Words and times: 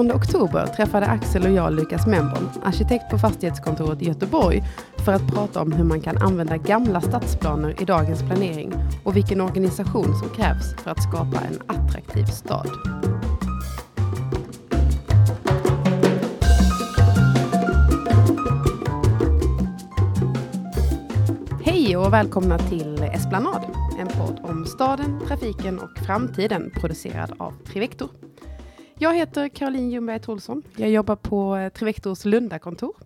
13 0.00 0.16
oktober 0.16 0.66
träffade 0.66 1.06
Axel 1.06 1.42
och 1.42 1.50
jag 1.50 1.72
Lukas 1.72 2.06
Memborn, 2.06 2.48
arkitekt 2.62 3.10
på 3.10 3.18
fastighetskontoret 3.18 4.02
i 4.02 4.04
Göteborg, 4.04 4.62
för 5.04 5.12
att 5.12 5.34
prata 5.34 5.60
om 5.60 5.72
hur 5.72 5.84
man 5.84 6.00
kan 6.00 6.18
använda 6.18 6.56
gamla 6.56 7.00
stadsplaner 7.00 7.82
i 7.82 7.84
dagens 7.84 8.22
planering 8.22 8.72
och 9.04 9.16
vilken 9.16 9.40
organisation 9.40 10.18
som 10.18 10.28
krävs 10.28 10.74
för 10.74 10.90
att 10.90 11.02
skapa 11.02 11.40
en 11.40 11.58
attraktiv 11.66 12.24
stad. 12.24 12.70
Hej 21.64 21.96
och 21.96 22.12
välkomna 22.12 22.58
till 22.58 23.02
Esplanad, 23.02 23.62
en 23.98 24.08
podd 24.08 24.40
om 24.42 24.66
staden, 24.66 25.20
trafiken 25.26 25.78
och 25.78 25.98
framtiden 26.06 26.70
producerad 26.80 27.32
av 27.38 27.52
Trivector. 27.66 28.29
Jag 29.02 29.14
heter 29.14 29.48
Caroline 29.48 29.90
Ljungberg 29.90 30.20
Olsson. 30.26 30.62
Jag 30.76 30.90
jobbar 30.90 31.16
på 31.16 31.56
eh, 31.56 31.68
Trivectors 31.68 32.24
Lundakontor. 32.24 32.96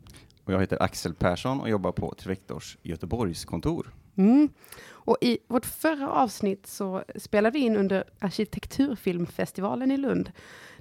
Och 0.44 0.52
jag 0.52 0.60
heter 0.60 0.82
Axel 0.82 1.14
Persson 1.14 1.60
och 1.60 1.68
jobbar 1.68 1.92
på 1.92 2.14
Trivectors 2.14 2.78
Göteborgskontor. 2.82 3.94
Mm. 4.16 4.48
Och 4.86 5.16
I 5.20 5.38
vårt 5.48 5.66
förra 5.66 6.10
avsnitt 6.10 6.66
så 6.66 7.04
spelade 7.16 7.58
vi 7.58 7.64
in 7.64 7.76
under 7.76 8.04
Arkitekturfilmfestivalen 8.18 9.90
i 9.90 9.96
Lund, 9.96 10.32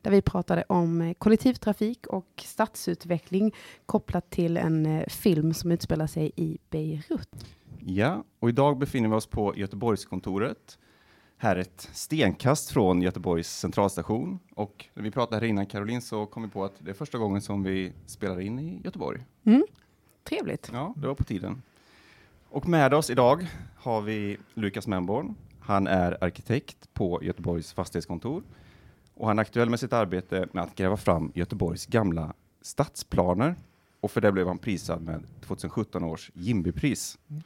där 0.01 0.11
vi 0.11 0.21
pratade 0.21 0.63
om 0.67 1.01
eh, 1.01 1.13
kollektivtrafik 1.13 2.07
och 2.07 2.43
stadsutveckling 2.45 3.55
kopplat 3.85 4.29
till 4.29 4.57
en 4.57 4.85
eh, 4.85 5.07
film 5.07 5.53
som 5.53 5.71
utspelar 5.71 6.07
sig 6.07 6.31
i 6.35 6.57
Beirut. 6.69 7.45
Ja, 7.79 8.23
och 8.39 8.49
idag 8.49 8.77
befinner 8.77 9.09
vi 9.09 9.15
oss 9.15 9.27
på 9.27 9.55
Göteborgskontoret. 9.55 10.77
Här 11.43 11.55
ett 11.55 11.89
stenkast 11.93 12.71
från 12.71 13.01
Göteborgs 13.01 13.59
centralstation. 13.59 14.39
Och 14.55 14.85
när 14.93 15.03
vi 15.03 15.11
pratade 15.11 15.41
här 15.41 15.47
innan 15.47 15.65
Caroline 15.65 16.01
så 16.01 16.25
kom 16.25 16.43
vi 16.43 16.49
på 16.49 16.65
att 16.65 16.73
det 16.79 16.89
är 16.89 16.93
första 16.95 17.17
gången 17.17 17.41
som 17.41 17.63
vi 17.63 17.93
spelar 18.05 18.41
in 18.41 18.59
i 18.59 18.81
Göteborg. 18.83 19.25
Mm. 19.43 19.63
Trevligt. 20.23 20.69
Ja, 20.73 20.93
det 20.97 21.07
var 21.07 21.15
på 21.15 21.23
tiden. 21.23 21.61
Och 22.49 22.67
med 22.67 22.93
oss 22.93 23.09
idag 23.09 23.47
har 23.75 24.01
vi 24.01 24.37
Lukas 24.53 24.87
Memborn. 24.87 25.35
Han 25.59 25.87
är 25.87 26.23
arkitekt 26.23 26.93
på 26.93 27.23
Göteborgs 27.23 27.73
fastighetskontor 27.73 28.43
och 29.13 29.27
han 29.27 29.39
är 29.39 29.41
aktuell 29.41 29.69
med 29.69 29.79
sitt 29.79 29.93
arbete 29.93 30.47
med 30.51 30.63
att 30.63 30.75
gräva 30.75 30.97
fram 30.97 31.31
Göteborgs 31.35 31.85
gamla 31.85 32.33
stadsplaner. 32.61 33.55
Och 33.99 34.11
för 34.11 34.21
det 34.21 34.31
blev 34.31 34.47
han 34.47 34.57
prisad 34.57 35.01
med 35.01 35.23
2017 35.45 36.03
års 36.03 36.31
Jimbypris. 36.33 37.17
Mm. 37.29 37.43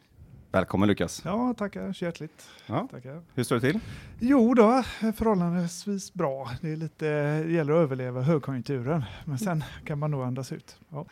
Välkommen 0.52 0.88
Lukas. 0.88 1.22
Ja, 1.26 1.53
tackar 1.58 1.94
så 1.94 2.06
hjärtligt. 2.06 2.50
Ja. 2.66 2.88
Tackar. 2.92 3.22
Hur 3.34 3.44
står 3.44 3.56
det 3.56 3.62
till? 3.62 3.80
Jo 4.20 4.53
då, 4.53 4.84
förhållandevis 5.16 6.14
bra. 6.14 6.50
Det, 6.62 6.72
är 6.72 6.76
lite, 6.76 7.06
det 7.44 7.52
gäller 7.52 7.73
att 7.73 7.80
överleva 7.80 8.22
högkonjunkturen, 8.22 9.03
men 9.25 9.38
sen 9.38 9.64
kan 9.86 10.00
man 10.00 10.12
nog 10.12 10.23
andas 10.23 10.52
ut. 10.52 10.78
Ja. 10.90 11.06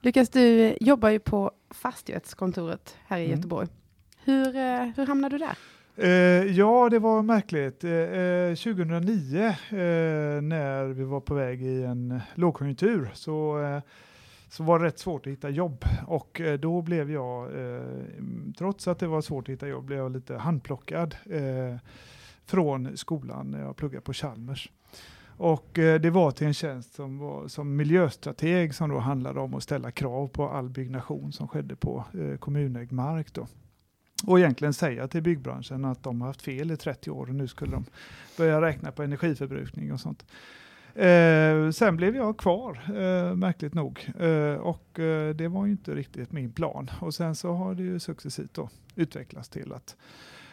Lukas, 0.00 0.28
du 0.28 0.76
jobbar 0.80 1.08
ju 1.08 1.18
på 1.18 1.52
fastighetskontoret 1.70 2.96
här 3.06 3.18
i 3.18 3.24
mm. 3.24 3.36
Göteborg. 3.36 3.68
Hur, 4.24 4.56
eh, 4.56 4.84
hur 4.96 5.06
hamnade 5.06 5.38
du 5.38 5.44
där? 5.44 5.56
Eh, 5.96 6.56
ja, 6.56 6.88
det 6.90 6.98
var 6.98 7.22
märkligt. 7.22 7.84
Eh, 7.84 8.74
2009 8.74 9.44
eh, 9.46 9.54
när 10.42 10.84
vi 10.84 11.04
var 11.04 11.20
på 11.20 11.34
väg 11.34 11.62
i 11.62 11.82
en 11.82 12.20
lågkonjunktur 12.34 13.10
så 13.14 13.62
eh, 13.62 13.82
så 14.52 14.62
var 14.62 14.78
det 14.78 14.84
rätt 14.84 14.98
svårt 14.98 15.26
att 15.26 15.32
hitta 15.32 15.50
jobb. 15.50 15.84
Och 16.06 16.40
eh, 16.40 16.58
då 16.58 16.82
blev 16.82 17.10
jag, 17.10 17.60
eh, 17.60 17.82
trots 18.58 18.88
att 18.88 18.98
det 18.98 19.06
var 19.06 19.20
svårt 19.20 19.48
att 19.48 19.52
hitta 19.52 19.68
jobb, 19.68 19.84
blev 19.84 19.98
jag 19.98 20.12
lite 20.12 20.36
handplockad 20.36 21.16
eh, 21.30 21.76
från 22.44 22.96
skolan 22.96 23.50
när 23.50 23.60
jag 23.60 23.76
pluggade 23.76 24.02
på 24.02 24.12
Chalmers. 24.12 24.70
Och 25.36 25.78
eh, 25.78 26.00
det 26.00 26.10
var 26.10 26.30
till 26.30 26.46
en 26.46 26.54
tjänst 26.54 26.94
som, 26.94 27.18
var, 27.18 27.48
som 27.48 27.76
miljöstrateg 27.76 28.74
som 28.74 28.90
då 28.90 28.98
handlade 28.98 29.40
om 29.40 29.54
att 29.54 29.62
ställa 29.62 29.90
krav 29.90 30.28
på 30.28 30.48
all 30.48 30.68
byggnation 30.68 31.32
som 31.32 31.48
skedde 31.48 31.76
på 31.76 32.04
eh, 32.14 32.38
kommunägd 32.38 32.92
mark. 32.92 33.34
Då. 33.34 33.46
Och 34.26 34.38
egentligen 34.38 34.74
säga 34.74 35.08
till 35.08 35.22
byggbranschen 35.22 35.84
att 35.84 36.02
de 36.02 36.20
har 36.20 36.28
haft 36.28 36.42
fel 36.42 36.70
i 36.70 36.76
30 36.76 37.10
år 37.10 37.26
och 37.28 37.34
nu 37.34 37.48
skulle 37.48 37.72
de 37.72 37.84
börja 38.36 38.60
räkna 38.60 38.92
på 38.92 39.02
energiförbrukning 39.02 39.92
och 39.92 40.00
sånt. 40.00 40.24
Eh, 40.94 41.70
sen 41.70 41.96
blev 41.96 42.16
jag 42.16 42.38
kvar, 42.38 42.80
eh, 42.86 43.34
märkligt 43.34 43.74
nog. 43.74 44.12
Eh, 44.20 44.54
och 44.54 45.00
eh, 45.00 45.34
det 45.34 45.48
var 45.48 45.66
ju 45.66 45.72
inte 45.72 45.94
riktigt 45.94 46.32
min 46.32 46.52
plan. 46.52 46.90
Och 47.00 47.14
sen 47.14 47.34
så 47.34 47.52
har 47.52 47.74
det 47.74 47.82
ju 47.82 47.98
successivt 47.98 48.54
då 48.54 48.68
utvecklats 48.94 49.48
till 49.48 49.72
att 49.72 49.96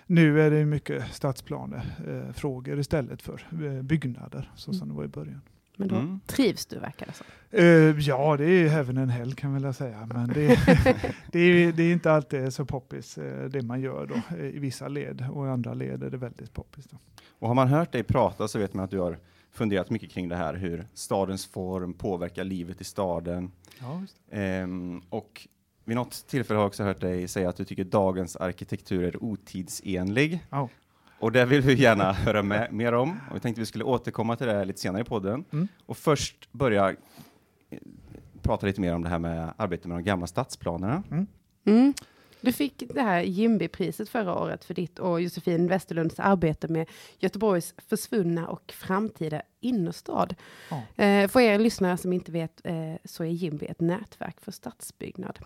nu 0.06 0.42
är 0.42 0.52
det 0.52 0.66
mycket 0.66 1.14
stadsplanefrågor 1.14 2.74
eh, 2.74 2.80
istället 2.80 3.22
för 3.22 3.48
eh, 3.52 3.82
byggnader, 3.82 4.52
så 4.56 4.74
som 4.74 4.88
det 4.90 4.94
var 4.94 5.04
i 5.04 5.08
början. 5.08 5.42
Men 5.78 5.88
då 5.88 5.96
mm. 5.96 6.20
trivs 6.28 6.66
du 6.66 6.80
verkar 6.80 7.06
det 7.06 7.14
som. 7.14 7.26
Uh, 7.60 8.00
ja, 8.00 8.38
det 8.38 8.46
är 8.46 8.70
heaven 8.70 8.98
and 8.98 9.12
hell 9.12 9.34
kan 9.34 9.54
jag 9.54 9.62
väl 9.62 9.74
säga. 9.74 10.10
Men 10.14 10.28
det, 10.28 10.48
det, 11.32 11.40
är, 11.40 11.72
det 11.72 11.84
är 11.84 11.94
inte 11.94 12.12
alltid 12.12 12.54
så 12.54 12.66
poppis 12.66 13.20
det 13.50 13.62
man 13.62 13.82
gör 13.82 14.06
då 14.06 14.38
i 14.38 14.60
vissa 14.60 14.88
led 14.88 15.26
och 15.32 15.46
i 15.46 15.50
andra 15.50 15.74
led 15.74 16.04
är 16.04 16.10
det 16.10 16.18
väldigt 16.18 16.54
poppis. 16.54 16.86
Då. 16.86 16.98
Och 17.40 17.48
har 17.48 17.56
man 17.56 17.68
hört 17.68 17.92
dig 17.92 18.04
prata 18.04 18.48
så 18.48 18.60
vet 18.60 18.74
man 18.74 18.86
att 18.86 18.92
du 18.92 19.00
har 19.00 19.18
funderat 19.60 19.90
mycket 19.90 20.12
kring 20.12 20.30
det 20.30 20.36
här, 20.36 20.54
hur 20.54 20.88
stadens 20.94 21.46
form 21.46 21.94
påverkar 21.94 22.44
livet 22.44 22.82
i 22.82 22.84
staden. 22.84 23.52
Ja, 23.80 24.02
ehm, 24.32 25.02
och 25.10 25.48
vid 25.86 25.96
något 25.96 26.28
tillfälle 26.28 26.58
har 26.58 26.64
jag 26.64 26.68
också 26.68 26.84
hört 26.84 27.02
dig 27.02 27.28
säga 27.28 27.50
att 27.50 27.56
du 27.56 27.66
tycker 27.66 27.84
dagens 27.84 28.36
arkitektur 28.36 29.04
är 29.04 29.24
otidsenlig. 29.24 30.46
Oh. 30.52 30.68
Och 31.20 31.32
det 31.32 31.46
vill 31.46 31.62
vi 31.62 31.74
gärna 31.74 32.12
höra 32.26 32.44
med, 32.44 32.74
mer 32.74 32.94
om. 32.94 33.20
Och 33.30 33.36
vi 33.36 33.40
tänkte 33.40 33.62
vi 33.62 33.66
skulle 33.66 33.84
återkomma 33.84 34.36
till 34.36 34.48
det 34.48 34.66
lite 34.66 34.80
senare 34.80 35.02
i 35.02 35.06
podden. 35.06 35.46
Mm. 35.52 35.68
Och 35.86 35.98
först 35.98 36.52
börja 36.52 36.90
eh, 36.90 37.80
prata 38.42 38.66
lite 38.66 38.82
mer 38.82 38.96
om 38.96 39.04
det 39.04 39.10
här 39.10 39.20
med 39.20 39.54
arbetet 39.58 39.86
med 39.86 39.98
de 39.98 40.04
gamla 40.04 40.28
stadsplanerna. 40.28 41.04
Mm. 41.12 41.28
Mm. 41.66 41.94
Du 42.42 42.52
fick 42.52 42.84
det 42.94 43.02
här 43.02 43.22
Jimby-priset 43.22 44.10
förra 44.10 44.36
året 44.36 44.66
för 44.66 44.74
ditt 44.74 45.00
och 45.00 45.22
Josefin 45.22 45.68
Westerlunds 45.68 46.20
arbete 46.20 46.68
med 46.68 46.90
Göteborgs 47.18 47.74
försvunna 47.78 48.48
och 48.48 48.74
framtida 48.78 49.42
innerstad. 49.60 50.36
Ja. 50.70 51.04
Eh, 51.04 51.28
för 51.28 51.40
er 51.40 51.60
lyssnare 51.60 51.98
som 51.98 52.14
inte 52.14 52.32
vet 52.32 52.62
eh, 52.64 52.94
så 53.06 53.24
är 53.24 53.28
Jimby 53.28 53.66
ett 53.66 53.82
nätverk 53.82 54.42
för 54.42 54.52
stadsbyggnad. 54.52 55.40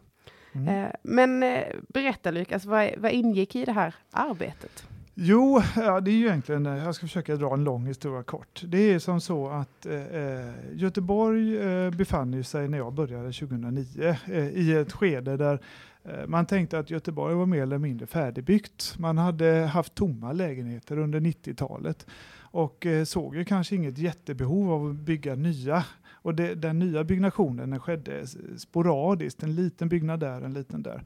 Mm. 0.55 0.67
Eh, 0.67 0.91
men 1.03 1.39
berätta 1.87 2.31
Lukas, 2.31 2.65
vad, 2.65 2.91
vad 2.97 3.11
ingick 3.11 3.55
i 3.55 3.65
det 3.65 3.71
här 3.71 3.95
arbetet? 4.11 4.85
Jo, 5.15 5.61
ja, 5.75 5.99
det 5.99 6.11
är 6.11 6.15
ju 6.15 6.25
egentligen, 6.25 6.65
jag 6.65 6.95
ska 6.95 7.07
försöka 7.07 7.35
dra 7.35 7.53
en 7.53 7.63
lång 7.63 7.85
historia 7.85 8.23
kort. 8.23 8.61
Det 8.65 8.77
är 8.77 8.99
som 8.99 9.21
så 9.21 9.47
att 9.47 9.85
eh, 9.85 10.73
Göteborg 10.73 11.57
eh, 11.57 11.91
befann 11.91 12.43
sig 12.43 12.67
när 12.67 12.77
jag 12.77 12.93
började 12.93 13.31
2009 13.31 14.15
eh, 14.25 14.47
i 14.47 14.73
ett 14.73 14.91
skede 14.91 15.37
där 15.37 15.59
Eh, 16.05 16.27
man 16.27 16.45
tänkte 16.45 16.79
att 16.79 16.89
Göteborg 16.89 17.35
var 17.35 17.45
mer 17.45 17.61
eller 17.61 17.77
mindre 17.77 18.07
färdigbyggt. 18.07 18.95
Man 18.97 19.17
hade 19.17 19.45
haft 19.65 19.95
tomma 19.95 20.31
lägenheter 20.31 20.97
under 20.97 21.19
90-talet 21.19 22.05
och 22.39 22.85
eh, 22.85 23.03
såg 23.03 23.35
ju 23.35 23.45
kanske 23.45 23.75
inget 23.75 23.97
jättebehov 23.97 24.71
av 24.71 24.89
att 24.89 24.95
bygga 24.95 25.35
nya. 25.35 25.85
Och 26.11 26.35
det, 26.35 26.55
den 26.55 26.79
nya 26.79 27.03
byggnationen 27.03 27.69
den 27.69 27.79
skedde 27.79 28.27
sporadiskt, 28.57 29.43
en 29.43 29.55
liten 29.55 29.89
byggnad 29.89 30.19
där, 30.19 30.41
en 30.41 30.53
liten 30.53 30.83
där. 30.83 31.03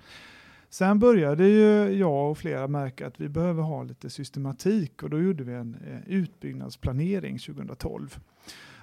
Sen 0.69 0.99
började 0.99 1.47
ju 1.47 1.97
jag 1.99 2.31
och 2.31 2.37
flera 2.37 2.67
märka 2.67 3.07
att 3.07 3.21
vi 3.21 3.29
behöver 3.29 3.63
ha 3.63 3.83
lite 3.83 4.09
systematik 4.09 5.03
och 5.03 5.09
då 5.09 5.21
gjorde 5.21 5.43
vi 5.43 5.53
en 5.53 5.77
eh, 5.87 6.13
utbyggnadsplanering 6.13 7.39
2012. 7.39 8.19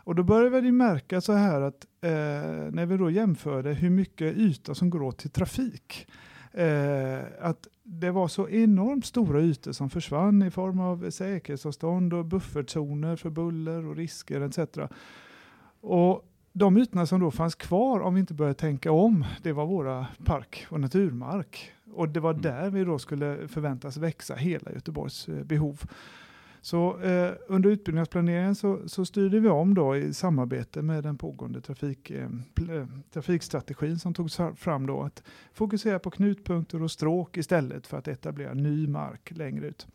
Och 0.05 0.15
då 0.15 0.23
började 0.23 0.61
vi 0.61 0.73
märka 0.73 1.21
så 1.21 1.33
här 1.33 1.61
att 1.61 1.87
eh, 2.01 2.11
när 2.73 2.87
vi 2.87 2.97
då 2.97 3.11
jämförde 3.11 3.73
hur 3.73 3.91
mycket 3.91 4.37
yta 4.37 4.75
som 4.75 4.91
går 4.91 5.03
åt 5.03 5.19
till 5.19 5.31
trafik, 5.31 6.07
eh, 6.53 7.19
att 7.41 7.69
det 7.83 8.11
var 8.11 8.29
så 8.29 8.49
enormt 8.49 9.07
stora 9.07 9.41
ytor 9.41 9.73
som 9.73 9.91
försvann 9.91 10.43
i 10.43 10.51
form 10.51 10.81
av 10.81 11.11
säkerhetsavstånd 11.11 12.15
och 12.15 12.25
buffertzoner 12.25 13.17
för 13.17 13.31
buller 13.31 13.87
och 13.87 13.97
risker 13.97 14.41
etc. 14.41 14.59
Och 15.81 16.29
de 16.53 16.77
ytorna 16.77 17.07
som 17.07 17.21
då 17.21 17.31
fanns 17.31 17.55
kvar 17.55 18.01
om 18.01 18.15
vi 18.15 18.21
inte 18.21 18.35
började 18.35 18.55
tänka 18.55 18.93
om, 18.93 19.25
det 19.43 19.53
var 19.53 19.67
våra 19.67 20.07
park 20.25 20.67
och 20.71 20.81
naturmark. 20.81 21.73
Och 21.93 22.09
det 22.09 22.21
var 22.21 22.31
mm. 22.31 22.43
där 22.43 22.71
vi 22.71 22.85
då 22.85 22.99
skulle 22.99 23.49
förväntas 23.49 23.97
växa 23.97 24.35
hela 24.35 24.73
Göteborgs 24.73 25.29
eh, 25.29 25.45
behov. 25.45 25.83
Så 26.65 27.01
eh, 27.01 27.33
under 27.47 27.71
utbyggnadsplaneringen 27.71 28.55
så, 28.55 28.89
så 28.89 29.05
styrde 29.05 29.41
vi 29.41 29.49
om 29.49 29.75
då 29.75 29.97
i 29.97 30.15
samarbete 30.15 30.83
med 30.83 31.03
den 31.03 31.19
pågående 31.19 31.61
trafik, 31.61 32.11
eh, 32.11 32.29
eh 32.71 32.87
trafikstrategin 33.13 33.99
som 33.99 34.15
togs 34.15 34.41
fram 34.57 34.87
då 34.87 35.03
att 35.03 35.23
fokusera 35.53 35.99
på 35.99 36.11
knutpunkter 36.11 36.83
och 36.83 36.91
stråk 36.91 37.37
istället 37.37 37.87
för 37.87 37.99
att 37.99 38.09
etablera 38.09 38.55
ny 38.55 38.87
mark 38.87 39.33
längre 39.37 39.67
ut. 39.67 39.87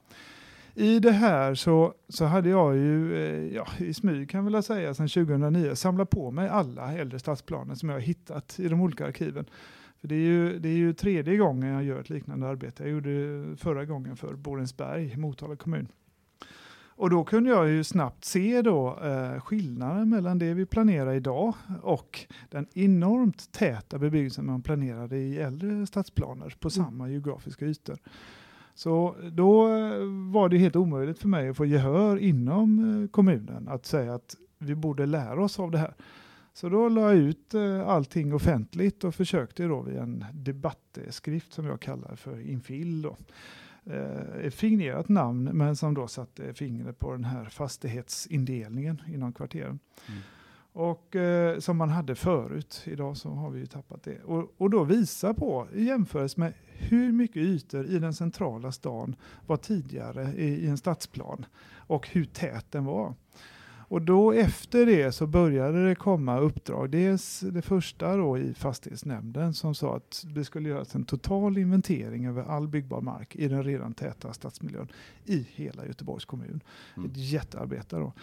I 0.75 0.99
det 0.99 1.11
här 1.11 1.55
så, 1.55 1.93
så 2.09 2.25
hade 2.25 2.49
jag 2.49 2.75
ju, 2.75 3.15
eh, 3.15 3.55
ja, 3.55 3.67
i 3.77 3.93
smyg 3.93 4.29
kan 4.29 4.45
jag 4.45 4.51
väl 4.51 4.63
säga, 4.63 4.93
sedan 4.93 5.07
2009 5.07 5.75
samlat 5.75 6.09
på 6.09 6.31
mig 6.31 6.49
alla 6.49 6.93
äldre 6.93 7.19
stadsplaner 7.19 7.75
som 7.75 7.89
jag 7.89 7.95
har 7.95 8.01
hittat 8.01 8.59
i 8.59 8.67
de 8.67 8.81
olika 8.81 9.05
arkiven. 9.05 9.45
För 10.01 10.07
det 10.07 10.15
är, 10.15 10.19
ju, 10.19 10.59
det 10.59 10.69
är 10.69 10.77
ju 10.77 10.93
tredje 10.93 11.37
gången 11.37 11.73
jag 11.73 11.83
gör 11.83 11.99
ett 11.99 12.09
liknande 12.09 12.47
arbete. 12.47 12.83
Jag 12.83 12.91
gjorde 12.91 13.49
det 13.49 13.57
förra 13.57 13.85
gången 13.85 14.17
för 14.17 14.33
Borensberg, 14.33 15.17
Motala 15.17 15.55
kommun. 15.55 15.87
Och 16.99 17.09
då 17.09 17.23
kunde 17.23 17.49
jag 17.49 17.69
ju 17.69 17.83
snabbt 17.83 18.25
se 18.25 18.61
då 18.61 18.99
eh, 19.03 19.41
skillnaden 19.41 20.09
mellan 20.09 20.39
det 20.39 20.53
vi 20.53 20.65
planerar 20.65 21.13
idag 21.13 21.53
och 21.81 22.25
den 22.49 22.67
enormt 22.73 23.51
täta 23.51 23.97
bebyggelsen 23.97 24.45
man 24.45 24.61
planerade 24.61 25.17
i 25.17 25.37
äldre 25.37 25.87
stadsplaner 25.87 26.55
på 26.59 26.67
mm. 26.67 26.85
samma 26.85 27.09
geografiska 27.09 27.65
ytor. 27.65 27.97
Så 28.75 29.15
då 29.31 29.67
eh, 29.67 29.99
var 30.31 30.49
det 30.49 30.57
helt 30.57 30.75
omöjligt 30.75 31.19
för 31.19 31.27
mig 31.27 31.49
att 31.49 31.57
få 31.57 31.65
gehör 31.65 32.17
inom 32.17 33.01
eh, 33.03 33.09
kommunen 33.09 33.67
att 33.67 33.85
säga 33.85 34.13
att 34.13 34.35
vi 34.57 34.75
borde 34.75 35.05
lära 35.05 35.43
oss 35.43 35.59
av 35.59 35.71
det 35.71 35.77
här. 35.77 35.93
Så 36.53 36.69
då 36.69 36.89
la 36.89 37.01
jag 37.01 37.15
ut 37.15 37.53
eh, 37.53 37.87
allting 37.87 38.33
offentligt 38.33 39.03
och 39.03 39.15
försökte 39.15 39.63
då 39.63 39.81
via 39.81 40.03
en 40.03 40.25
debattskrift 40.33 41.53
som 41.53 41.65
jag 41.65 41.79
kallar 41.79 42.15
för 42.15 42.49
Infill. 42.49 43.01
Då. 43.01 43.17
Ett 44.41 44.53
fingerat 44.53 45.09
namn 45.09 45.43
men 45.43 45.75
som 45.75 45.93
då 45.93 46.07
satte 46.07 46.53
fingret 46.53 46.99
på 46.99 47.11
den 47.11 47.23
här 47.23 47.45
fastighetsindelningen 47.45 49.01
inom 49.07 49.33
kvarteren. 49.33 49.79
Mm. 50.07 50.19
Och 50.71 51.15
eh, 51.15 51.59
som 51.59 51.77
man 51.77 51.89
hade 51.89 52.15
förut. 52.15 52.83
Idag 52.85 53.17
så 53.17 53.29
har 53.29 53.49
vi 53.49 53.59
ju 53.59 53.65
tappat 53.65 54.03
det. 54.03 54.21
Och, 54.23 54.53
och 54.57 54.69
då 54.69 54.83
visa 54.83 55.33
på 55.33 55.67
i 55.73 55.83
jämförelse 55.83 56.39
med 56.39 56.53
hur 56.67 57.11
mycket 57.11 57.37
ytor 57.37 57.85
i 57.85 57.99
den 57.99 58.13
centrala 58.13 58.71
stan 58.71 59.15
var 59.47 59.57
tidigare 59.57 60.33
i, 60.37 60.45
i 60.45 60.67
en 60.67 60.77
stadsplan 60.77 61.45
och 61.71 62.07
hur 62.07 62.25
tät 62.25 62.71
den 62.71 62.85
var. 62.85 63.13
Och 63.89 64.01
då 64.01 64.31
efter 64.31 64.85
det 64.85 65.11
så 65.11 65.27
började 65.27 65.87
det 65.87 65.95
komma 65.95 66.39
uppdrag. 66.39 66.89
Dels 66.89 67.39
det 67.39 67.61
första 67.61 68.15
då 68.15 68.37
i 68.37 68.53
fastighetsnämnden 68.53 69.53
som 69.53 69.75
sa 69.75 69.95
att 69.95 70.25
det 70.35 70.45
skulle 70.45 70.69
göras 70.69 70.95
en 70.95 71.03
total 71.03 71.57
inventering 71.57 72.25
över 72.25 72.43
all 72.43 72.67
byggbar 72.67 73.01
mark 73.01 73.35
i 73.35 73.47
den 73.47 73.63
redan 73.63 73.93
täta 73.93 74.33
stadsmiljön 74.33 74.87
i 75.25 75.47
hela 75.51 75.85
Göteborgs 75.85 76.25
kommun. 76.25 76.63
Mm. 76.97 77.09
Ett 77.09 77.17
jättearbete 77.17 77.95
då. 77.95 78.13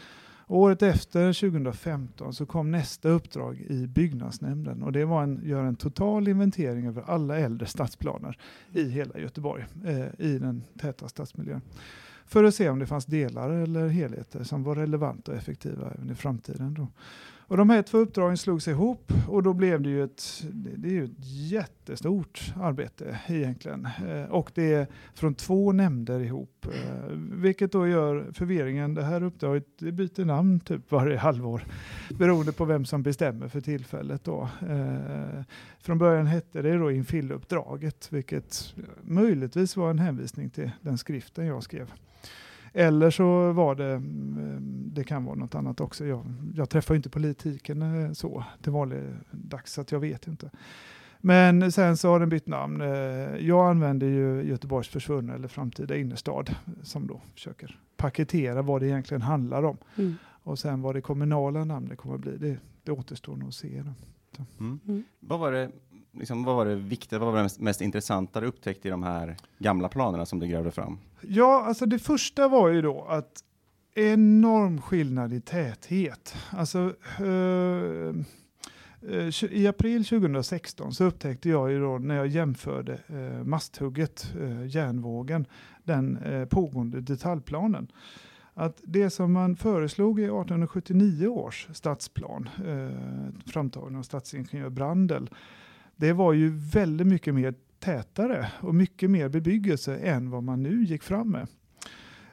Året 0.48 0.82
efter, 0.82 1.32
2015, 1.32 2.34
så 2.34 2.46
kom 2.46 2.70
nästa 2.70 3.08
uppdrag 3.08 3.60
i 3.60 3.86
byggnadsnämnden 3.86 4.82
och 4.82 4.92
det 4.92 5.04
var 5.04 5.22
att 5.22 5.42
göra 5.42 5.66
en 5.66 5.76
total 5.76 6.28
inventering 6.28 6.86
över 6.86 7.02
alla 7.06 7.38
äldre 7.38 7.66
stadsplaner 7.66 8.38
i 8.72 8.88
hela 8.88 9.18
Göteborg, 9.18 9.64
eh, 9.84 10.26
i 10.26 10.38
den 10.38 10.62
täta 10.78 11.08
stadsmiljön. 11.08 11.60
För 12.26 12.44
att 12.44 12.54
se 12.54 12.68
om 12.68 12.78
det 12.78 12.86
fanns 12.86 13.06
delar 13.06 13.50
eller 13.50 13.88
helheter 13.88 14.44
som 14.44 14.62
var 14.62 14.74
relevanta 14.74 15.32
och 15.32 15.38
effektiva 15.38 15.90
även 15.94 16.10
i 16.10 16.14
framtiden. 16.14 16.74
Då. 16.74 16.88
Och 17.48 17.56
de 17.56 17.70
här 17.70 17.82
två 17.82 17.98
uppdragen 17.98 18.36
slogs 18.36 18.68
ihop 18.68 19.12
och 19.28 19.42
då 19.42 19.52
blev 19.52 19.82
det 19.82 19.88
ju 19.88 20.04
ett, 20.04 20.44
det 20.52 20.88
är 20.88 20.92
ju 20.92 21.04
ett 21.04 21.10
jättestort 21.50 22.54
arbete 22.60 23.18
egentligen. 23.26 23.88
Eh, 24.08 24.24
och 24.24 24.50
det 24.54 24.74
är 24.74 24.86
från 25.14 25.34
två 25.34 25.72
nämnder 25.72 26.20
ihop, 26.20 26.66
eh, 26.66 27.10
vilket 27.16 27.72
då 27.72 27.88
gör 27.88 28.26
förvirringen. 28.32 28.94
Det 28.94 29.02
här 29.02 29.22
uppdraget 29.22 29.66
det 29.78 29.92
byter 29.92 30.24
namn 30.24 30.60
typ 30.60 30.92
varje 30.92 31.18
halvår 31.18 31.64
beroende 32.18 32.52
på 32.52 32.64
vem 32.64 32.84
som 32.84 33.02
bestämmer 33.02 33.48
för 33.48 33.60
tillfället. 33.60 34.24
Då. 34.24 34.48
Eh, 34.68 35.42
från 35.80 35.98
början 35.98 36.26
hette 36.26 36.62
det 36.62 36.76
då 36.76 36.90
Infill-uppdraget, 36.90 38.12
vilket 38.12 38.74
möjligtvis 39.02 39.76
var 39.76 39.90
en 39.90 39.98
hänvisning 39.98 40.50
till 40.50 40.70
den 40.80 40.98
skriften 40.98 41.46
jag 41.46 41.62
skrev. 41.62 41.92
Eller 42.78 43.10
så 43.10 43.52
var 43.52 43.74
det, 43.74 43.92
mm, 43.92 44.90
det 44.94 45.04
kan 45.04 45.24
vara 45.24 45.34
något 45.34 45.54
annat 45.54 45.80
också. 45.80 46.06
Jag, 46.06 46.24
jag 46.54 46.70
träffar 46.70 46.94
inte 46.94 47.10
politiken 47.10 47.82
eh, 47.82 48.12
så 48.12 48.44
till 48.62 48.72
vanlig 48.72 49.02
dags, 49.30 49.72
så 49.72 49.84
jag 49.88 50.00
vet 50.00 50.26
inte. 50.26 50.50
Men 51.18 51.72
sen 51.72 51.96
så 51.96 52.08
har 52.08 52.20
den 52.20 52.28
bytt 52.28 52.46
namn. 52.46 52.80
Eh, 52.80 52.88
jag 53.46 53.70
använder 53.70 54.06
ju 54.06 54.42
Göteborgs 54.42 54.88
försvunna 54.88 55.34
eller 55.34 55.48
framtida 55.48 55.96
innerstad 55.96 56.54
som 56.82 57.06
då 57.06 57.20
försöker 57.34 57.80
paketera 57.96 58.62
vad 58.62 58.80
det 58.80 58.86
egentligen 58.86 59.22
handlar 59.22 59.62
om. 59.62 59.76
Mm. 59.96 60.14
Och 60.24 60.58
sen 60.58 60.82
vad 60.82 60.94
det 60.94 61.00
kommunala 61.00 61.64
namnet 61.64 61.98
kommer 61.98 62.14
att 62.14 62.20
bli, 62.20 62.36
det, 62.36 62.58
det 62.82 62.92
återstår 62.92 63.36
nog 63.36 63.48
att 63.48 63.54
se. 63.54 63.82
Mm. 64.58 64.80
Mm. 64.86 65.04
Vad 65.20 65.40
var 65.40 65.52
det 65.52 65.70
liksom, 66.18 66.44
vad 66.44 66.56
var 66.56 66.66
det 66.66 66.74
viktiga, 66.74 67.18
vad 67.18 67.28
var 67.28 67.36
det 67.36 67.42
mest, 67.42 67.60
mest 67.60 67.80
intressanta 67.80 68.40
du 68.40 68.46
upptäckte 68.46 68.88
i 68.88 68.90
de 68.90 69.02
här 69.02 69.36
gamla 69.58 69.88
planerna 69.88 70.26
som 70.26 70.38
du 70.38 70.46
grävde 70.46 70.70
fram? 70.70 70.98
Ja, 71.20 71.64
alltså 71.66 71.86
det 71.86 71.98
första 71.98 72.48
var 72.48 72.68
ju 72.68 72.82
då 72.82 73.04
att 73.08 73.42
enorm 73.94 74.80
skillnad 74.80 75.32
i 75.32 75.40
täthet. 75.40 76.34
Alltså, 76.50 76.94
eh, 77.18 78.14
eh 79.10 79.44
i 79.50 79.66
april 79.66 80.04
2016 80.04 80.92
så 80.92 81.04
upptäckte 81.04 81.48
jag 81.48 81.70
ju 81.70 81.80
då 81.80 81.98
när 81.98 82.16
jag 82.16 82.26
jämförde 82.26 82.98
eh, 83.06 83.44
masthugget, 83.44 84.34
eh, 84.40 84.66
järnvågen, 84.66 85.46
den 85.84 86.16
eh, 86.16 86.44
pågående 86.44 87.00
detaljplanen 87.00 87.88
att 88.58 88.80
det 88.84 89.10
som 89.10 89.32
man 89.32 89.56
föreslog 89.56 90.20
i 90.20 90.24
1879 90.24 91.26
års 91.26 91.68
stadsplan, 91.72 92.48
eh, 92.66 93.50
framtagen 93.52 93.96
av 93.96 94.02
stadsingenjör 94.02 94.70
Brandel, 94.70 95.30
det 95.96 96.12
var 96.12 96.32
ju 96.32 96.50
väldigt 96.72 97.06
mycket 97.06 97.34
mer 97.34 97.54
tätare 97.78 98.48
och 98.60 98.74
mycket 98.74 99.10
mer 99.10 99.28
bebyggelse 99.28 99.96
än 99.96 100.30
vad 100.30 100.42
man 100.42 100.62
nu 100.62 100.84
gick 100.84 101.02
fram 101.02 101.30
med. 101.30 101.46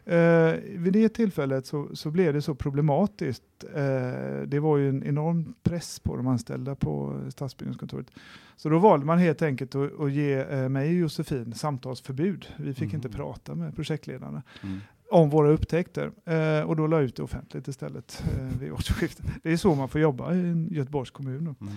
Eh, 0.06 0.60
vid 0.64 0.94
det 0.94 1.10
tillfället 1.10 1.66
så, 1.66 1.90
så, 1.94 2.12
blev 2.12 2.34
det 2.34 2.42
så 2.42 2.56
problematiskt. 2.56 3.44
Eh, 3.76 4.42
det 4.48 4.60
var 4.60 4.78
ju 4.78 4.90
en 4.90 5.04
enorm 5.04 5.54
press 5.64 6.00
på 6.00 6.18
de 6.18 6.28
anställda 6.28 6.76
på 6.76 7.22
stadsbyggnadskontoret. 7.30 8.08
Så 8.56 8.70
då 8.70 8.80
valde 8.80 9.06
man 9.06 9.20
helt 9.20 9.42
enkelt 9.42 9.76
att, 9.76 10.00
att 10.00 10.12
ge 10.12 10.34
eh, 10.34 10.70
mig 10.70 10.90
och 10.90 10.94
Josefin 10.94 11.54
samtalsförbud. 11.54 12.48
Vi 12.58 12.74
fick 12.74 12.84
mm. 12.84 12.96
inte 12.96 13.10
prata 13.10 13.56
med 13.56 13.76
projektledarna. 13.76 14.44
Mm 14.64 14.80
om 15.14 15.30
våra 15.30 15.50
upptäckter 15.50 16.12
eh, 16.26 16.62
och 16.62 16.76
då 16.76 16.88
la 16.88 17.00
ut 17.00 17.16
det 17.16 17.24
offentligt 17.24 17.68
istället 17.68 18.24
eh, 18.38 18.60
vid 18.60 18.72
årsskiftet. 18.72 19.26
Det 19.44 19.52
är 19.52 19.58
så 19.58 19.76
man 19.76 19.90
får 19.90 20.02
jobba 20.02 20.34
i 20.34 20.68
Göteborgs 20.72 21.12
kommun. 21.12 21.56
Mm. 21.62 21.74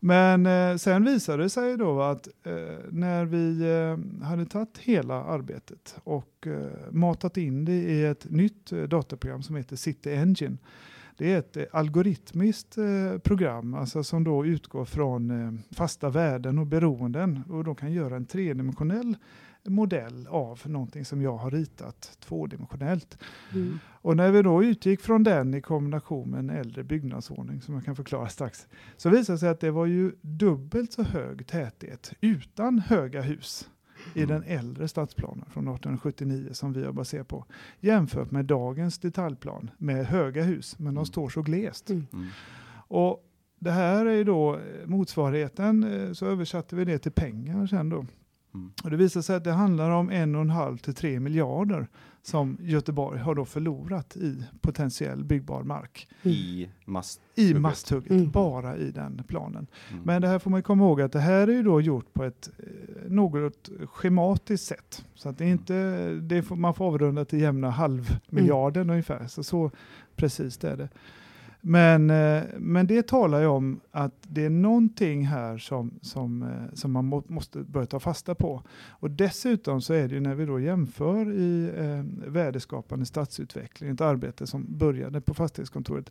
Men 0.00 0.46
eh, 0.46 0.76
sen 0.76 1.04
visade 1.04 1.42
det 1.42 1.50
sig 1.50 1.76
då 1.76 2.02
att 2.02 2.28
eh, 2.42 2.52
när 2.90 3.24
vi 3.24 3.60
eh, 3.60 4.26
hade 4.26 4.46
tagit 4.46 4.78
hela 4.78 5.14
arbetet 5.24 5.96
och 6.04 6.46
eh, 6.46 6.92
matat 6.92 7.36
in 7.36 7.64
det 7.64 7.72
i 7.72 8.04
ett 8.04 8.30
nytt 8.30 8.72
eh, 8.72 8.82
dataprogram 8.82 9.42
som 9.42 9.56
heter 9.56 9.76
City 9.76 10.14
Engine. 10.14 10.56
Det 11.16 11.32
är 11.32 11.38
ett 11.38 11.56
eh, 11.56 11.64
algoritmiskt 11.72 12.78
eh, 12.78 13.18
program 13.18 13.74
alltså 13.74 14.04
som 14.04 14.24
då 14.24 14.46
utgår 14.46 14.84
från 14.84 15.30
eh, 15.30 15.74
fasta 15.74 16.08
värden 16.08 16.58
och 16.58 16.66
beroenden 16.66 17.42
och 17.48 17.64
då 17.64 17.74
kan 17.74 17.92
göra 17.92 18.16
en 18.16 18.26
tredimensionell 18.26 19.16
modell 19.68 20.26
av 20.30 20.60
någonting 20.64 21.04
som 21.04 21.22
jag 21.22 21.36
har 21.36 21.50
ritat 21.50 22.18
tvådimensionellt. 22.20 23.18
Mm. 23.54 23.78
Och 24.06 24.16
när 24.16 24.30
vi 24.30 24.42
då 24.42 24.64
utgick 24.64 25.00
från 25.00 25.22
den 25.22 25.54
i 25.54 25.60
kombination 25.60 26.30
med 26.30 26.38
en 26.38 26.50
äldre 26.50 26.84
byggnadsordning 26.84 27.60
som 27.60 27.74
jag 27.74 27.84
kan 27.84 27.96
förklara 27.96 28.28
strax, 28.28 28.66
så 28.96 29.08
visade 29.08 29.36
det 29.36 29.40
sig 29.40 29.48
att 29.48 29.60
det 29.60 29.70
var 29.70 29.86
ju 29.86 30.12
dubbelt 30.20 30.92
så 30.92 31.02
hög 31.02 31.46
täthet 31.46 32.12
utan 32.20 32.78
höga 32.78 33.22
hus 33.22 33.70
i 34.14 34.22
mm. 34.22 34.28
den 34.28 34.58
äldre 34.58 34.88
stadsplanen 34.88 35.44
från 35.50 35.68
1879 35.68 36.48
som 36.52 36.72
vi 36.72 36.84
har 36.84 36.92
baserat 36.92 37.28
på 37.28 37.44
jämfört 37.80 38.30
med 38.30 38.44
dagens 38.44 38.98
detaljplan 38.98 39.70
med 39.78 40.06
höga 40.06 40.42
hus, 40.42 40.78
men 40.78 40.94
de 40.94 40.98
mm. 40.98 41.06
står 41.06 41.28
så 41.28 41.42
glest. 41.42 41.90
Mm. 41.90 42.06
mm. 42.12 42.26
Och 42.88 43.24
det 43.58 43.70
här 43.70 44.06
är 44.06 44.24
då 44.24 44.60
motsvarigheten, 44.84 45.84
eh, 45.84 46.12
så 46.12 46.26
översatte 46.26 46.76
vi 46.76 46.84
det 46.84 46.98
till 46.98 47.12
pengar 47.12 47.66
sen 47.66 47.88
då. 47.88 48.06
Mm. 48.54 48.72
Och 48.84 48.90
det 48.90 48.96
visar 48.96 49.22
sig 49.22 49.36
att 49.36 49.44
det 49.44 49.52
handlar 49.52 49.90
om 49.90 50.10
en 50.10 50.34
och 50.34 50.40
en 50.40 50.50
halv 50.50 50.76
till 50.76 50.94
tre 50.94 51.20
miljarder 51.20 51.88
som 52.26 52.58
Göteborg 52.60 53.18
har 53.18 53.34
då 53.34 53.44
förlorat 53.44 54.16
i 54.16 54.42
potentiell 54.60 55.24
byggbar 55.24 55.62
mark. 55.62 56.08
I, 56.22 56.68
mast 56.84 57.20
I 57.34 57.54
masthugget, 57.54 58.10
mm. 58.10 58.30
bara 58.30 58.76
i 58.76 58.90
den 58.90 59.22
planen. 59.28 59.66
Mm. 59.90 60.02
Men 60.04 60.22
det 60.22 60.28
här 60.28 60.38
får 60.38 60.50
man 60.50 60.62
komma 60.62 60.84
ihåg 60.84 61.00
att 61.00 61.12
det 61.12 61.20
här 61.20 61.48
är 61.48 61.52
ju 61.52 61.62
då 61.62 61.80
gjort 61.80 62.14
på 62.14 62.24
ett 62.24 62.50
eh, 62.58 63.10
något 63.10 63.68
schematiskt 63.86 64.66
sätt. 64.66 65.04
Så 65.14 65.28
att 65.28 65.38
det 65.38 65.44
är 65.44 65.48
inte, 65.48 66.08
det 66.22 66.42
får, 66.42 66.56
man 66.56 66.74
får 66.74 66.84
avrunda 66.84 67.24
till 67.24 67.40
jämna 67.40 67.70
halvmiljarden 67.70 68.82
mm. 68.82 68.90
ungefär. 68.90 69.26
Så, 69.26 69.44
så 69.44 69.70
precis 70.16 70.58
det 70.58 70.70
är 70.70 70.76
det. 70.76 70.88
Men, 71.68 72.10
eh, 72.10 72.42
men 72.58 72.86
det 72.86 73.06
talar 73.06 73.40
ju 73.40 73.46
om 73.46 73.80
att 73.90 74.14
det 74.22 74.44
är 74.44 74.50
någonting 74.50 75.26
här 75.26 75.58
som, 75.58 75.98
som, 76.02 76.42
eh, 76.42 76.74
som 76.74 76.92
man 76.92 77.22
måste 77.26 77.58
börja 77.58 77.86
ta 77.86 78.00
fasta 78.00 78.34
på. 78.34 78.62
Och 78.88 79.10
dessutom 79.10 79.80
så 79.80 79.94
är 79.94 80.08
det 80.08 80.14
ju 80.14 80.20
när 80.20 80.34
vi 80.34 80.46
då 80.46 80.60
jämför 80.60 81.32
i 81.32 81.70
eh, 81.76 82.30
värdeskapande 82.30 83.06
stadsutveckling, 83.06 83.90
ett 83.90 84.00
arbete 84.00 84.46
som 84.46 84.66
började 84.68 85.20
på 85.20 85.34
fastighetskontoret, 85.34 86.10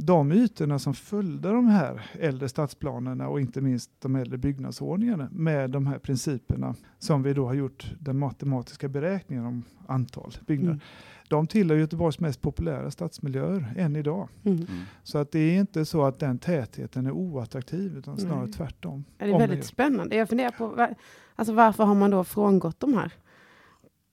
de 0.00 0.32
ytorna 0.32 0.78
som 0.78 0.94
följde 0.94 1.48
de 1.48 1.66
här 1.66 2.10
äldre 2.20 2.48
stadsplanerna 2.48 3.28
och 3.28 3.40
inte 3.40 3.60
minst 3.60 3.90
de 4.00 4.16
äldre 4.16 4.38
byggnadsordningarna 4.38 5.28
med 5.32 5.70
de 5.70 5.86
här 5.86 5.98
principerna 5.98 6.74
som 6.98 7.22
vi 7.22 7.34
då 7.34 7.46
har 7.46 7.54
gjort 7.54 7.92
den 8.00 8.18
matematiska 8.18 8.88
beräkningen 8.88 9.46
om 9.46 9.64
antal 9.86 10.32
byggnader. 10.46 10.72
Mm 10.72 10.80
de 11.28 11.46
tillhör 11.46 11.76
Göteborgs 11.76 12.20
mest 12.20 12.40
populära 12.40 12.90
stadsmiljöer 12.90 13.74
än 13.76 13.96
idag. 13.96 14.28
Mm. 14.44 14.58
mm. 14.58 14.80
Så 15.02 15.18
att 15.18 15.32
det 15.32 15.38
är 15.38 15.60
inte 15.60 15.84
så 15.84 16.04
att 16.04 16.18
den 16.18 16.38
tätheten 16.38 17.06
är 17.06 17.10
oattraktiv, 17.10 17.96
utan 17.96 18.18
snarare 18.18 18.44
Nej. 18.44 18.52
tvärtom. 18.52 19.04
Det 19.16 19.24
är 19.24 19.38
väldigt 19.38 19.64
spännande. 19.64 20.16
Jag 20.16 20.28
funderar 20.28 20.50
på, 20.50 20.88
alltså 21.34 21.54
varför 21.54 21.84
har 21.84 21.94
man 21.94 22.10
då 22.10 22.24
frångått 22.24 22.80
de 22.80 22.94
här 22.94 23.12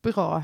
bra 0.01 0.43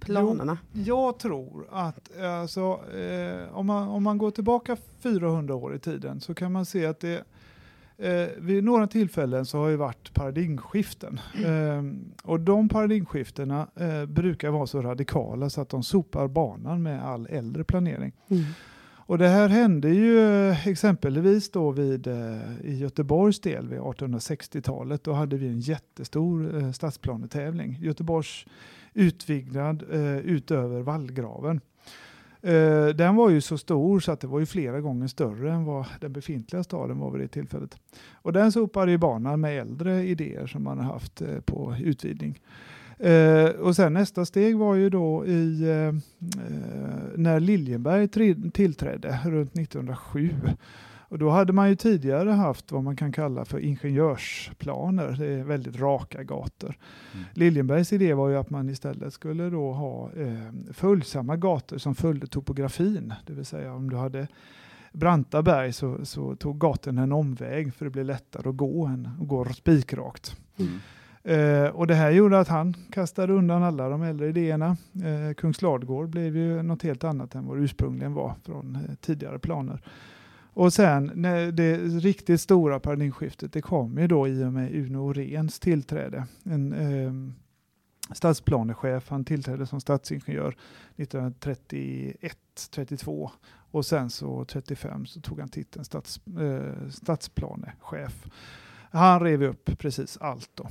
planerna? 0.00 0.58
Jo, 0.72 0.84
jag 0.84 1.18
tror 1.18 1.66
att 1.70 2.20
alltså, 2.20 2.80
eh, 2.96 3.56
om, 3.56 3.66
man, 3.66 3.88
om 3.88 4.02
man 4.02 4.18
går 4.18 4.30
tillbaka 4.30 4.76
400 5.00 5.54
år 5.54 5.74
i 5.74 5.78
tiden 5.78 6.20
så 6.20 6.34
kan 6.34 6.52
man 6.52 6.66
se 6.66 6.86
att 6.86 7.00
det 7.00 7.24
Eh, 7.96 8.28
vid 8.38 8.64
några 8.64 8.86
tillfällen 8.86 9.46
så 9.46 9.58
har 9.58 9.70
det 9.70 9.76
varit 9.76 10.14
paradigmskiften. 10.14 11.20
Eh, 11.44 11.82
och 12.22 12.40
de 12.40 12.68
paradigmskiftena 12.68 13.68
eh, 13.76 14.06
brukar 14.06 14.50
vara 14.50 14.66
så 14.66 14.82
radikala 14.82 15.50
så 15.50 15.60
att 15.60 15.68
de 15.68 15.82
sopar 15.82 16.28
banan 16.28 16.82
med 16.82 17.04
all 17.04 17.26
äldre 17.30 17.64
planering. 17.64 18.12
Mm. 18.28 18.44
Och 19.06 19.18
det 19.18 19.28
här 19.28 19.48
hände 19.48 19.88
ju 19.88 20.18
eh, 20.20 20.68
exempelvis 20.68 21.50
då 21.50 21.70
vid, 21.70 22.06
eh, 22.06 22.60
i 22.62 22.76
Göteborgs 22.78 23.40
del 23.40 23.68
vid 23.68 23.78
1860-talet. 23.78 25.04
Då 25.04 25.12
hade 25.12 25.36
vi 25.36 25.46
en 25.46 25.60
jättestor 25.60 26.56
eh, 26.56 26.72
stadsplanetävling. 26.72 27.78
Göteborgs 27.80 28.46
utbyggnad 28.94 29.82
utöver 30.24 30.80
vallgraven. 30.80 31.60
Den 32.94 33.16
var 33.16 33.30
ju 33.30 33.40
så 33.40 33.58
stor 33.58 34.00
så 34.00 34.12
att 34.12 34.20
det 34.20 34.26
var 34.26 34.40
ju 34.40 34.46
flera 34.46 34.80
gånger 34.80 35.06
större 35.06 35.52
än 35.52 35.64
vad 35.64 35.86
den 36.00 36.12
befintliga 36.12 36.64
staden 36.64 36.98
var 36.98 37.10
vid 37.10 37.20
det 37.20 37.28
tillfället. 37.28 37.76
Och 38.12 38.32
den 38.32 38.52
sopade 38.52 38.90
ju 38.90 38.98
banan 38.98 39.40
med 39.40 39.60
äldre 39.60 40.02
idéer 40.02 40.46
som 40.46 40.62
man 40.62 40.78
har 40.78 40.92
haft 40.92 41.22
på 41.44 41.76
utvidgning. 41.80 42.40
Uh, 43.00 43.60
och 43.60 43.76
sen 43.76 43.92
nästa 43.92 44.24
steg 44.24 44.56
var 44.56 44.74
ju 44.74 44.90
då 44.90 45.26
i 45.26 45.60
när 47.16 47.40
Liljenberg 47.40 48.08
tillträdde 48.52 49.20
runt 49.24 49.58
1907 49.58 50.30
och 51.14 51.18
då 51.18 51.30
hade 51.30 51.52
man 51.52 51.68
ju 51.68 51.76
tidigare 51.76 52.30
haft 52.30 52.72
vad 52.72 52.84
man 52.84 52.96
kan 52.96 53.12
kalla 53.12 53.44
för 53.44 53.58
ingenjörsplaner. 53.58 55.16
Det 55.18 55.26
är 55.26 55.44
väldigt 55.44 55.76
raka 55.76 56.22
gator. 56.22 56.78
Mm. 57.12 57.24
Liljenbergs 57.32 57.92
idé 57.92 58.14
var 58.14 58.28
ju 58.28 58.36
att 58.36 58.50
man 58.50 58.70
istället 58.70 59.12
skulle 59.12 59.50
då 59.50 59.72
ha 59.72 60.12
eh, 60.12 60.72
följsamma 60.72 61.36
gator 61.36 61.78
som 61.78 61.94
följde 61.94 62.26
topografin. 62.26 63.14
Det 63.26 63.32
vill 63.32 63.44
säga 63.44 63.74
om 63.74 63.90
du 63.90 63.96
hade 63.96 64.28
branta 64.92 65.42
berg 65.42 65.72
så, 65.72 66.04
så 66.04 66.36
tog 66.36 66.58
gatorna 66.58 67.02
en 67.02 67.12
omväg 67.12 67.74
för 67.74 67.84
det 67.84 67.90
blev 67.90 68.04
lättare 68.04 68.48
att 68.48 68.56
gå 68.56 68.86
än 68.86 69.08
att 69.20 69.28
gå 69.28 69.44
spikrakt. 69.44 70.36
Mm. 70.56 70.80
Eh, 71.24 71.66
och 71.66 71.86
det 71.86 71.94
här 71.94 72.10
gjorde 72.10 72.40
att 72.40 72.48
han 72.48 72.74
kastade 72.90 73.32
undan 73.32 73.62
alla 73.62 73.88
de 73.88 74.02
äldre 74.02 74.28
idéerna. 74.28 74.76
Eh, 75.04 75.34
Kungsladgård 75.34 76.08
blev 76.08 76.36
ju 76.36 76.62
något 76.62 76.82
helt 76.82 77.04
annat 77.04 77.34
än 77.34 77.46
vad 77.46 77.56
det 77.56 77.62
ursprungligen 77.62 78.14
var 78.14 78.34
från 78.44 78.76
eh, 78.76 78.94
tidigare 79.00 79.38
planer. 79.38 79.82
Och 80.54 80.72
sen 80.72 81.10
när 81.14 81.52
det 81.52 81.78
riktigt 81.78 82.40
stora 82.40 82.80
paradigmskiftet, 82.80 83.52
det 83.52 83.62
kom 83.62 83.98
ju 83.98 84.06
då 84.06 84.28
i 84.28 84.44
och 84.44 84.52
med 84.52 84.74
Uno 84.74 84.98
Orens 84.98 85.60
tillträde. 85.60 86.26
En 86.42 86.72
eh, 86.72 87.12
stadsplanechef, 88.14 89.08
han 89.08 89.24
tillträdde 89.24 89.66
som 89.66 89.80
stadsingenjör 89.80 90.56
1931-32 90.96 93.30
och 93.70 93.86
sen 93.86 94.10
så 94.10 94.44
35 94.44 95.06
så 95.06 95.20
tog 95.20 95.40
han 95.40 95.48
titeln 95.48 95.84
stads, 95.84 96.20
eh, 96.26 96.88
stadsplanechef. 96.90 98.26
Han 98.90 99.20
rev 99.20 99.42
upp 99.42 99.78
precis 99.78 100.16
allt 100.16 100.50
då 100.54 100.68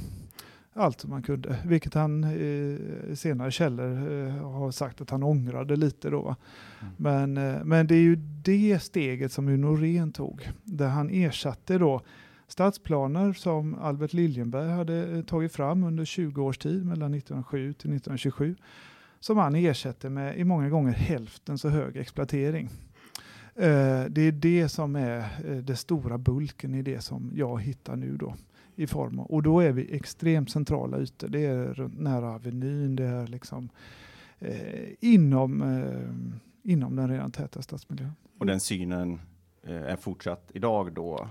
allt 0.76 1.02
som 1.02 1.10
man 1.10 1.24
kunde, 1.24 1.58
vilket 1.66 1.94
han 1.94 2.24
i 2.24 2.78
eh, 3.10 3.16
senare 3.16 3.52
källor 3.52 3.92
eh, 3.92 4.52
har 4.52 4.72
sagt 4.72 5.02
att 5.02 5.10
han 5.10 5.24
ångrade 5.24 5.76
lite 5.76 6.10
då. 6.10 6.36
Mm. 6.82 6.94
Men, 6.98 7.38
eh, 7.38 7.64
men 7.64 7.88
det 7.88 7.96
är 7.96 8.02
ju 8.02 8.16
det 8.44 8.80
steget 8.84 9.32
som 9.32 9.48
Uno 9.48 9.68
Norén 9.68 10.12
tog, 10.12 10.50
där 10.64 10.88
han 10.88 11.10
ersatte 11.10 11.78
då 11.78 12.02
stadsplaner 12.48 13.34
som 13.34 13.76
Albert 13.76 14.14
Liljenberg 14.14 14.70
hade 14.70 15.24
tagit 15.24 15.54
fram 15.54 15.84
under 15.84 16.06
20 16.06 16.44
års 16.44 16.58
tid, 16.58 16.86
mellan 16.86 17.14
1907 17.14 17.74
till 17.74 17.94
1927, 17.94 18.56
som 19.20 19.38
han 19.38 19.56
ersätter 19.56 20.10
med 20.10 20.38
i 20.38 20.44
många 20.44 20.70
gånger 20.70 20.92
hälften 20.92 21.58
så 21.58 21.70
hög 21.70 21.98
exploatering. 21.98 22.70
Det 24.10 24.22
är 24.22 24.32
det 24.32 24.70
som 24.70 24.96
är 24.96 25.26
det 25.62 25.76
stora 25.76 26.18
bulken 26.18 26.76
i 26.76 26.82
det 26.82 27.02
som 27.02 27.32
jag 27.34 27.62
hittar 27.62 27.96
nu 27.96 28.18
då 28.18 28.36
i 28.76 28.88
form 28.88 29.20
av, 29.20 29.26
och 29.26 29.44
då 29.44 29.60
är 29.60 29.72
vi 29.72 29.96
extremt 29.96 30.52
centrala 30.52 31.00
ytor. 31.00 31.28
Det 31.28 31.46
är 31.46 31.66
runt 31.66 32.00
nära 32.00 32.36
Avenyn, 32.36 32.96
det 32.96 33.06
är 33.06 33.28
liksom 33.28 33.70
eh, 34.40 34.90
inom, 35.00 35.62
eh, 35.62 36.72
inom 36.72 36.96
den 36.96 37.10
redan 37.10 37.32
täta 37.32 37.62
stadsmiljön. 37.62 38.12
Och 38.38 38.46
den 38.46 38.60
synen 38.60 39.20
eh, 39.64 39.82
är 39.82 39.96
fortsatt 39.96 40.52
idag 40.54 40.94
då? 40.94 41.28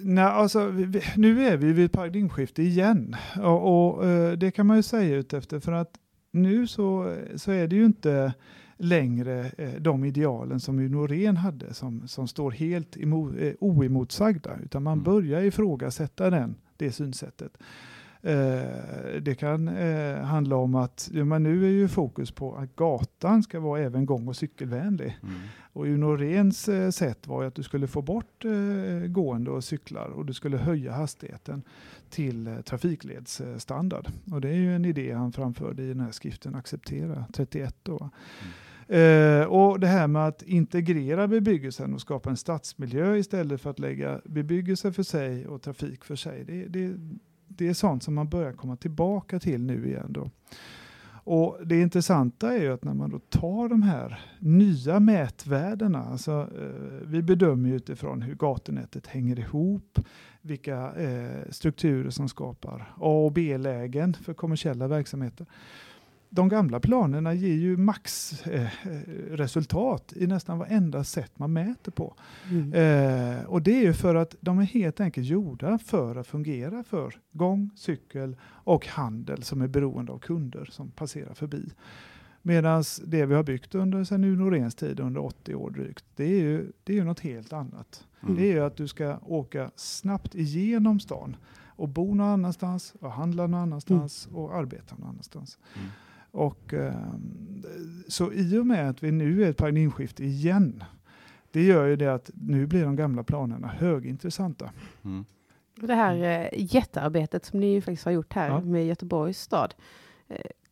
Nej, 0.00 0.24
alltså, 0.24 0.66
vi, 0.66 1.02
nu 1.16 1.46
är 1.46 1.56
vi 1.56 1.72
vid 1.72 1.84
ett 1.84 1.92
paradigmskifte 1.92 2.62
igen 2.62 3.16
och, 3.42 3.94
och 3.96 4.06
eh, 4.06 4.32
det 4.32 4.50
kan 4.50 4.66
man 4.66 4.76
ju 4.76 4.82
säga 4.82 5.16
utefter 5.16 5.60
för 5.60 5.72
att 5.72 5.98
nu 6.30 6.66
så, 6.66 7.16
så 7.36 7.52
är 7.52 7.68
det 7.68 7.76
ju 7.76 7.84
inte 7.84 8.34
längre 8.76 9.50
eh, 9.58 9.74
de 9.80 10.04
idealen 10.04 10.60
som 10.60 10.86
Norén 10.86 11.36
hade 11.36 11.74
som, 11.74 12.08
som 12.08 12.28
står 12.28 12.50
helt 12.50 12.96
emo, 12.96 13.36
eh, 13.36 13.54
oemotsagda, 13.60 14.58
utan 14.64 14.82
man 14.82 14.98
mm. 14.98 15.04
börjar 15.04 15.42
ifrågasätta 15.42 16.30
den, 16.30 16.56
det 16.76 16.92
synsättet. 16.92 17.58
Eh, 18.26 19.20
det 19.20 19.34
kan 19.34 19.68
eh, 19.68 20.16
handla 20.16 20.56
om 20.56 20.74
att 20.74 21.10
ja, 21.12 21.24
men 21.24 21.42
nu 21.42 21.64
är 21.64 21.70
ju 21.70 21.88
fokus 21.88 22.30
på 22.30 22.56
att 22.56 22.76
gatan 22.76 23.42
ska 23.42 23.60
vara 23.60 23.80
även 23.80 24.06
gång 24.06 24.28
och 24.28 24.36
cykelvänlig. 24.36 25.18
Mm. 25.22 25.34
Och 25.72 25.86
Norens 25.86 26.68
eh, 26.68 26.90
sätt 26.90 27.26
var 27.26 27.44
att 27.44 27.54
du 27.54 27.62
skulle 27.62 27.86
få 27.86 28.02
bort 28.02 28.44
gående 29.06 29.50
och 29.50 29.64
cyklar 29.64 30.08
och 30.08 30.26
du 30.26 30.32
skulle 30.32 30.56
höja 30.56 30.92
hastigheten 30.92 31.62
till 32.10 32.56
trafikledsstandard. 32.64 34.08
Och 34.32 34.40
det 34.40 34.48
är 34.48 34.56
ju 34.56 34.76
en 34.76 34.84
idé 34.84 35.12
han 35.12 35.32
framförde 35.32 35.82
i 35.82 35.88
den 35.88 36.00
här 36.00 36.10
skriften 36.10 36.54
Acceptera 36.54 37.24
31. 37.32 37.74
Då. 37.82 37.98
Mm. 37.98 38.52
Uh, 38.90 39.46
och 39.46 39.80
det 39.80 39.86
här 39.86 40.06
med 40.06 40.26
att 40.26 40.42
integrera 40.42 41.28
bebyggelsen 41.28 41.94
och 41.94 42.00
skapa 42.00 42.30
en 42.30 42.36
stadsmiljö 42.36 43.16
istället 43.16 43.60
för 43.60 43.70
att 43.70 43.78
lägga 43.78 44.20
bebyggelse 44.24 44.92
för 44.92 45.02
sig 45.02 45.46
och 45.46 45.62
trafik 45.62 46.04
för 46.04 46.16
sig. 46.16 46.44
Det, 46.44 46.66
det, 46.66 46.94
det 47.56 47.68
är 47.68 47.74
sånt 47.74 48.02
som 48.02 48.14
man 48.14 48.28
börjar 48.28 48.52
komma 48.52 48.76
tillbaka 48.76 49.40
till 49.40 49.60
nu 49.60 49.86
igen. 49.86 50.06
Då. 50.08 50.30
Och 51.26 51.66
Det 51.66 51.80
intressanta 51.80 52.52
är 52.52 52.62
ju 52.62 52.72
att 52.72 52.84
när 52.84 52.94
man 52.94 53.10
då 53.10 53.18
tar 53.18 53.68
de 53.68 53.82
här 53.82 54.20
nya 54.38 55.00
mätvärdena, 55.00 56.04
alltså, 56.04 56.48
eh, 56.58 57.06
vi 57.06 57.22
bedömer 57.22 57.72
utifrån 57.72 58.22
hur 58.22 58.34
gatunätet 58.34 59.06
hänger 59.06 59.38
ihop, 59.38 59.98
vilka 60.40 60.92
eh, 60.92 61.50
strukturer 61.50 62.10
som 62.10 62.28
skapar 62.28 62.94
A 62.96 63.24
och 63.24 63.32
B-lägen 63.32 64.14
för 64.14 64.34
kommersiella 64.34 64.88
verksamheter 64.88 65.46
de 66.34 66.48
gamla 66.48 66.80
planerna 66.80 67.34
ger 67.34 67.54
ju 67.54 67.76
maxresultat 67.76 70.12
eh, 70.16 70.22
i 70.22 70.26
nästan 70.26 70.58
varenda 70.58 71.04
sätt 71.04 71.38
man 71.38 71.52
mäter 71.52 71.92
på. 71.92 72.14
Mm. 72.50 72.72
Eh, 72.72 73.44
och 73.44 73.62
det 73.62 73.78
är 73.78 73.82
ju 73.82 73.92
för 73.92 74.14
att 74.14 74.36
de 74.40 74.58
är 74.58 74.64
helt 74.64 75.00
enkelt 75.00 75.26
gjorda 75.26 75.78
för 75.78 76.16
att 76.16 76.26
fungera 76.26 76.84
för 76.84 77.14
gång, 77.32 77.70
cykel 77.76 78.36
och 78.44 78.86
handel 78.86 79.42
som 79.42 79.62
är 79.62 79.68
beroende 79.68 80.12
av 80.12 80.18
kunder 80.18 80.68
som 80.70 80.90
passerar 80.90 81.34
förbi. 81.34 81.72
Medan 82.42 82.84
det 83.04 83.26
vi 83.26 83.34
har 83.34 83.42
byggt 83.42 83.74
under 83.74 84.04
sen 84.04 84.20
nu 84.20 84.36
Noréns 84.36 84.74
tid, 84.74 85.00
under 85.00 85.24
80 85.24 85.54
år 85.54 85.70
drygt, 85.70 86.04
det 86.16 86.24
är 86.24 86.40
ju, 86.40 86.72
det 86.84 86.92
är 86.92 86.96
ju 86.96 87.04
något 87.04 87.20
helt 87.20 87.52
annat. 87.52 88.06
Mm. 88.22 88.36
Det 88.36 88.42
är 88.42 88.52
ju 88.52 88.60
att 88.60 88.76
du 88.76 88.88
ska 88.88 89.18
åka 89.18 89.70
snabbt 89.76 90.34
igenom 90.34 91.00
stan 91.00 91.36
och 91.76 91.88
bo 91.88 92.14
någon 92.14 92.26
annanstans 92.26 92.94
och 93.00 93.12
handla 93.12 93.46
någon 93.46 93.60
annanstans 93.60 94.26
mm. 94.26 94.38
och 94.38 94.56
arbeta 94.56 94.94
någon 94.98 95.08
annanstans. 95.08 95.58
Mm. 95.74 95.88
Och, 96.34 96.74
eh, 96.74 96.94
så 98.08 98.32
i 98.32 98.58
och 98.58 98.66
med 98.66 98.90
att 98.90 99.02
vi 99.02 99.10
nu 99.12 99.44
är 99.44 99.50
ett 99.50 99.56
paradigmskifte 99.56 100.24
igen, 100.24 100.84
det 101.50 101.62
gör 101.62 101.86
ju 101.86 101.96
det 101.96 102.14
att 102.14 102.30
nu 102.34 102.66
blir 102.66 102.84
de 102.84 102.96
gamla 102.96 103.22
planerna 103.22 103.68
högintressanta. 103.68 104.70
Mm. 105.04 105.24
Det 105.74 105.94
här 105.94 106.16
eh, 106.16 106.74
jättearbetet 106.74 107.44
som 107.44 107.60
ni 107.60 107.80
faktiskt 107.80 108.04
har 108.04 108.12
gjort 108.12 108.32
här 108.32 108.48
ja. 108.48 108.60
med 108.60 108.86
Göteborgs 108.86 109.40
stad, 109.40 109.74
Eh, 109.74 110.03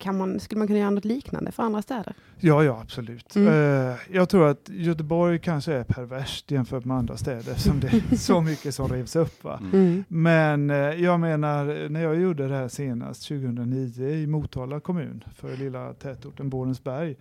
kan 0.03 0.19
man, 0.19 0.41
skulle 0.41 0.59
man 0.59 0.67
kunna 0.67 0.79
göra 0.79 0.91
något 0.91 1.05
liknande 1.05 1.53
för 1.53 1.63
andra 1.63 1.83
städer? 1.83 2.15
Ja, 2.41 2.65
ja 2.65 2.81
absolut. 2.83 3.37
Mm. 3.37 3.49
Uh, 3.49 3.97
jag 4.11 4.29
tror 4.29 4.49
att 4.49 4.69
Göteborg 4.69 5.39
kanske 5.39 5.73
är 5.73 5.85
perverst 5.85 6.51
jämfört 6.51 6.85
med 6.85 6.97
andra 6.97 7.17
städer 7.17 7.55
som 7.55 7.81
det 7.81 7.87
är 7.87 8.17
så 8.17 8.41
mycket 8.41 8.75
som 8.75 8.89
revs 8.89 9.17
upp. 9.17 9.45
Va? 9.45 9.59
Mm. 9.63 9.75
mm. 9.75 10.05
Men 10.09 10.71
uh, 10.71 10.77
jag 10.77 11.21
menar, 11.21 11.89
när 11.89 12.03
jag 12.03 12.21
gjorde 12.21 12.49
det 12.49 12.55
här 12.55 12.69
senast 12.69 13.29
2009 13.29 14.09
i 14.09 14.27
Motala 14.27 14.81
kommun 14.81 15.25
för 15.35 15.57
lilla 15.57 15.95
tätorten 15.95 16.51
Borensberg, 16.51 17.17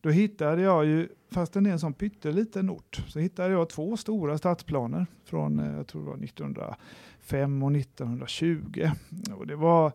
då 0.00 0.10
hittade 0.10 0.62
jag 0.62 0.84
ju, 0.84 1.08
fast 1.30 1.52
det 1.52 1.60
är 1.60 1.66
en 1.66 1.78
sån 1.78 1.92
pytteliten 1.92 2.70
ort, 2.70 3.02
så 3.08 3.18
hittade 3.18 3.52
jag 3.52 3.68
två 3.68 3.96
stora 3.96 4.38
stadsplaner 4.38 5.06
från, 5.24 5.58
jag 5.76 5.86
tror 5.86 6.02
det 6.02 6.08
var 6.08 6.24
1905 6.24 7.62
och 7.62 7.76
1920. 7.76 8.90
Och 9.36 9.46
det 9.46 9.56
var 9.56 9.92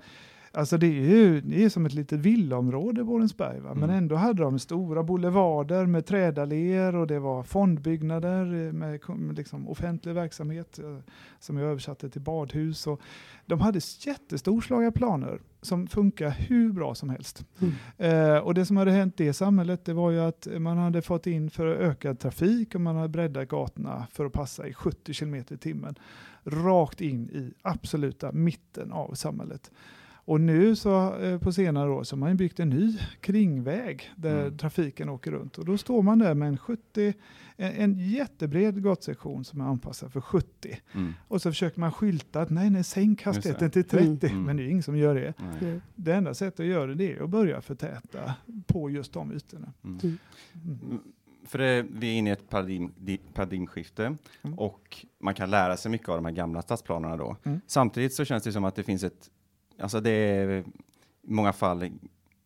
Alltså 0.52 0.78
det 0.78 0.88
är 0.88 0.92
ju 0.92 1.42
det 1.42 1.64
är 1.64 1.70
som 1.70 1.86
ett 1.86 1.94
litet 1.94 2.20
villaområde 2.20 3.04
Borensberg, 3.04 3.60
va? 3.60 3.74
men 3.74 3.84
mm. 3.84 3.96
ändå 3.96 4.16
hade 4.16 4.44
de 4.44 4.60
stora 4.60 5.04
boulevarder 5.04 5.86
med 5.86 6.06
trädalléer 6.06 6.96
och 6.96 7.08
det 7.08 7.20
var 7.20 7.44
fondbyggnader 7.44 8.72
med 8.72 9.00
liksom 9.38 9.68
offentlig 9.70 10.14
verksamhet 10.14 10.80
eh, 10.80 10.98
som 11.40 11.58
jag 11.58 11.70
översatte 11.70 12.10
till 12.10 12.22
badhus. 12.22 12.88
Och 12.88 13.02
de 13.46 13.62
hade 13.62 13.80
jättestorslagna 14.00 14.92
planer 14.92 15.42
som 15.62 15.88
funkar 15.88 16.30
hur 16.30 16.72
bra 16.72 16.96
som 16.96 17.10
helst. 17.10 17.46
Mm. 17.60 17.74
Eh, 17.98 18.38
och 18.38 18.54
det 18.54 18.66
som 18.66 18.78
hade 18.78 18.92
hänt 18.92 19.20
i 19.20 19.26
det 19.26 19.34
samhället 19.34 19.86
det 19.86 19.94
var 19.94 20.12
ju 20.12 20.20
att 20.20 20.48
man 20.60 20.78
hade 20.78 21.02
fått 21.02 21.28
in 21.28 21.50
för 21.50 21.68
ökad 21.68 22.20
trafik 22.20 22.76
och 22.76 22.82
man 22.82 22.96
hade 22.96 23.10
breddat 23.10 23.48
gatorna 23.48 24.08
för 24.12 24.26
att 24.26 24.34
passa 24.34 24.68
i 24.68 24.74
70 24.74 25.14
km 25.14 25.36
i 25.36 25.44
timmen 25.44 25.96
rakt 26.44 27.02
in 27.02 27.30
i 27.30 27.54
absoluta 27.62 28.32
mitten 28.32 28.92
av 28.92 29.14
samhället. 29.14 29.72
Och 30.30 30.42
nu 30.42 30.76
så 30.76 31.16
eh, 31.16 31.40
på 31.40 31.52
senare 31.52 31.90
år 31.90 32.04
så 32.04 32.16
har 32.16 32.20
man 32.20 32.38
byggt 32.38 32.60
en 32.60 32.70
ny 32.70 32.98
kringväg 33.22 34.12
där 34.16 34.42
mm. 34.42 34.58
trafiken 34.58 35.10
åker 35.10 35.32
runt 35.32 35.58
och 35.58 35.66
då 35.66 35.78
står 35.78 36.02
man 36.02 36.20
där 36.20 36.34
med 36.34 36.48
en 36.48 36.58
70, 36.58 37.14
en, 37.58 37.74
en 37.74 38.10
jättebred 38.10 38.84
gatsektion 38.84 39.46
som 39.46 39.62
är 39.62 39.66
anpassad 39.66 40.12
för 40.12 40.22
70. 40.22 40.80
Mm. 40.92 41.14
Och 41.28 41.42
så 41.42 41.52
försöker 41.52 41.80
man 41.80 41.92
skylta 41.92 42.42
att 42.42 42.50
nej, 42.50 42.70
nej, 42.70 42.84
sänk 42.84 43.24
hastigheten 43.24 43.72
till 43.72 43.84
30, 43.84 44.28
mm. 44.28 44.44
men 44.44 44.58
det 44.58 44.64
är 44.64 44.68
ingen 44.68 44.84
som 44.84 44.98
gör 44.98 45.16
det. 45.16 45.34
Nej. 45.62 45.82
Det 45.96 46.12
enda 46.12 46.34
sättet 46.34 46.60
att 46.60 46.66
göra 46.66 46.94
det 46.94 47.14
är 47.14 47.24
att 47.24 47.30
börja 47.30 47.62
förtäta 47.62 48.34
på 48.68 48.90
just 48.90 49.14
de 49.14 49.32
ytorna. 49.32 49.74
Mm. 49.84 50.00
Mm. 50.00 50.18
Mm. 50.64 51.00
För 51.46 51.60
det, 51.60 51.86
vi 51.90 52.08
är 52.08 52.18
inne 52.18 52.30
i 52.30 52.34
ett 52.34 52.50
paradigm, 52.50 52.92
paradigmskifte 53.34 54.16
och 54.58 55.06
man 55.20 55.34
kan 55.34 55.50
lära 55.50 55.78
sig 55.78 55.92
mycket 55.92 56.10
av 56.10 56.16
de 56.16 56.26
här 56.26 56.32
gamla 56.32 56.62
stadsplanerna 56.62 57.18
då. 57.18 57.36
Samtidigt 57.68 58.14
så 58.14 58.26
känns 58.26 58.44
det 58.44 58.52
som 58.52 58.64
att 58.64 58.76
det 58.76 58.84
finns 58.84 59.04
ett 59.04 59.30
alltså 59.80 60.00
det 60.00 60.10
är 60.10 60.50
i 60.50 60.64
många 61.22 61.54
fall 61.54 61.92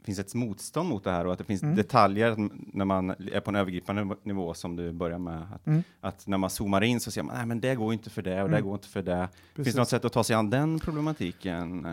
finns 0.04 0.20
ett 0.20 0.34
motstånd 0.34 0.90
mot 0.90 1.04
det 1.04 1.12
här 1.12 1.26
och 1.26 1.34
att 1.34 1.38
det 1.38 1.44
finns 1.44 1.64
mm. 1.64 1.76
detaljer 1.76 2.50
när 2.74 2.86
man 2.86 3.10
är 3.10 3.40
på 3.40 3.52
en 3.52 3.56
övergripande 3.56 4.16
nivå 4.24 4.54
som 4.54 4.76
du 4.76 4.92
börjar 4.92 5.18
med. 5.18 5.48
Att, 5.54 5.68
mm. 5.68 5.84
att 6.02 6.28
när 6.28 6.38
man 6.38 6.50
zoomar 6.50 6.84
in 6.84 7.00
så 7.00 7.12
ser 7.12 7.24
man, 7.24 7.36
nej 7.36 7.46
men 7.46 7.60
det 7.60 7.76
går 7.76 7.94
inte 7.94 8.10
för 8.10 8.22
det 8.22 8.34
och 8.34 8.48
mm. 8.48 8.52
det 8.52 8.62
går 8.62 8.74
inte 8.74 8.88
för 8.88 9.02
det. 9.02 9.30
Precis. 9.32 9.66
Finns 9.66 9.76
det 9.76 9.82
något 9.82 9.90
sätt 9.90 10.06
att 10.06 10.14
ta 10.14 10.24
sig 10.24 10.36
an 10.36 10.50
den 10.50 10.80
problematiken? 10.80 11.88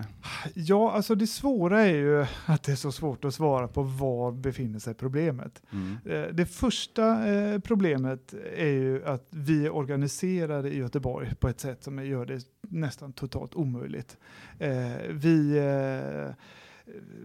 Ja, 0.55 0.93
alltså 0.93 1.15
det 1.15 1.27
svåra 1.27 1.81
är 1.81 1.95
ju 1.95 2.27
att 2.47 2.63
det 2.63 2.73
är 2.73 2.77
så 2.77 2.93
svårt 2.93 3.25
att 3.25 3.35
svara 3.35 3.69
på 3.69 3.83
var 3.83 4.33
befinner 4.33 4.79
sig 4.79 4.95
problemet. 4.95 5.63
Mm. 5.73 5.99
Eh, 6.05 6.35
det 6.35 6.47
första 6.47 7.29
eh, 7.29 7.59
problemet 7.59 8.35
är 8.57 8.69
ju 8.69 9.05
att 9.05 9.27
vi 9.31 9.67
är 9.67 9.75
organiserade 9.75 10.71
i 10.71 10.79
Göteborg 10.79 11.35
på 11.35 11.49
ett 11.49 11.61
sätt 11.61 11.83
som 11.83 12.07
gör 12.07 12.27
det 12.27 12.47
nästan 12.61 13.13
totalt 13.13 13.55
omöjligt. 13.55 14.17
Eh, 14.59 14.71
vi 15.11 15.59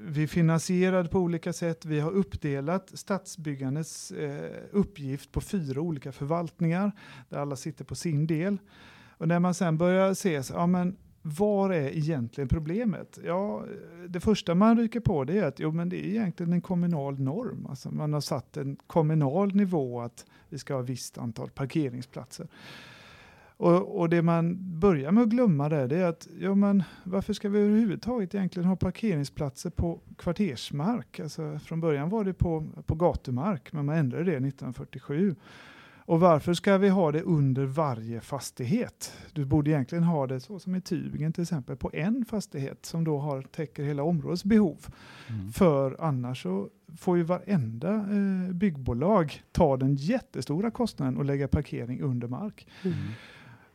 vi 0.01 0.27
finansierade 0.27 1.09
på 1.09 1.19
olika 1.19 1.53
sätt. 1.53 1.85
Vi 1.85 1.99
har 1.99 2.11
uppdelat 2.11 2.91
stadsbyggandets 2.93 4.11
eh, 4.11 4.51
uppgift 4.71 5.31
på 5.31 5.41
fyra 5.41 5.81
olika 5.81 6.11
förvaltningar 6.11 6.91
där 7.29 7.37
alla 7.37 7.55
sitter 7.55 7.85
på 7.85 7.95
sin 7.95 8.27
del. 8.27 8.57
Och 9.17 9.27
när 9.27 9.39
man 9.39 9.53
sen 9.53 9.77
börjar 9.77 10.13
se, 10.13 10.41
ja 10.49 10.67
men 10.67 10.97
var 11.21 11.69
är 11.69 11.97
egentligen 11.97 12.47
problemet? 12.47 13.19
Ja, 13.23 13.65
det 14.07 14.19
första 14.19 14.55
man 14.55 14.77
ryker 14.77 14.99
på 14.99 15.23
det 15.23 15.39
är 15.39 15.43
att 15.43 15.59
jo, 15.59 15.71
men 15.71 15.89
det 15.89 16.05
är 16.05 16.09
egentligen 16.09 16.53
en 16.53 16.61
kommunal 16.61 17.19
norm. 17.19 17.65
Alltså 17.69 17.91
man 17.91 18.13
har 18.13 18.21
satt 18.21 18.57
en 18.57 18.75
kommunal 18.87 19.55
nivå 19.55 20.01
att 20.01 20.25
vi 20.49 20.59
ska 20.59 20.73
ha 20.73 20.81
ett 20.81 20.89
visst 20.89 21.17
antal 21.17 21.49
parkeringsplatser. 21.49 22.47
Och, 23.57 23.99
och, 23.99 24.09
det 24.09 24.21
man 24.21 24.57
börjar 24.79 25.11
med 25.11 25.23
att 25.23 25.29
glömma 25.29 25.69
där, 25.69 25.87
det 25.87 25.97
är 25.97 26.05
att 26.05 26.27
ja, 26.39 26.55
men 26.55 26.83
varför 27.03 27.33
ska 27.33 27.49
vi 27.49 27.59
överhuvudtaget 27.59 28.35
egentligen 28.35 28.69
ha 28.69 28.75
parkeringsplatser 28.75 29.69
på 29.69 29.99
kvartersmark? 30.17 31.19
Alltså, 31.19 31.59
från 31.59 31.81
början 31.81 32.09
var 32.09 32.23
det 32.23 32.33
på, 32.33 32.67
på 32.85 32.95
gatumark, 32.95 33.73
men 33.73 33.85
man 33.85 33.95
ändrade 33.95 34.23
det 34.23 34.31
1947. 34.31 35.35
Och 36.07 36.19
varför 36.19 36.53
ska 36.53 36.77
vi 36.77 36.89
ha 36.89 37.11
det 37.11 37.21
under 37.21 37.65
varje 37.65 38.21
fastighet? 38.21 39.13
Du 39.33 39.45
borde 39.45 39.69
egentligen 39.69 40.03
ha 40.03 40.27
det 40.27 40.39
så 40.39 40.59
som 40.59 40.75
i 40.75 40.79
Tübingen 40.79 41.33
till 41.33 41.41
exempel, 41.41 41.75
på 41.75 41.89
en 41.93 42.25
fastighet 42.25 42.85
som 42.85 43.03
då 43.03 43.17
har, 43.17 43.41
täcker 43.41 43.83
hela 43.83 44.03
områdets 44.03 44.43
behov. 44.43 44.87
Mm. 45.29 45.51
För 45.51 45.95
annars 45.99 46.43
så 46.43 46.69
får 46.97 47.17
ju 47.17 47.23
varenda 47.23 47.93
eh, 47.93 48.53
byggbolag 48.53 49.43
ta 49.51 49.77
den 49.77 49.95
jättestora 49.95 50.71
kostnaden 50.71 51.17
och 51.17 51.25
lägga 51.25 51.47
parkering 51.47 52.01
under 52.01 52.27
mark. 52.27 52.67
Mm. 52.83 52.97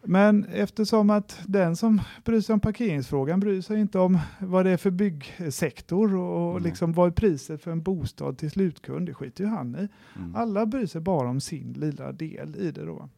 Men 0.02 0.44
eftersom 0.44 1.10
att 1.10 1.40
den 1.46 1.76
som 1.76 2.00
bryr 2.24 2.40
sig 2.40 2.52
om 2.52 2.60
parkeringsfrågan 2.60 3.40
bryr 3.40 3.60
sig 3.60 3.80
inte 3.80 3.98
om 3.98 4.18
vad 4.38 4.66
det 4.66 4.70
är 4.70 4.76
för 4.76 4.90
byggsektor 4.90 6.16
och 6.16 6.50
mm. 6.50 6.62
liksom 6.62 6.92
vad 6.92 7.06
är 7.06 7.12
priset 7.12 7.62
för 7.62 7.70
en 7.70 7.82
bostad 7.82 8.38
till 8.38 8.50
slutkund, 8.50 9.06
det 9.06 9.14
skiter 9.14 9.44
ju 9.44 9.50
han 9.50 9.74
i. 9.74 9.88
Mm. 10.18 10.34
Alla 10.34 10.66
bryr 10.66 10.86
sig 10.86 11.00
bara 11.00 11.28
om 11.28 11.40
sin 11.40 11.72
lilla 11.72 12.12
del 12.12 12.56
i 12.56 12.70
det 12.70 12.84
då. 12.84 13.08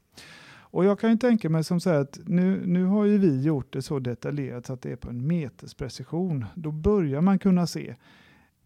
Och 0.73 0.85
jag 0.85 1.01
kan 1.01 1.11
ju 1.11 1.17
tänka 1.17 1.51
mig 1.51 1.65
som 1.65 1.81
så 1.81 1.91
här 1.91 2.01
att 2.01 2.21
nu, 2.27 2.67
nu 2.67 2.85
har 2.85 3.05
ju 3.05 3.19
vi 3.19 3.43
gjort 3.43 3.73
det 3.73 3.83
så 3.83 3.99
detaljerat 3.99 4.67
så 4.67 4.73
att 4.73 4.83
det 4.83 4.93
är 4.93 4.97
på 4.97 5.11
en 5.11 5.27
meters 5.27 5.75
precision. 5.75 6.45
Då 6.55 6.71
börjar 6.71 7.21
man 7.21 7.39
kunna 7.39 7.67
se, 7.67 7.97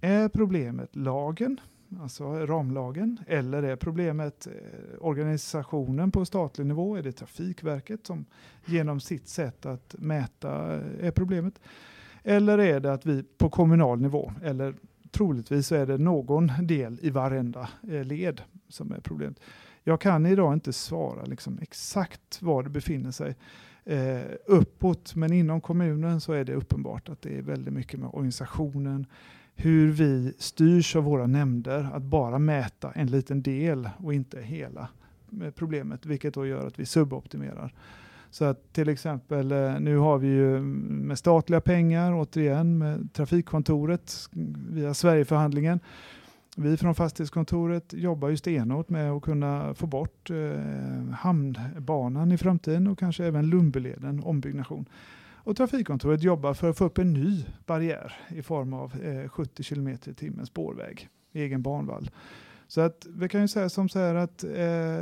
är 0.00 0.28
problemet 0.28 0.96
lagen? 0.96 1.60
Alltså 2.00 2.24
ramlagen, 2.46 3.20
eller 3.26 3.62
är 3.62 3.76
problemet 3.76 4.46
eh, 4.46 4.52
organisationen 5.00 6.10
på 6.10 6.24
statlig 6.24 6.66
nivå? 6.66 6.96
Är 6.96 7.02
det 7.02 7.12
Trafikverket 7.12 8.06
som 8.06 8.24
genom 8.64 9.00
sitt 9.00 9.28
sätt 9.28 9.66
att 9.66 9.94
mäta 9.98 10.74
eh, 10.74 11.06
är 11.06 11.10
problemet? 11.10 11.60
Eller 12.22 12.58
är 12.58 12.80
det 12.80 12.92
att 12.92 13.06
vi 13.06 13.22
på 13.22 13.50
kommunal 13.50 14.00
nivå, 14.00 14.32
eller 14.42 14.74
troligtvis 15.10 15.72
är 15.72 15.86
det 15.86 15.98
någon 15.98 16.52
del 16.62 16.98
i 17.02 17.10
varenda 17.10 17.68
eh, 17.88 18.04
led 18.04 18.42
som 18.68 18.92
är 18.92 19.00
problemet. 19.00 19.40
Jag 19.84 20.00
kan 20.00 20.26
idag 20.26 20.52
inte 20.52 20.72
svara 20.72 21.24
liksom 21.24 21.58
exakt 21.62 22.42
var 22.42 22.62
det 22.62 22.70
befinner 22.70 23.10
sig 23.10 23.34
eh, 23.84 24.22
uppåt, 24.46 25.14
men 25.14 25.32
inom 25.32 25.60
kommunen 25.60 26.20
så 26.20 26.32
är 26.32 26.44
det 26.44 26.54
uppenbart 26.54 27.08
att 27.08 27.22
det 27.22 27.38
är 27.38 27.42
väldigt 27.42 27.74
mycket 27.74 28.00
med 28.00 28.08
organisationen, 28.12 29.06
hur 29.56 29.90
vi 29.92 30.34
styrs 30.38 30.96
av 30.96 31.04
våra 31.04 31.26
nämnder 31.26 31.90
att 31.92 32.02
bara 32.02 32.38
mäta 32.38 32.92
en 32.92 33.06
liten 33.06 33.42
del 33.42 33.90
och 33.98 34.14
inte 34.14 34.40
hela 34.40 34.88
problemet, 35.54 36.06
vilket 36.06 36.34
då 36.34 36.46
gör 36.46 36.66
att 36.66 36.78
vi 36.78 36.86
suboptimerar. 36.86 37.74
Så 38.30 38.44
att 38.44 38.72
till 38.72 38.88
exempel, 38.88 39.52
eh, 39.52 39.80
nu 39.80 39.96
har 39.96 40.18
vi 40.18 40.26
ju 40.26 40.60
med 40.60 41.18
statliga 41.18 41.60
pengar, 41.60 42.12
återigen 42.14 42.78
med 42.78 43.12
Trafikkontoret 43.12 44.28
via 44.70 44.94
Sverigeförhandlingen. 44.94 45.80
Vi 46.56 46.76
från 46.76 46.94
fastighetskontoret 46.94 47.92
jobbar 47.92 48.28
ju 48.28 48.36
stenhårt 48.36 48.88
med 48.88 49.12
att 49.12 49.22
kunna 49.22 49.74
få 49.74 49.86
bort 49.86 50.30
eh, 50.30 51.14
hamnbanan 51.14 52.32
i 52.32 52.38
framtiden 52.38 52.86
och 52.86 52.98
kanske 52.98 53.24
även 53.24 53.46
Lundbyleden 53.46 54.22
ombyggnation. 54.24 54.88
Och 55.46 55.56
Trafikkontoret 55.56 56.22
jobbar 56.22 56.54
för 56.54 56.70
att 56.70 56.78
få 56.78 56.84
upp 56.84 56.98
en 56.98 57.12
ny 57.12 57.44
barriär 57.66 58.12
i 58.28 58.42
form 58.42 58.72
av 58.72 59.02
eh, 59.02 59.28
70 59.28 59.62
km 59.62 59.88
i 59.88 60.14
timmen 60.14 60.46
spårväg, 60.46 61.08
egen 61.32 61.62
banvall. 61.62 62.10
Så 62.68 62.80
att 62.80 63.06
vi 63.10 63.28
kan 63.28 63.40
ju 63.40 63.48
säga 63.48 63.68
som 63.68 63.88
så 63.88 63.98
här 63.98 64.14
att 64.14 64.44
eh, 64.44 64.50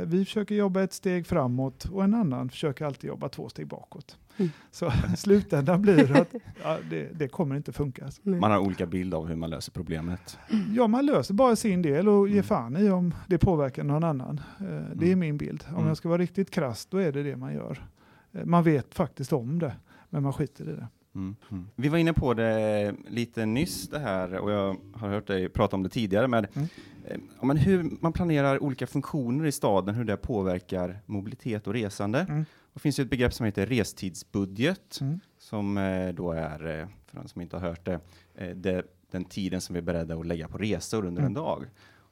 vi 0.05 0.25
försöker 0.25 0.55
jobba 0.55 0.83
ett 0.83 0.93
steg 0.93 1.27
framåt 1.27 1.85
och 1.85 2.03
en 2.03 2.13
annan 2.13 2.49
försöker 2.49 2.85
alltid 2.85 3.07
jobba 3.07 3.29
två 3.29 3.49
steg 3.49 3.67
bakåt. 3.67 4.17
Mm. 4.37 4.51
Så 4.71 4.91
slutändan 5.17 5.81
blir 5.81 6.21
att 6.21 6.33
ja, 6.63 6.77
det, 6.89 7.09
det, 7.13 7.27
kommer 7.27 7.55
inte 7.55 7.73
funka. 7.73 8.09
Man 8.23 8.51
har 8.51 8.59
olika 8.59 8.85
bild 8.85 9.13
av 9.13 9.27
hur 9.27 9.35
man 9.35 9.49
löser 9.49 9.71
problemet. 9.71 10.37
Ja, 10.75 10.87
man 10.87 11.05
löser 11.05 11.33
bara 11.33 11.55
sin 11.55 11.81
del 11.81 12.09
och 12.09 12.27
ger 12.27 12.33
mm. 12.33 12.43
fan 12.43 12.77
i 12.77 12.89
om 12.89 13.15
det 13.27 13.37
påverkar 13.37 13.83
någon 13.83 14.03
annan. 14.03 14.41
Eh, 14.59 14.65
det 14.95 15.05
är 15.05 15.13
mm. 15.13 15.19
min 15.19 15.37
bild. 15.37 15.63
Om 15.69 15.75
mm. 15.75 15.87
jag 15.87 15.97
ska 15.97 16.09
vara 16.09 16.21
riktigt 16.21 16.51
krass, 16.51 16.85
då 16.85 16.97
är 16.97 17.11
det 17.11 17.23
det 17.23 17.35
man 17.35 17.53
gör. 17.53 17.85
Eh, 18.31 18.45
man 18.45 18.63
vet 18.63 18.95
faktiskt 18.95 19.33
om 19.33 19.59
det 19.59 19.73
men 20.15 20.23
man 20.23 20.33
skiter 20.33 20.69
i 20.69 20.75
det. 20.75 20.87
Mm. 21.15 21.35
Mm. 21.51 21.67
Vi 21.75 21.89
var 21.89 21.97
inne 21.97 22.13
på 22.13 22.33
det 22.33 22.95
lite 23.07 23.45
nyss 23.45 23.89
det 23.89 23.99
här 23.99 24.33
och 24.37 24.51
jag 24.51 24.77
har 24.93 25.09
hört 25.09 25.27
dig 25.27 25.49
prata 25.49 25.75
om 25.75 25.83
det 25.83 25.89
tidigare 25.89 26.27
med 26.27 26.47
mm. 26.53 26.67
eh, 27.05 27.45
men 27.45 27.57
hur 27.57 27.97
man 28.01 28.13
planerar 28.13 28.63
olika 28.63 28.87
funktioner 28.87 29.45
i 29.45 29.51
staden, 29.51 29.95
hur 29.95 30.03
det 30.03 30.17
påverkar 30.17 30.99
mobilitet 31.05 31.67
och 31.67 31.73
resande. 31.73 32.19
Mm. 32.29 32.45
Det 32.73 32.79
finns 32.79 32.99
ju 32.99 33.03
ett 33.03 33.09
begrepp 33.09 33.33
som 33.33 33.45
heter 33.45 33.65
restidsbudget 33.65 35.01
mm. 35.01 35.19
som 35.37 35.77
eh, 35.77 36.13
då 36.13 36.31
är, 36.31 36.79
eh, 36.79 36.87
för 37.05 37.17
de 37.17 37.27
som 37.27 37.41
inte 37.41 37.57
har 37.57 37.67
hört 37.67 37.85
det, 37.85 37.99
eh, 38.35 38.55
det, 38.55 38.83
den 39.11 39.25
tiden 39.25 39.61
som 39.61 39.73
vi 39.73 39.77
är 39.77 39.83
beredda 39.83 40.15
att 40.15 40.25
lägga 40.25 40.47
på 40.47 40.57
resor 40.57 41.05
under 41.05 41.21
en 41.21 41.27
mm. 41.27 41.43
dag. 41.43 41.65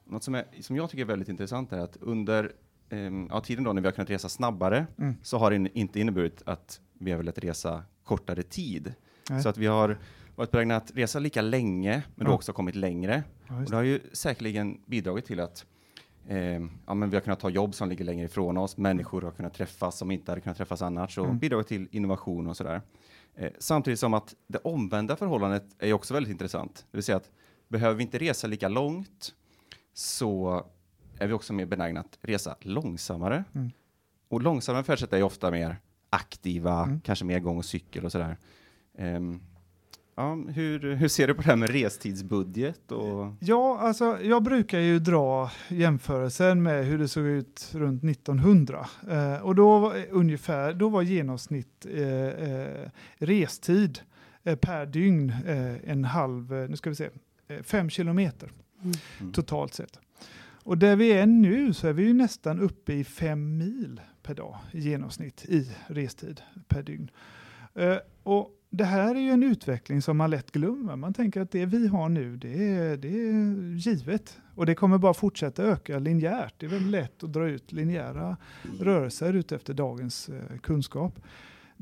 Något 0.05 0.23
som, 0.23 0.35
är, 0.35 0.45
som 0.61 0.75
jag 0.75 0.89
tycker 0.89 1.03
är 1.03 1.07
väldigt 1.07 1.29
intressant 1.29 1.73
är 1.73 1.79
att 1.79 1.97
under 2.01 2.51
eh, 2.89 2.99
ja, 3.29 3.41
tiden 3.41 3.63
då 3.63 3.73
när 3.73 3.81
vi 3.81 3.87
har 3.87 3.93
kunnat 3.93 4.09
resa 4.09 4.29
snabbare 4.29 4.85
så 5.21 5.37
har 5.37 5.51
det 5.51 5.69
inte 5.73 5.99
inneburit 5.99 6.43
att 6.45 6.81
vi 6.99 7.11
har 7.11 7.17
velat 7.17 7.37
resa 7.37 7.83
kortare 8.03 8.43
tid. 8.43 8.93
Nej. 9.29 9.43
Så 9.43 9.49
att 9.49 9.57
vi 9.57 9.65
har 9.65 9.97
varit 10.35 10.51
beredda 10.51 10.75
att 10.75 10.91
resa 10.95 11.19
lika 11.19 11.41
länge, 11.41 12.03
men 12.15 12.25
ja. 12.25 12.29
då 12.29 12.35
också 12.35 12.53
kommit 12.53 12.75
längre. 12.75 13.23
Ja, 13.47 13.57
och 13.57 13.69
det 13.69 13.75
har 13.75 13.83
ju 13.83 13.99
säkerligen 14.13 14.81
bidragit 14.85 15.25
till 15.25 15.39
att 15.39 15.65
eh, 16.27 16.61
ja, 16.85 16.93
men 16.93 17.09
vi 17.09 17.15
har 17.15 17.21
kunnat 17.21 17.39
ta 17.39 17.49
jobb 17.49 17.75
som 17.75 17.89
ligger 17.89 18.05
längre 18.05 18.25
ifrån 18.25 18.57
oss, 18.57 18.77
människor 18.77 19.21
har 19.21 19.31
kunnat 19.31 19.53
träffas 19.53 19.97
som 19.97 20.11
inte 20.11 20.31
hade 20.31 20.41
kunnat 20.41 20.57
träffas 20.57 20.81
annars, 20.81 21.17
och 21.17 21.25
mm. 21.25 21.39
bidragit 21.39 21.67
till 21.67 21.87
innovation 21.91 22.47
och 22.47 22.57
sådär. 22.57 22.81
Eh, 23.35 23.51
samtidigt 23.59 23.99
som 23.99 24.13
att 24.13 24.35
det 24.47 24.57
omvända 24.57 25.15
förhållandet 25.15 25.63
är 25.79 25.93
också 25.93 26.13
väldigt 26.13 26.31
intressant. 26.31 26.85
Det 26.91 26.97
vill 26.97 27.03
säga 27.03 27.17
att 27.17 27.31
behöver 27.67 27.95
vi 27.95 28.03
inte 28.03 28.17
resa 28.17 28.47
lika 28.47 28.67
långt 28.67 29.33
så 29.93 30.63
är 31.19 31.27
vi 31.27 31.33
också 31.33 31.53
mer 31.53 31.65
benägna 31.65 31.99
att 31.99 32.17
resa 32.21 32.55
långsammare. 32.59 33.43
Mm. 33.55 33.71
Och 34.27 34.41
långsammare 34.41 34.83
färdsätt 34.83 35.13
är 35.13 35.23
ofta 35.23 35.51
mer 35.51 35.79
aktiva, 36.13 36.83
mm. 36.83 37.01
kanske 37.01 37.25
mer 37.25 37.39
gång 37.39 37.57
och 37.57 37.65
cykel 37.65 38.05
och 38.05 38.11
sådär. 38.11 38.37
Um, 38.97 39.41
Ja, 40.15 40.35
hur, 40.35 40.95
hur 40.95 41.07
ser 41.07 41.27
du 41.27 41.33
på 41.33 41.41
det 41.41 41.47
här 41.47 41.55
med 41.55 41.69
restidsbudget? 41.69 42.91
Och... 42.91 43.33
Ja, 43.39 43.79
alltså, 43.79 44.17
jag 44.23 44.43
brukar 44.43 44.79
ju 44.79 44.99
dra 44.99 45.51
jämförelsen 45.67 46.63
med 46.63 46.85
hur 46.85 46.97
det 46.97 47.07
såg 47.07 47.25
ut 47.25 47.69
runt 47.73 48.03
1900. 48.03 48.87
Eh, 49.09 49.35
och 49.35 49.55
då 49.55 49.79
var, 49.79 50.05
ungefär, 50.11 50.73
då 50.73 50.89
var 50.89 51.01
genomsnitt 51.01 51.85
eh, 51.85 52.27
eh, 52.27 52.89
restid 53.17 53.99
eh, 54.43 54.55
per 54.55 54.85
dygn 54.85 55.33
eh, 55.45 55.89
en 55.89 56.05
halv, 56.05 56.53
eh, 56.53 56.69
nu 56.69 56.75
ska 56.75 56.89
vi 56.89 56.95
se, 56.95 57.09
fem 57.63 57.89
kilometer 57.89 58.51
mm. 59.19 59.33
totalt 59.33 59.73
sett. 59.73 59.99
Och 60.63 60.77
där 60.77 60.95
vi 60.95 61.11
är 61.11 61.25
nu 61.25 61.73
så 61.73 61.87
är 61.87 61.93
vi 61.93 62.03
ju 62.03 62.13
nästan 62.13 62.59
uppe 62.59 62.93
i 62.93 63.03
fem 63.03 63.57
mil 63.57 64.01
per 64.23 64.33
dag 64.33 64.55
i 64.71 64.79
genomsnitt 64.79 65.45
i 65.45 65.71
restid 65.87 66.41
per 66.67 66.83
dygn. 66.83 67.11
Eh, 67.75 67.97
och 68.23 68.59
det 68.69 68.83
här 68.83 69.15
är 69.15 69.19
ju 69.19 69.29
en 69.29 69.43
utveckling 69.43 70.01
som 70.01 70.17
man 70.17 70.29
lätt 70.29 70.51
glömmer. 70.51 70.95
Man 70.95 71.13
tänker 71.13 71.41
att 71.41 71.51
det 71.51 71.65
vi 71.65 71.87
har 71.87 72.09
nu, 72.09 72.37
det 72.37 72.67
är, 72.67 72.97
det 72.97 73.07
är 73.07 73.75
givet. 73.75 74.39
Och 74.55 74.65
det 74.65 74.75
kommer 74.75 74.97
bara 74.97 75.13
fortsätta 75.13 75.63
öka 75.63 75.99
linjärt. 75.99 76.53
Det 76.57 76.65
är 76.65 76.69
väldigt 76.69 76.91
lätt 76.91 77.23
att 77.23 77.33
dra 77.33 77.47
ut 77.47 77.71
linjära 77.71 78.37
rörelser 78.79 79.33
utefter 79.33 79.73
dagens 79.73 80.29
eh, 80.29 80.57
kunskap. 80.57 81.19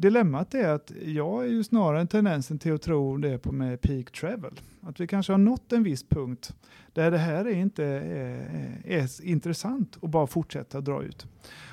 Dilemmat 0.01 0.53
är 0.53 0.69
att 0.69 0.91
jag 1.05 1.43
är 1.43 1.47
ju 1.47 1.63
snarare 1.63 2.01
en 2.01 2.07
tendensen 2.07 2.59
till 2.59 2.73
att 2.73 2.81
tro 2.81 3.17
det 3.17 3.37
på 3.37 3.51
med 3.51 3.81
peak 3.81 4.11
travel. 4.11 4.59
Att 4.81 4.99
vi 4.99 5.07
kanske 5.07 5.33
har 5.33 5.37
nått 5.37 5.71
en 5.71 5.83
viss 5.83 6.09
punkt 6.09 6.55
där 6.93 7.11
det 7.11 7.17
här 7.17 7.45
är 7.45 7.55
inte 7.55 7.85
är, 7.85 8.79
eh, 8.85 8.97
är 8.97 9.25
intressant 9.25 9.97
att 10.01 10.09
bara 10.09 10.27
fortsätta 10.27 10.81
dra 10.81 11.03
ut. 11.03 11.27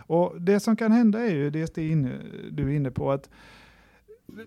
Och 0.07 0.41
det 0.41 0.61
som 0.61 0.77
kan 0.77 0.93
hända 0.93 1.21
är 1.21 1.35
ju 1.35 1.51
det 1.51 1.75
du 2.51 2.63
är 2.63 2.77
inne 2.77 2.91
på 2.91 3.13
att 3.13 3.31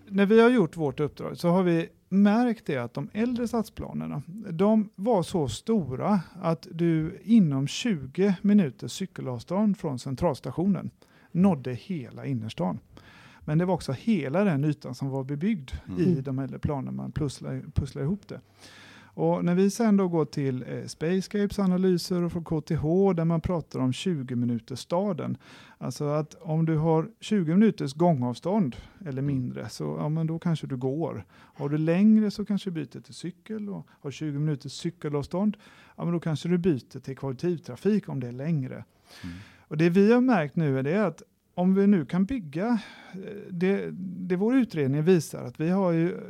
när 0.08 0.26
vi 0.26 0.40
har 0.40 0.50
gjort 0.50 0.76
vårt 0.76 1.00
uppdrag 1.00 1.36
så 1.36 1.48
har 1.48 1.62
vi 1.62 1.88
märkt 2.08 2.66
det 2.66 2.76
att 2.76 2.94
de 2.94 3.08
äldre 3.12 3.48
stadsplanerna, 3.48 4.22
de 4.50 4.90
var 4.94 5.22
så 5.22 5.48
stora 5.48 6.20
att 6.42 6.66
du 6.70 7.20
inom 7.22 7.66
20 7.66 8.34
minuters 8.42 8.92
cykelavstånd 8.92 9.78
från 9.78 9.98
centralstationen 9.98 10.90
nådde 11.32 11.72
hela 11.72 12.26
innerstan. 12.26 12.78
Men 13.44 13.58
det 13.58 13.64
var 13.64 13.74
också 13.74 13.92
hela 13.92 14.44
den 14.44 14.64
ytan 14.64 14.94
som 14.94 15.08
var 15.08 15.24
bebyggd 15.24 15.70
mm. 15.88 16.00
i 16.00 16.20
de 16.20 16.38
äldre 16.38 16.58
planerna, 16.58 16.92
man 16.92 17.12
pusslade, 17.12 17.62
pusslade 17.74 18.04
ihop 18.04 18.28
det. 18.28 18.40
Och 19.14 19.44
när 19.44 19.54
vi 19.54 19.70
sen 19.70 19.96
då 19.96 20.08
går 20.08 20.24
till 20.24 20.64
eh, 20.68 20.86
Spacescapes 20.86 21.58
analyser 21.58 22.22
och 22.22 22.32
från 22.32 22.44
KTH 22.44 22.82
där 23.16 23.24
man 23.24 23.40
pratar 23.40 23.80
om 23.80 23.92
20 23.92 24.36
minuters 24.36 24.78
staden. 24.78 25.36
Alltså 25.78 26.04
att 26.04 26.34
om 26.34 26.66
du 26.66 26.76
har 26.76 27.10
20 27.20 27.54
minuters 27.54 27.94
gångavstånd 27.94 28.76
eller 29.06 29.22
mindre 29.22 29.68
så 29.68 29.96
ja, 30.00 30.08
men 30.08 30.26
då 30.26 30.38
kanske 30.38 30.66
du 30.66 30.76
går. 30.76 31.24
Har 31.30 31.68
du 31.68 31.78
längre 31.78 32.30
så 32.30 32.44
kanske 32.44 32.70
du 32.70 32.74
byter 32.74 33.00
till 33.00 33.14
cykel 33.14 33.68
och 33.68 33.86
har 34.00 34.10
20 34.10 34.38
minuters 34.38 34.72
cykelavstånd 34.72 35.56
ja, 35.96 36.04
men 36.04 36.12
då 36.12 36.20
kanske 36.20 36.48
du 36.48 36.58
byter 36.58 37.00
till 37.00 37.16
kollektivtrafik 37.16 38.08
om 38.08 38.20
det 38.20 38.28
är 38.28 38.32
längre. 38.32 38.84
Mm. 39.24 39.36
Och 39.58 39.76
det 39.76 39.90
vi 39.90 40.12
har 40.12 40.20
märkt 40.20 40.56
nu 40.56 40.78
är 40.78 40.82
det 40.82 41.06
att 41.06 41.22
om 41.54 41.74
vi 41.74 41.86
nu 41.86 42.04
kan 42.04 42.24
bygga, 42.24 42.78
eh, 43.12 43.18
det, 43.50 43.90
det 44.00 44.36
vår 44.36 44.56
utredning 44.56 45.02
visar 45.02 45.44
att 45.44 45.60
vi 45.60 45.70
har 45.70 45.92
ju 45.92 46.20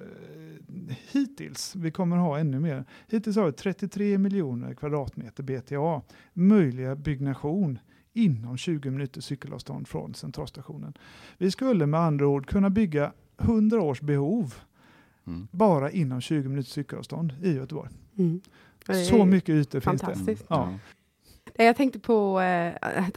hittills, 1.13 1.77
vi 1.77 1.91
kommer 1.91 2.17
ha 2.17 2.39
ännu 2.39 2.61
mer, 2.61 2.85
hittills 3.09 3.37
har 3.37 3.47
vi 3.47 3.53
33 3.53 4.19
miljoner 4.19 4.75
kvadratmeter 4.75 5.43
BTA, 5.43 6.03
möjliga 6.33 6.97
byggnation 6.97 7.79
inom 8.13 8.57
20 8.57 8.91
minuters 8.91 9.25
cykelavstånd 9.25 9.89
från 9.89 10.15
centralstationen. 10.15 10.95
Vi 11.39 11.51
skulle 11.51 11.87
med 11.87 12.01
andra 12.01 12.27
ord 12.27 12.47
kunna 12.47 12.71
bygga 12.71 13.13
100 13.39 13.83
års 13.83 14.01
behov 14.01 14.55
mm. 15.27 15.49
bara 15.51 15.91
inom 15.91 16.21
20 16.21 16.49
minuters 16.49 16.73
cykelavstånd 16.73 17.35
i 17.43 17.53
Göteborg. 17.53 17.91
Mm. 18.19 18.41
Så 19.09 19.25
mycket 19.25 19.49
ytor 19.49 19.81
finns 19.81 20.03
det. 20.03 20.37
Ja. 20.49 20.75
Jag 21.55 21.77
tänkte 21.77 21.99
på, 21.99 22.41
eh, 22.41 22.73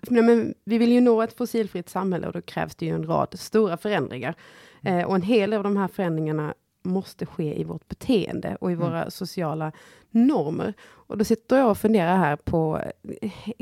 men 0.10 0.54
vi 0.64 0.78
vill 0.78 0.92
ju 0.92 1.02
nå 1.02 1.22
ett 1.22 1.38
fossilfritt 1.38 1.90
samhälle 1.90 2.28
och 2.28 2.34
då 2.34 2.42
krävs 2.42 2.76
det 2.76 2.86
ju 2.86 2.96
en 2.96 3.08
rad 3.08 3.40
stora 3.40 3.78
förändringar. 3.78 4.36
Mm. 4.82 5.00
Eh, 5.00 5.06
och 5.06 5.16
en 5.16 5.22
hel 5.22 5.50
del 5.50 5.58
av 5.58 5.64
de 5.64 5.78
här 5.78 5.88
förändringarna 5.88 6.54
måste 6.84 7.26
ske 7.26 7.60
i 7.60 7.64
vårt 7.64 7.88
beteende 7.88 8.58
och 8.62 8.72
i 8.72 8.74
mm. 8.74 8.86
våra 8.86 9.12
sociala 9.12 9.72
normer. 10.10 10.74
Och 10.82 11.18
då 11.18 11.24
sitter 11.24 11.58
jag 11.58 11.70
och 11.70 11.78
funderar 11.78 12.18
här 12.18 12.36
på, 12.36 12.82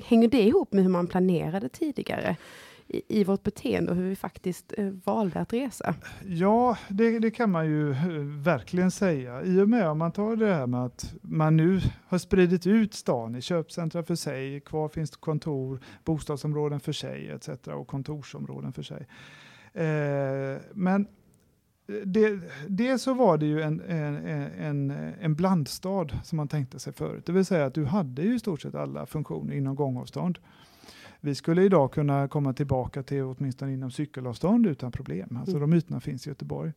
hänger 0.03 0.27
det 0.27 0.41
ihop 0.41 0.73
med 0.73 0.83
hur 0.83 0.91
man 0.91 1.07
planerade 1.07 1.69
tidigare? 1.69 2.35
I, 2.87 3.19
i 3.19 3.23
vårt 3.23 3.43
beteende 3.43 3.91
och 3.91 3.97
hur 3.97 4.09
vi 4.09 4.15
faktiskt 4.15 4.73
eh, 4.77 4.85
valde 4.85 5.39
att 5.39 5.53
resa? 5.53 5.95
Ja, 6.25 6.77
det, 6.89 7.19
det, 7.19 7.31
kan 7.31 7.51
man 7.51 7.65
ju 7.65 7.91
eh, 7.91 7.97
verkligen 8.43 8.91
säga. 8.91 9.43
I 9.43 9.61
och 9.61 9.69
med 9.69 9.87
om 9.87 9.97
man 9.97 10.11
tar 10.11 10.35
det 10.35 10.53
här 10.53 10.67
med 10.67 10.85
att 10.85 11.13
man 11.21 11.57
nu 11.57 11.81
har 12.07 12.17
spridit 12.17 12.67
ut 12.67 12.93
stan 12.93 13.35
i 13.35 13.41
köpcentra 13.41 14.03
för 14.03 14.15
sig, 14.15 14.59
kvar 14.61 14.89
finns 14.89 15.15
kontor, 15.15 15.79
bostadsområden 16.03 16.79
för 16.79 16.91
sig 16.91 17.29
etc. 17.29 17.49
och 17.67 17.87
kontorsområden 17.87 18.73
för 18.73 18.83
sig. 18.83 19.07
Eh, 19.73 20.61
men 20.73 21.07
eh, 21.87 21.95
det, 22.05 22.39
det 22.67 22.97
så 22.97 23.13
var 23.13 23.37
det 23.37 23.45
ju 23.45 23.61
en, 23.61 23.81
en, 23.81 24.15
en, 24.57 24.91
en 25.21 25.35
blandstad 25.35 26.07
som 26.23 26.37
man 26.37 26.47
tänkte 26.47 26.79
sig 26.79 26.93
förut. 26.93 27.25
Det 27.25 27.31
vill 27.31 27.45
säga 27.45 27.65
att 27.65 27.73
du 27.73 27.85
hade 27.85 28.21
ju 28.21 28.35
i 28.35 28.39
stort 28.39 28.61
sett 28.61 28.75
alla 28.75 29.05
funktioner 29.05 29.53
inom 29.53 29.75
gångavstånd. 29.75 30.39
Vi 31.25 31.35
skulle 31.35 31.63
idag 31.63 31.91
kunna 31.91 32.27
komma 32.27 32.53
tillbaka 32.53 33.03
till 33.03 33.23
åtminstone 33.23 33.73
inom 33.73 33.91
cykelavstånd 33.91 34.67
utan 34.67 34.91
problem. 34.91 35.37
Alltså 35.37 35.57
mm. 35.57 35.69
de 35.69 35.77
ytorna 35.77 35.99
finns 35.99 36.27
i 36.27 36.29
Göteborg. 36.29 36.71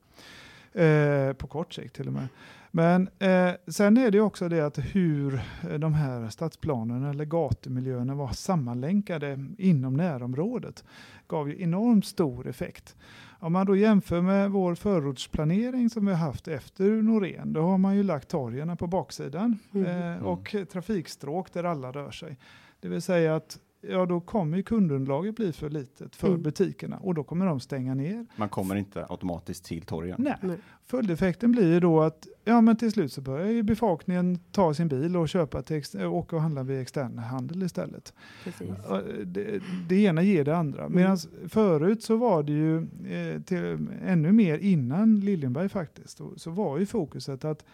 Eh, 0.72 1.32
på 1.32 1.46
kort 1.46 1.74
sikt 1.74 1.94
till 1.94 2.06
och 2.06 2.12
med. 2.12 2.28
Men 2.70 3.08
eh, 3.18 3.50
sen 3.66 3.96
är 3.96 4.10
det 4.10 4.20
också 4.20 4.48
det 4.48 4.60
att 4.60 4.78
hur 4.78 5.40
de 5.78 5.94
här 5.94 6.28
stadsplanerna 6.28 7.10
eller 7.10 7.24
gatumiljöerna 7.24 8.14
var 8.14 8.28
sammanlänkade 8.28 9.46
inom 9.58 9.94
närområdet 9.94 10.84
gav 11.28 11.48
ju 11.48 11.62
enormt 11.62 12.06
stor 12.06 12.48
effekt. 12.48 12.96
Om 13.40 13.52
man 13.52 13.66
då 13.66 13.76
jämför 13.76 14.20
med 14.20 14.50
vår 14.50 14.74
förortsplanering 14.74 15.90
som 15.90 16.06
vi 16.06 16.12
har 16.12 16.26
haft 16.26 16.48
efter 16.48 16.90
Norén, 16.90 17.52
då 17.52 17.60
har 17.60 17.78
man 17.78 17.96
ju 17.96 18.02
lagt 18.02 18.28
torgen 18.28 18.76
på 18.76 18.86
baksidan 18.86 19.58
mm. 19.74 20.12
eh, 20.12 20.24
och 20.24 20.56
trafikstråk 20.72 21.52
där 21.52 21.64
alla 21.64 21.92
rör 21.92 22.10
sig. 22.10 22.38
Det 22.80 22.88
vill 22.88 23.02
säga 23.02 23.36
att 23.36 23.58
ja 23.90 24.06
då 24.06 24.20
kommer 24.20 24.62
kundunderlaget 24.62 25.36
bli 25.36 25.52
för 25.52 25.70
litet 25.70 26.16
för 26.16 26.28
mm. 26.28 26.42
butikerna 26.42 26.96
och 26.96 27.14
då 27.14 27.24
kommer 27.24 27.46
de 27.46 27.60
stänga 27.60 27.94
ner. 27.94 28.26
Man 28.36 28.48
kommer 28.48 28.76
inte 28.76 29.06
automatiskt 29.08 29.64
till 29.64 29.82
torgen. 29.82 30.16
Nej. 30.18 30.36
Nej. 30.40 30.56
Följdeffekten 30.84 31.52
blir 31.52 31.72
ju 31.72 31.80
då 31.80 32.02
att 32.02 32.26
ja, 32.44 32.60
men 32.60 32.76
till 32.76 32.92
slut 32.92 33.12
så 33.12 33.20
börjar 33.20 33.46
ju 33.46 33.62
befolkningen 33.62 34.38
ta 34.52 34.74
sin 34.74 34.88
bil 34.88 35.16
och 35.16 35.28
köpa 35.28 35.62
till 35.62 35.82
åka 35.96 36.36
och 36.36 36.42
handla 36.42 36.62
vid 36.62 36.80
extern 36.80 37.18
handel 37.18 37.62
istället. 37.62 38.14
Det, 39.24 39.62
det, 39.88 39.96
ena 39.96 40.22
ger 40.22 40.44
det 40.44 40.56
andra. 40.56 40.80
Mm. 40.80 40.92
Medan 40.96 41.18
förut 41.48 42.02
så 42.02 42.16
var 42.16 42.42
det 42.42 42.52
ju 42.52 42.76
eh, 42.76 43.42
till, 43.42 43.88
ännu 44.04 44.32
mer 44.32 44.58
innan 44.58 45.20
Liljenberg 45.20 45.68
faktiskt, 45.68 46.20
så 46.36 46.50
var 46.50 46.78
ju 46.78 46.86
fokuset 46.86 47.44
att 47.44 47.64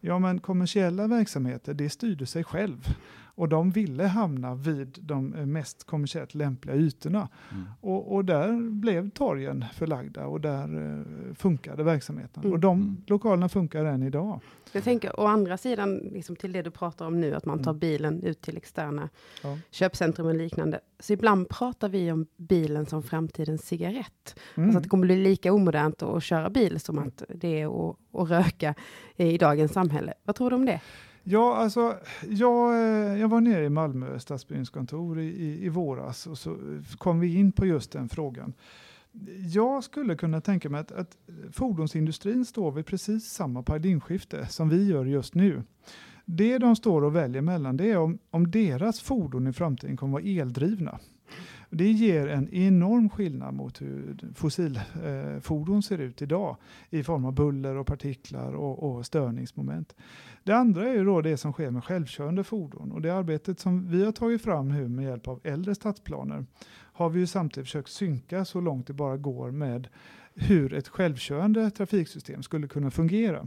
ja, 0.00 0.18
men 0.18 0.40
kommersiella 0.40 1.06
verksamheter, 1.06 1.74
det 1.74 1.90
styrde 1.90 2.26
sig 2.26 2.44
själv. 2.44 2.88
Och 3.34 3.48
de 3.48 3.70
ville 3.70 4.04
hamna 4.04 4.54
vid 4.54 4.98
de 5.00 5.28
mest 5.28 5.84
kommersiellt 5.84 6.34
lämpliga 6.34 6.76
ytorna. 6.76 7.28
Mm. 7.50 7.64
Och, 7.80 8.14
och, 8.14 8.24
där 8.24 8.70
blev 8.70 9.10
torgen 9.10 9.64
förlagda 9.74 10.26
och 10.26 10.40
där 10.40 10.76
uh, 10.78 11.34
funkade 11.34 11.82
verksamheten. 11.82 12.42
Mm. 12.42 12.52
Och 12.52 12.60
de 12.60 12.80
mm. 12.80 12.96
lokalerna 13.06 13.48
funkar 13.48 13.84
än 13.84 14.02
idag. 14.02 14.40
Jag 14.72 14.84
tänker 14.84 15.20
å 15.20 15.26
andra 15.26 15.56
sidan, 15.56 15.96
liksom 15.96 16.36
till 16.36 16.52
det 16.52 16.62
du 16.62 16.70
pratar 16.70 17.06
om 17.06 17.20
nu, 17.20 17.34
att 17.34 17.44
man 17.44 17.62
tar 17.62 17.70
mm. 17.70 17.78
bilen 17.78 18.22
ut 18.22 18.40
till 18.40 18.56
externa 18.56 19.08
ja. 19.42 19.58
köpcentrum 19.70 20.26
och 20.26 20.34
liknande. 20.34 20.80
Så 20.98 21.12
ibland 21.12 21.48
pratar 21.48 21.88
vi 21.88 22.12
om 22.12 22.26
bilen 22.36 22.86
som 22.86 23.02
framtidens 23.02 23.66
cigarett. 23.66 24.38
Mm. 24.54 24.68
Alltså 24.68 24.78
att 24.78 24.82
det 24.82 24.88
kommer 24.88 25.06
bli 25.06 25.16
lika 25.16 25.52
omodernt 25.52 26.02
att 26.02 26.22
köra 26.22 26.50
bil 26.50 26.80
som 26.80 26.98
att 26.98 27.22
det 27.28 27.60
är 27.60 27.90
att, 27.90 27.96
att 28.12 28.30
röka 28.30 28.74
i 29.16 29.38
dagens 29.38 29.72
samhälle. 29.72 30.14
Vad 30.24 30.36
tror 30.36 30.50
du 30.50 30.56
om 30.56 30.66
det? 30.66 30.80
Ja, 31.22 31.56
alltså, 31.56 31.96
jag, 32.28 32.72
eh, 32.72 33.20
jag 33.20 33.28
var 33.28 33.40
nere 33.40 33.64
i 33.64 33.70
Malmö 33.70 34.18
stadsbyggnadskontor 34.18 35.20
i, 35.20 35.26
i, 35.26 35.64
i 35.64 35.68
våras 35.68 36.26
och 36.26 36.38
så 36.38 36.50
eh, 36.50 36.96
kom 36.98 37.20
vi 37.20 37.34
in 37.34 37.52
på 37.52 37.66
just 37.66 37.92
den 37.92 38.08
frågan. 38.08 38.52
Jag 39.54 39.84
skulle 39.84 40.16
kunna 40.16 40.40
tänka 40.40 40.70
mig 40.70 40.80
att, 40.80 40.92
att 40.92 41.16
fordonsindustrin 41.52 42.44
står 42.44 42.72
vid 42.72 42.86
precis 42.86 43.24
samma 43.24 43.62
paradigmskifte 43.62 44.46
som 44.46 44.68
vi 44.68 44.88
gör 44.88 45.04
just 45.04 45.34
nu. 45.34 45.62
Det 46.24 46.58
de 46.58 46.76
står 46.76 47.04
och 47.04 47.16
väljer 47.16 47.42
mellan 47.42 47.76
det 47.76 47.90
är 47.90 47.98
om, 47.98 48.18
om 48.30 48.50
deras 48.50 49.00
fordon 49.00 49.46
i 49.46 49.52
framtiden 49.52 49.96
kommer 49.96 50.18
att 50.18 50.24
vara 50.24 50.32
eldrivna. 50.32 50.98
Det 51.72 51.90
ger 51.90 52.26
en 52.26 52.48
enorm 52.54 53.10
skillnad 53.10 53.54
mot 53.54 53.82
hur 53.82 54.16
fossilfordon 54.34 55.76
eh, 55.76 55.80
ser 55.80 55.98
ut 55.98 56.22
idag 56.22 56.56
i 56.90 57.02
form 57.02 57.24
av 57.24 57.32
buller 57.32 57.76
och 57.76 57.86
partiklar 57.86 58.52
och, 58.52 58.82
och 58.82 59.06
störningsmoment. 59.06 59.94
Det 60.44 60.52
andra 60.52 60.88
är 60.88 60.94
ju 60.94 61.04
då 61.04 61.20
det 61.20 61.36
som 61.36 61.52
sker 61.52 61.70
med 61.70 61.84
självkörande 61.84 62.44
fordon 62.44 62.92
och 62.92 63.02
det 63.02 63.10
arbetet 63.10 63.60
som 63.60 63.88
vi 63.90 64.04
har 64.04 64.12
tagit 64.12 64.42
fram 64.42 64.68
nu 64.68 64.88
med 64.88 65.04
hjälp 65.04 65.28
av 65.28 65.40
äldre 65.44 65.74
stadsplaner 65.74 66.46
har 66.92 67.10
vi 67.10 67.20
ju 67.20 67.26
samtidigt 67.26 67.66
försökt 67.66 67.90
synka 67.90 68.44
så 68.44 68.60
långt 68.60 68.86
det 68.86 68.92
bara 68.92 69.16
går 69.16 69.50
med 69.50 69.88
hur 70.34 70.74
ett 70.74 70.88
självkörande 70.88 71.70
trafiksystem 71.70 72.42
skulle 72.42 72.68
kunna 72.68 72.90
fungera. 72.90 73.46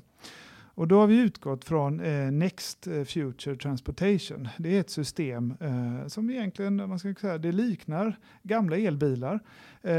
Och 0.76 0.88
då 0.88 1.00
har 1.00 1.08
vi 1.08 1.20
utgått 1.20 1.66
från 1.66 2.00
eh, 2.00 2.32
Next 2.32 2.88
eh, 2.88 3.04
Future 3.04 3.56
Transportation. 3.56 4.48
Det 4.58 4.76
är 4.76 4.80
ett 4.80 4.90
system 4.90 5.54
eh, 5.60 6.08
som 6.08 6.30
egentligen 6.30 6.76
man 6.76 7.00
ska 7.00 7.14
säga, 7.14 7.38
det 7.38 7.52
liknar 7.52 8.20
gamla 8.44 8.78
elbilar. 8.78 9.34
Eh, 9.82 9.92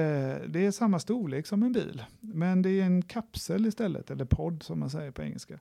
det 0.48 0.66
är 0.66 0.70
samma 0.70 0.98
storlek 0.98 1.46
som 1.46 1.62
en 1.62 1.72
bil, 1.72 2.04
men 2.20 2.62
det 2.62 2.70
är 2.70 2.84
en 2.84 3.02
kapsel 3.02 3.66
istället, 3.66 4.10
eller 4.10 4.24
podd 4.24 4.62
som 4.62 4.80
man 4.80 4.90
säger 4.90 5.10
på 5.10 5.22
engelska. 5.22 5.58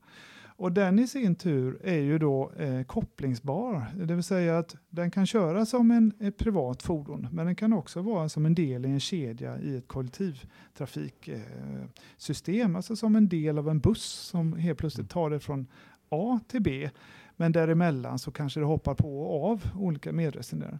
Och 0.55 0.71
den 0.71 0.99
i 0.99 1.07
sin 1.07 1.35
tur 1.35 1.79
är 1.83 1.99
ju 1.99 2.19
då 2.19 2.51
eh, 2.57 2.83
kopplingsbar, 2.83 3.85
det 3.95 4.15
vill 4.15 4.23
säga 4.23 4.57
att 4.57 4.75
den 4.89 5.11
kan 5.11 5.25
köra 5.25 5.65
som 5.65 5.91
en, 5.91 6.13
ett 6.19 6.37
privat 6.37 6.83
fordon, 6.83 7.27
men 7.31 7.45
den 7.45 7.55
kan 7.55 7.73
också 7.73 8.01
vara 8.01 8.29
som 8.29 8.45
en 8.45 8.55
del 8.55 8.85
i 8.85 8.89
en 8.89 8.99
kedja 8.99 9.59
i 9.59 9.77
ett 9.77 9.87
kollektivtrafiksystem, 9.87 12.71
eh, 12.71 12.75
alltså 12.75 12.95
som 12.95 13.15
en 13.15 13.29
del 13.29 13.57
av 13.57 13.69
en 13.69 13.79
buss 13.79 14.03
som 14.03 14.53
helt 14.53 14.79
plötsligt 14.79 15.09
tar 15.09 15.29
det 15.29 15.39
från 15.39 15.67
A 16.09 16.39
till 16.47 16.61
B, 16.61 16.89
men 17.35 17.51
däremellan 17.51 18.19
så 18.19 18.31
kanske 18.31 18.59
det 18.59 18.65
hoppar 18.65 18.95
på 18.95 19.21
och 19.21 19.51
av 19.51 19.69
olika 19.75 20.11
medresenärer. 20.11 20.79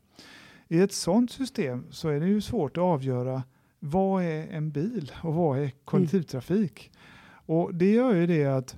I 0.68 0.80
ett 0.80 0.94
sådant 0.94 1.32
system 1.32 1.86
så 1.90 2.10
är 2.10 2.20
det 2.20 2.28
ju 2.28 2.42
svårt 2.42 2.78
att 2.78 2.84
avgöra 2.84 3.44
vad 3.80 4.24
är 4.24 4.48
en 4.48 4.72
bil 4.72 5.12
och 5.24 5.34
vad 5.34 5.60
är 5.60 5.72
kollektivtrafik? 5.86 6.92
Mm. 6.94 7.60
Och 7.60 7.76
det 7.76 7.92
gör 7.92 8.14
ju 8.14 8.28
det 8.28 8.46
att 8.46 8.76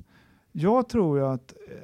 jag 0.57 0.89
tror 0.89 1.17
ju 1.17 1.25
att 1.25 1.53
eh, 1.67 1.77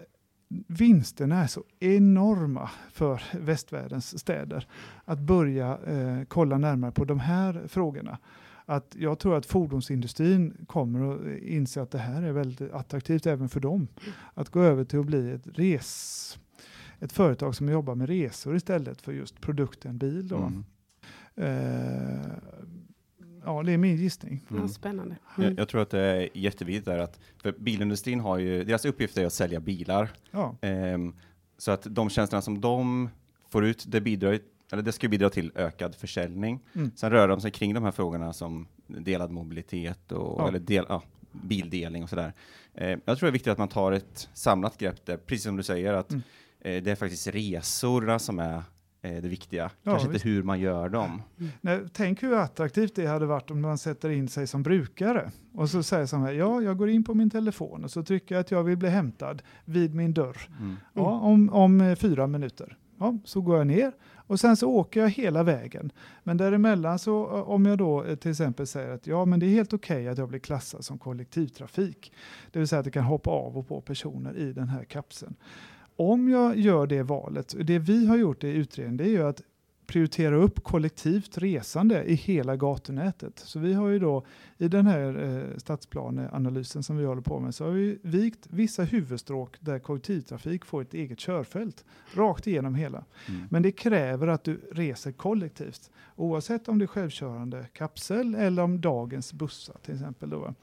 vinsterna 0.68 1.44
är 1.44 1.48
så 1.48 1.64
enorma 1.80 2.70
för 2.92 3.22
västvärldens 3.40 4.20
städer 4.20 4.68
att 5.06 5.20
börja 5.20 5.78
eh, 5.78 6.24
kolla 6.28 6.58
närmare 6.58 6.92
på 6.92 7.06
de 7.06 7.20
här 7.20 7.64
frågorna. 7.68 8.18
Att 8.66 8.96
jag 9.00 9.20
tror 9.20 9.38
att 9.38 9.46
fordonsindustrin 9.46 10.66
kommer 10.68 11.14
att 11.14 11.42
inse 11.42 11.82
att 11.82 11.92
det 11.92 11.98
här 11.98 12.22
är 12.22 12.32
väldigt 12.32 12.72
attraktivt 12.72 13.26
även 13.26 13.50
för 13.50 13.60
dem. 13.60 13.88
Att 14.34 14.50
gå 14.50 14.62
över 14.62 14.84
till 14.84 15.00
att 15.00 15.06
bli 15.06 15.32
ett 15.32 15.48
res 15.48 16.38
ett 17.00 17.12
företag 17.12 17.56
som 17.56 17.70
jobbar 17.70 17.96
med 17.96 18.10
resor 18.10 18.56
istället 18.56 19.02
för 19.02 19.12
just 19.12 19.42
produkten 19.42 19.98
bil. 19.98 20.28
Då. 20.28 20.38
Mm. 20.38 20.64
Eh, 21.36 22.32
Ja, 23.46 23.64
det 23.64 23.72
är 23.72 23.78
min 23.78 23.96
gissning. 23.96 24.46
Mm. 24.50 24.62
Ja, 24.62 24.68
spännande. 24.68 25.16
Mm. 25.38 25.50
Jag, 25.50 25.60
jag, 25.60 25.68
tror 25.68 25.82
att 25.82 25.90
det 25.90 26.00
är 26.00 26.30
jätteviktigt 26.34 26.86
där 26.86 26.98
att, 26.98 27.20
för 27.42 27.52
bilindustrin 27.52 28.20
har 28.20 28.38
ju, 28.38 28.64
deras 28.64 28.86
uppgift 28.86 29.18
är 29.18 29.26
att 29.26 29.34
sälja 29.34 29.60
bilar. 29.60 30.10
Ja. 30.32 30.56
Um, 30.62 31.16
så 31.58 31.72
att 31.72 31.88
de 31.90 32.10
tjänsterna 32.10 32.42
som 32.42 32.62
de 32.62 33.10
får 33.50 33.66
ut, 33.66 33.84
det 33.88 34.02
bidrar 34.02 34.40
eller 34.72 34.84
det 34.84 34.92
ska 34.92 35.08
bidra 35.08 35.30
till 35.30 35.52
ökad 35.56 35.96
försäljning. 35.96 36.60
Mm. 36.74 36.92
Sen 36.96 37.12
rör 37.12 37.28
de 37.28 37.42
sig 37.42 37.52
kring 37.52 37.74
de 37.74 37.84
här 37.84 37.92
frågorna 37.92 38.34
som 38.34 38.68
delad 38.88 39.32
mobilitet 39.32 40.12
och 40.12 40.42
ja. 40.42 40.48
eller 40.48 40.60
del, 40.60 40.86
ja, 40.90 41.04
bildelning 41.32 42.04
och 42.04 42.10
sådär. 42.10 42.34
Eh, 42.74 42.90
jag 42.90 43.18
tror 43.18 43.20
det 43.20 43.28
är 43.28 43.32
viktigt 43.32 43.52
att 43.52 43.58
man 43.58 43.68
tar 43.68 43.92
ett 43.92 44.30
samlat 44.34 44.78
grepp 44.78 45.06
där, 45.06 45.18
precis 45.18 45.44
som 45.44 45.58
du 45.58 45.64
säger, 45.64 45.94
att 45.94 46.12
mm. 46.12 46.24
eh, 46.60 46.84
det 46.84 46.92
är 46.92 46.96
faktiskt 46.96 47.28
resorna 47.28 48.20
som 48.20 48.40
är 48.40 48.64
det 49.02 49.28
viktiga, 49.28 49.64
ja, 49.64 49.92
kanske 49.92 50.10
visst. 50.10 50.26
inte 50.26 50.30
hur 50.30 50.44
man 50.44 50.60
gör 50.60 50.90
dem. 50.90 51.22
Mm. 51.40 51.52
Nej, 51.62 51.80
tänk 51.94 52.24
hur 52.24 52.34
attraktivt 52.34 52.96
det 52.96 53.06
hade 53.06 53.26
varit 53.26 53.52
om 53.52 53.62
man 53.62 53.78
sätter 53.78 54.10
in 54.10 54.28
sig 54.28 54.48
som 54.48 54.64
brukare 54.64 55.32
och 55.54 55.70
så 55.70 55.84
säger 55.84 56.06
så 56.06 56.18
här, 56.18 56.34
ja, 56.34 56.62
jag 56.62 56.78
går 56.78 56.90
in 56.90 57.04
på 57.04 57.14
min 57.14 57.30
telefon 57.30 57.84
och 57.84 57.92
så 57.92 58.04
trycker 58.04 58.36
jag 58.36 58.40
att 58.42 58.52
jag 58.52 58.64
vill 58.64 58.78
bli 58.78 58.90
hämtad 58.90 59.42
vid 59.66 59.96
min 59.96 60.14
dörr 60.14 60.38
mm. 60.60 60.76
ja, 60.94 61.20
om, 61.20 61.50
om 61.50 61.82
eh, 61.82 61.96
fyra 61.96 62.28
minuter. 62.28 62.78
Ja, 63.00 63.18
så 63.26 63.42
går 63.42 63.58
jag 63.58 63.68
ner 63.68 63.92
och 64.16 64.40
sen 64.40 64.58
så 64.58 64.70
åker 64.70 65.00
jag 65.00 65.10
hela 65.10 65.44
vägen. 65.44 65.92
Men 66.24 66.38
däremellan 66.38 67.00
så 67.00 67.26
om 67.28 67.66
jag 67.66 67.78
då 67.78 68.04
eh, 68.04 68.16
till 68.16 68.32
exempel 68.32 68.68
säger 68.68 68.90
att 68.90 69.08
ja, 69.08 69.26
men 69.26 69.40
det 69.40 69.46
är 69.46 69.50
helt 69.50 69.74
okej 69.74 69.98
okay 69.98 70.08
att 70.08 70.18
jag 70.18 70.30
blir 70.30 70.40
klassad 70.40 70.86
som 70.86 70.98
kollektivtrafik. 70.98 72.14
Det 72.52 72.60
vill 72.60 72.68
säga 72.68 72.80
att 72.80 72.86
det 72.86 72.92
kan 72.92 73.04
hoppa 73.04 73.30
av 73.30 73.58
och 73.58 73.68
på 73.68 73.82
personer 73.82 74.38
i 74.38 74.54
den 74.54 74.70
här 74.70 74.84
kapseln 74.84 75.36
om 76.02 76.30
jag 76.30 76.60
gör 76.60 76.88
det 76.88 77.04
valet, 77.04 77.56
det 77.64 77.80
vi 77.80 78.06
har 78.06 78.18
gjort 78.18 78.44
i 78.44 78.48
utredningen, 78.48 78.98
det 78.98 79.04
är 79.04 79.10
ju 79.10 79.28
att 79.28 79.42
prioritera 79.92 80.36
upp 80.36 80.64
kollektivt 80.64 81.38
resande 81.38 82.04
i 82.04 82.14
hela 82.14 82.56
gatunätet. 82.56 83.40
Så 83.40 83.60
vi 83.60 83.74
har 83.74 83.88
ju 83.88 84.00
då 84.00 84.26
i 84.58 84.68
den 84.68 84.88
här 84.88 85.24
eh, 85.24 85.58
stadsplaneanalysen 85.58 86.84
som 86.84 86.98
vi 86.98 87.06
håller 87.06 87.22
på 87.22 87.40
med 87.40 87.56
så 87.56 87.66
har 87.66 87.72
vi 87.72 88.00
vikt 88.02 88.48
vissa 88.50 88.84
huvudstråk 88.84 89.58
där 89.60 89.80
kollektivtrafik 89.80 90.66
får 90.66 90.82
ett 90.82 90.94
eget 90.94 91.20
körfält 91.20 91.86
rakt 92.14 92.48
igenom 92.48 92.76
hela. 92.76 93.06
Mm. 93.28 93.42
Men 93.50 93.62
det 93.62 93.72
kräver 93.72 94.28
att 94.28 94.44
du 94.44 94.62
reser 94.72 95.12
kollektivt 95.12 95.92
oavsett 96.16 96.68
om 96.68 96.80
det 96.80 96.86
är 96.86 96.88
självkörande 96.88 97.66
kapsel 97.74 98.36
eller 98.36 98.64
om 98.64 98.82
dagens 98.82 99.34
bussar 99.34 99.76
till 99.86 99.94
exempel. 99.94 100.30
Då. 100.30 100.54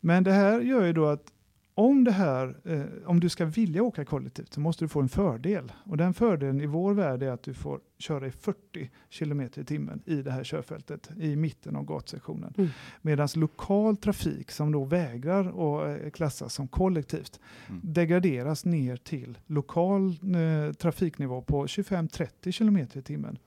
Men 0.00 0.24
det 0.24 0.32
här 0.32 0.60
gör 0.60 0.86
ju 0.86 0.92
då 0.92 1.06
att 1.06 1.32
om, 1.78 2.04
det 2.04 2.12
här, 2.12 2.56
eh, 2.64 2.82
om 3.06 3.20
du 3.20 3.28
ska 3.28 3.44
vilja 3.44 3.82
åka 3.82 4.04
kollektivt 4.04 4.54
så 4.54 4.60
måste 4.60 4.84
du 4.84 4.88
få 4.88 5.00
en 5.00 5.08
fördel. 5.08 5.72
Och 5.84 5.96
den 5.96 6.14
fördelen 6.14 6.60
i 6.60 6.66
vår 6.66 6.94
värld 6.94 7.22
är 7.22 7.30
att 7.30 7.42
du 7.42 7.54
får 7.54 7.80
köra 7.98 8.26
i 8.26 8.30
40 8.30 8.90
km 9.10 9.40
i 9.40 9.64
timmen 9.64 10.02
i 10.04 10.22
det 10.22 10.30
här 10.30 10.44
körfältet 10.44 11.10
i 11.20 11.36
mitten 11.36 11.76
av 11.76 11.84
gatsektionen. 11.84 12.54
Mm. 12.56 12.70
Medan 13.02 13.28
lokal 13.34 13.96
trafik 13.96 14.50
som 14.50 14.72
då 14.72 14.84
vägrar 14.84 15.44
att 15.48 16.02
eh, 16.02 16.10
klassas 16.10 16.54
som 16.54 16.68
kollektivt 16.68 17.40
mm. 17.68 17.80
degraderas 17.84 18.64
ner 18.64 18.96
till 18.96 19.38
lokal 19.46 20.08
eh, 20.08 20.72
trafiknivå 20.72 21.42
på 21.42 21.66
25-30 21.66 22.58
km 22.58 22.78
i 22.78 23.02
timmen. 23.02 23.38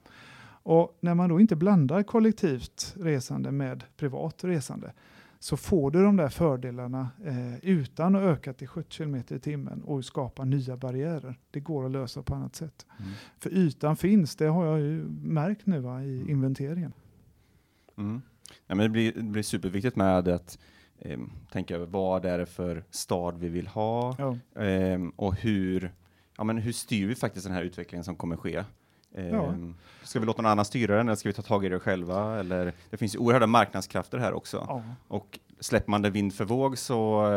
Och 0.64 0.98
när 1.00 1.16
man 1.16 1.30
då 1.30 1.40
inte 1.40 1.56
blandar 1.56 2.04
kollektivt 2.04 2.96
resande 2.98 3.52
med 3.52 3.84
privat 3.98 4.44
resande 4.44 4.94
så 5.42 5.58
får 5.58 5.92
du 5.92 6.04
de 6.04 6.18
där 6.18 6.30
fördelarna 6.30 7.10
eh, 7.26 7.66
utan 7.66 8.16
att 8.16 8.22
öka 8.22 8.54
till 8.54 8.68
70 8.68 8.98
km 8.98 9.16
i 9.16 9.40
timmen 9.40 9.82
och 9.84 10.06
skapa 10.06 10.46
nya 10.46 10.78
barriärer. 10.78 11.40
Det 11.52 11.60
går 11.60 11.86
att 11.86 11.92
lösa 11.92 12.24
på 12.24 12.36
annat 12.36 12.56
sätt. 12.56 12.86
Mm. 13.00 13.12
För 13.40 13.50
ytan 13.50 13.98
finns, 13.98 14.36
det 14.36 14.46
har 14.46 14.66
jag 14.66 14.80
ju 14.80 15.04
märkt 15.22 15.66
nu 15.66 15.80
va, 15.80 16.04
i 16.04 16.32
inventeringen. 16.32 16.94
Mm. 17.98 18.22
Ja, 18.68 18.76
men 18.76 18.78
det, 18.78 18.90
blir, 18.90 19.14
det 19.14 19.22
blir 19.22 19.44
superviktigt 19.44 19.96
med 19.96 20.28
att 20.28 20.60
eh, 21.00 21.20
tänka 21.52 21.76
över 21.76 21.86
vad 21.86 22.26
är 22.26 22.38
det 22.38 22.46
för 22.46 22.84
stad 22.90 23.40
vi 23.40 23.50
vill 23.50 23.68
ha 23.68 24.16
ja. 24.18 24.62
eh, 24.64 25.00
och 25.16 25.36
hur, 25.36 25.92
ja, 26.38 26.44
men 26.44 26.58
hur 26.58 26.72
styr 26.72 27.08
vi 27.08 27.16
faktiskt 27.16 27.46
den 27.46 27.56
här 27.56 27.64
utvecklingen 27.64 28.04
som 28.04 28.16
kommer 28.16 28.38
ske. 28.38 28.64
Ja. 29.16 29.22
Ehm, 29.22 29.76
ska 30.04 30.20
vi 30.20 30.26
låta 30.26 30.42
någon 30.42 30.52
annan 30.52 30.66
styra 30.66 30.98
den 30.98 31.08
eller 31.08 31.16
ska 31.16 31.30
vi 31.30 31.34
ta 31.34 31.42
tag 31.42 31.66
i 31.66 31.70
det 31.70 31.80
själva? 31.80 32.40
Eller, 32.40 32.74
det 32.90 32.98
finns 32.98 33.16
ju 33.16 33.20
oerhörda 33.20 33.48
marknadskrafter 33.48 34.18
här 34.18 34.34
också. 34.34 34.66
Ja. 34.68 34.84
Och 35.08 35.40
släpper 35.60 35.92
man 35.92 36.02
det 36.02 36.10
vind 36.10 36.34
för 36.34 36.46
våg 36.46 36.78
så 36.78 37.28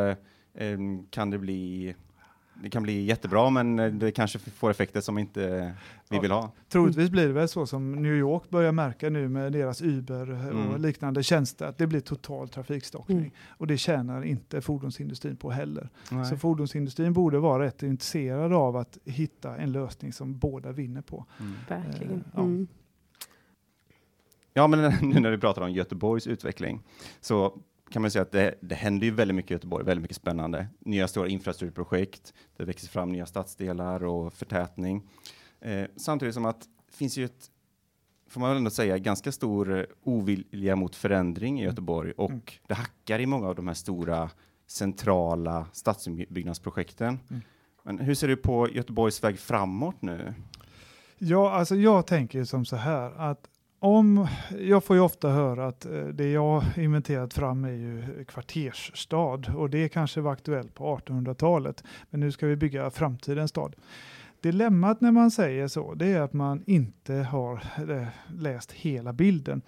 eh, 0.54 0.78
kan 1.10 1.30
det 1.30 1.38
bli 1.38 1.94
det 2.62 2.70
kan 2.70 2.82
bli 2.82 3.04
jättebra, 3.04 3.50
men 3.50 3.98
det 3.98 4.12
kanske 4.12 4.38
får 4.38 4.70
effekter 4.70 5.00
som 5.00 5.18
inte 5.18 5.74
vi 6.08 6.18
vill 6.18 6.30
ha. 6.30 6.52
Troligtvis 6.68 7.10
blir 7.10 7.26
det 7.26 7.32
väl 7.32 7.48
så 7.48 7.66
som 7.66 7.92
New 7.92 8.14
York 8.14 8.50
börjar 8.50 8.72
märka 8.72 9.10
nu 9.10 9.28
med 9.28 9.52
deras 9.52 9.82
Uber 9.82 10.30
mm. 10.30 10.68
och 10.68 10.80
liknande 10.80 11.22
tjänster, 11.22 11.66
att 11.66 11.78
det 11.78 11.86
blir 11.86 12.00
total 12.00 12.48
trafikstockning. 12.48 13.18
Mm. 13.18 13.30
Och 13.48 13.66
det 13.66 13.76
tjänar 13.76 14.22
inte 14.24 14.60
fordonsindustrin 14.60 15.36
på 15.36 15.50
heller. 15.50 15.88
Nej. 16.10 16.24
Så 16.24 16.36
fordonsindustrin 16.36 17.12
borde 17.12 17.38
vara 17.38 17.64
rätt 17.64 17.82
intresserad 17.82 18.52
av 18.52 18.76
att 18.76 18.98
hitta 19.04 19.56
en 19.56 19.72
lösning 19.72 20.12
som 20.12 20.38
båda 20.38 20.72
vinner 20.72 21.02
på. 21.02 21.26
Mm. 21.40 21.52
Verkligen. 21.68 22.12
Eh, 22.12 22.20
ja. 22.34 22.42
Mm. 22.42 22.66
ja, 24.52 24.66
men 24.66 24.92
nu 25.02 25.20
när 25.20 25.30
vi 25.30 25.38
pratar 25.38 25.62
om 25.62 25.72
Göteborgs 25.72 26.26
utveckling, 26.26 26.80
så 27.20 27.58
kan 27.90 28.02
man 28.02 28.10
säga 28.10 28.22
att 28.22 28.32
det, 28.32 28.54
det 28.60 28.74
händer 28.74 29.06
ju 29.06 29.12
väldigt 29.12 29.34
mycket 29.34 29.50
i 29.50 29.54
Göteborg, 29.54 29.84
väldigt 29.84 30.02
mycket 30.02 30.16
spännande. 30.16 30.66
Nya 30.78 31.08
stora 31.08 31.28
infrastrukturprojekt, 31.28 32.34
det 32.56 32.64
växer 32.64 32.88
fram 32.88 33.12
nya 33.12 33.26
stadsdelar 33.26 34.04
och 34.04 34.32
förtätning. 34.32 35.02
Eh, 35.60 35.84
samtidigt 35.96 36.34
som 36.34 36.44
att 36.44 36.60
det 36.60 36.96
finns 36.96 37.16
ju 37.16 37.24
ett, 37.24 37.50
får 38.28 38.40
man 38.40 38.50
väl 38.50 38.56
ändå 38.56 38.70
säga, 38.70 38.98
ganska 38.98 39.32
stor 39.32 39.78
eh, 39.78 39.84
ovilja 40.02 40.76
mot 40.76 40.96
förändring 40.96 41.58
i 41.58 41.62
mm. 41.62 41.70
Göteborg 41.70 42.12
och 42.12 42.30
mm. 42.30 42.42
det 42.66 42.74
hackar 42.74 43.18
i 43.18 43.26
många 43.26 43.48
av 43.48 43.54
de 43.54 43.66
här 43.66 43.74
stora 43.74 44.30
centrala 44.66 45.66
stadsbyggnadsprojekten. 45.72 47.18
Mm. 47.30 47.42
Men 47.82 47.98
hur 47.98 48.14
ser 48.14 48.28
du 48.28 48.36
på 48.36 48.68
Göteborgs 48.68 49.24
väg 49.24 49.38
framåt 49.38 50.02
nu? 50.02 50.34
Ja, 51.18 51.50
alltså 51.50 51.76
jag 51.76 52.06
tänker 52.06 52.44
som 52.44 52.64
så 52.64 52.76
här 52.76 53.20
att 53.20 53.48
om, 53.84 54.26
jag 54.58 54.84
får 54.84 54.96
ju 54.96 55.02
ofta 55.02 55.28
höra 55.28 55.66
att 55.66 55.86
eh, 55.86 56.04
det 56.06 56.30
jag 56.30 56.62
inventerat 56.76 57.34
fram 57.34 57.64
är 57.64 57.70
ju 57.70 58.24
kvartersstad 58.24 59.54
och 59.56 59.70
det 59.70 59.88
kanske 59.88 60.20
var 60.20 60.32
aktuellt 60.32 60.74
på 60.74 60.96
1800-talet. 60.96 61.84
Men 62.10 62.20
nu 62.20 62.32
ska 62.32 62.46
vi 62.46 62.56
bygga 62.56 62.90
framtidens 62.90 63.50
stad. 63.50 63.76
Dilemmat 64.40 65.00
när 65.00 65.12
man 65.12 65.30
säger 65.30 65.68
så, 65.68 65.94
det 65.94 66.06
är 66.06 66.20
att 66.20 66.32
man 66.32 66.62
inte 66.66 67.14
har 67.14 67.54
eh, 67.90 68.06
läst 68.38 68.72
hela 68.72 69.12
bilden. 69.12 69.62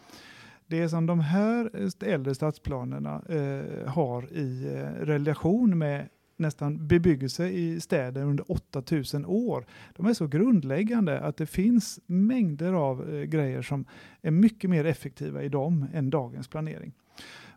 Det 0.67 0.89
som 0.89 1.07
de 1.07 1.21
här 1.21 1.71
äldre 2.05 2.35
stadsplanerna 2.35 3.23
eh, 3.29 3.89
har 3.89 4.33
i 4.33 4.67
eh, 4.75 5.05
relation 5.05 5.79
med 5.79 6.09
nästan 6.39 6.87
bebyggelse 6.87 7.49
i 7.49 7.81
städer 7.81 8.23
under 8.25 8.53
8000 8.53 9.27
år. 9.27 9.67
De 9.97 10.07
är 10.07 10.15
så 10.15 10.27
grundläggande 10.27 11.21
att 11.21 11.37
det 11.37 11.47
finns 11.47 12.01
mängder 12.07 12.73
av 12.73 13.15
eh, 13.15 13.23
grejer 13.23 13.63
som 13.63 13.85
är 14.23 14.31
mycket 14.31 14.71
mer 14.71 14.85
effektiva 14.85 15.43
i 15.43 15.49
dem 15.49 15.87
än 15.95 16.11
dagens 16.11 16.49
planering. 16.49 16.93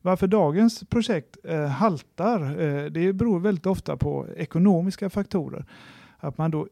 Varför 0.02 0.28
dagens 0.28 0.84
projekt 0.84 1.38
eh, 1.44 1.65
haltar, 1.65 2.62
eh, 2.62 2.86
det 2.86 3.13
beror 3.13 3.39
väldigt 3.39 3.65
ofta 3.65 3.98
på 3.98 4.28
ekonomiska 4.38 5.10
faktorer. 5.10 5.65
Att 6.18 6.38
man 6.38 6.52
då 6.52 6.68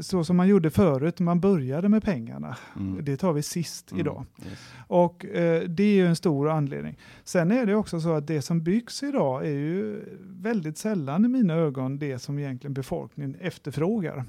så 0.00 0.24
som 0.24 0.36
man 0.36 0.48
gjorde 0.48 0.70
förut, 0.70 1.20
man 1.20 1.40
började 1.40 1.88
med 1.88 2.02
pengarna. 2.02 2.56
Mm. 2.76 3.04
Det 3.04 3.16
tar 3.16 3.32
vi 3.32 3.42
sist 3.42 3.92
mm. 3.92 4.00
idag. 4.00 4.24
Yes. 4.46 4.58
Och 4.86 5.24
eh, 5.24 5.62
det 5.62 5.82
är 5.82 5.94
ju 5.94 6.06
en 6.06 6.16
stor 6.16 6.48
anledning. 6.50 6.98
Sen 7.24 7.50
är 7.50 7.66
det 7.66 7.74
också 7.74 8.00
så 8.00 8.12
att 8.12 8.26
det 8.26 8.42
som 8.42 8.62
byggs 8.62 9.02
idag 9.02 9.46
är 9.46 9.50
ju 9.50 10.04
väldigt 10.20 10.78
sällan 10.78 11.24
i 11.24 11.28
mina 11.28 11.54
ögon 11.54 11.98
det 11.98 12.18
som 12.18 12.38
egentligen 12.38 12.74
befolkningen 12.74 13.36
efterfrågar. 13.40 14.24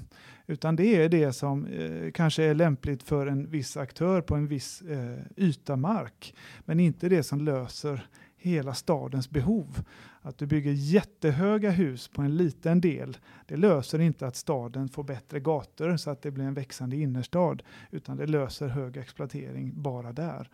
Utan 0.46 0.76
det 0.76 1.02
är 1.02 1.08
det 1.08 1.32
som 1.32 1.66
eh, 1.66 2.10
kanske 2.10 2.42
är 2.42 2.54
lämpligt 2.54 3.02
för 3.02 3.26
en 3.26 3.50
viss 3.50 3.76
aktör 3.76 4.20
på 4.20 4.34
en 4.34 4.46
viss 4.46 4.82
eh, 4.82 5.18
yta 5.36 5.76
mark. 5.76 6.34
Men 6.64 6.80
inte 6.80 7.08
det 7.08 7.22
som 7.22 7.40
löser 7.40 8.06
hela 8.36 8.74
stadens 8.74 9.30
behov. 9.30 9.84
Att 10.22 10.38
du 10.38 10.46
bygger 10.46 10.72
jättehöga 10.72 11.70
hus 11.70 12.08
på 12.08 12.22
en 12.22 12.36
liten 12.36 12.80
del, 12.80 13.16
det 13.46 13.56
löser 13.56 13.98
inte 13.98 14.26
att 14.26 14.36
staden 14.36 14.88
får 14.88 15.04
bättre 15.04 15.40
gator 15.40 15.96
så 15.96 16.10
att 16.10 16.22
det 16.22 16.30
blir 16.30 16.44
en 16.44 16.54
växande 16.54 16.96
innerstad, 16.96 17.62
utan 17.90 18.16
det 18.16 18.26
löser 18.26 18.68
hög 18.68 18.96
exploatering 18.96 19.82
bara 19.82 20.12
där. 20.12 20.48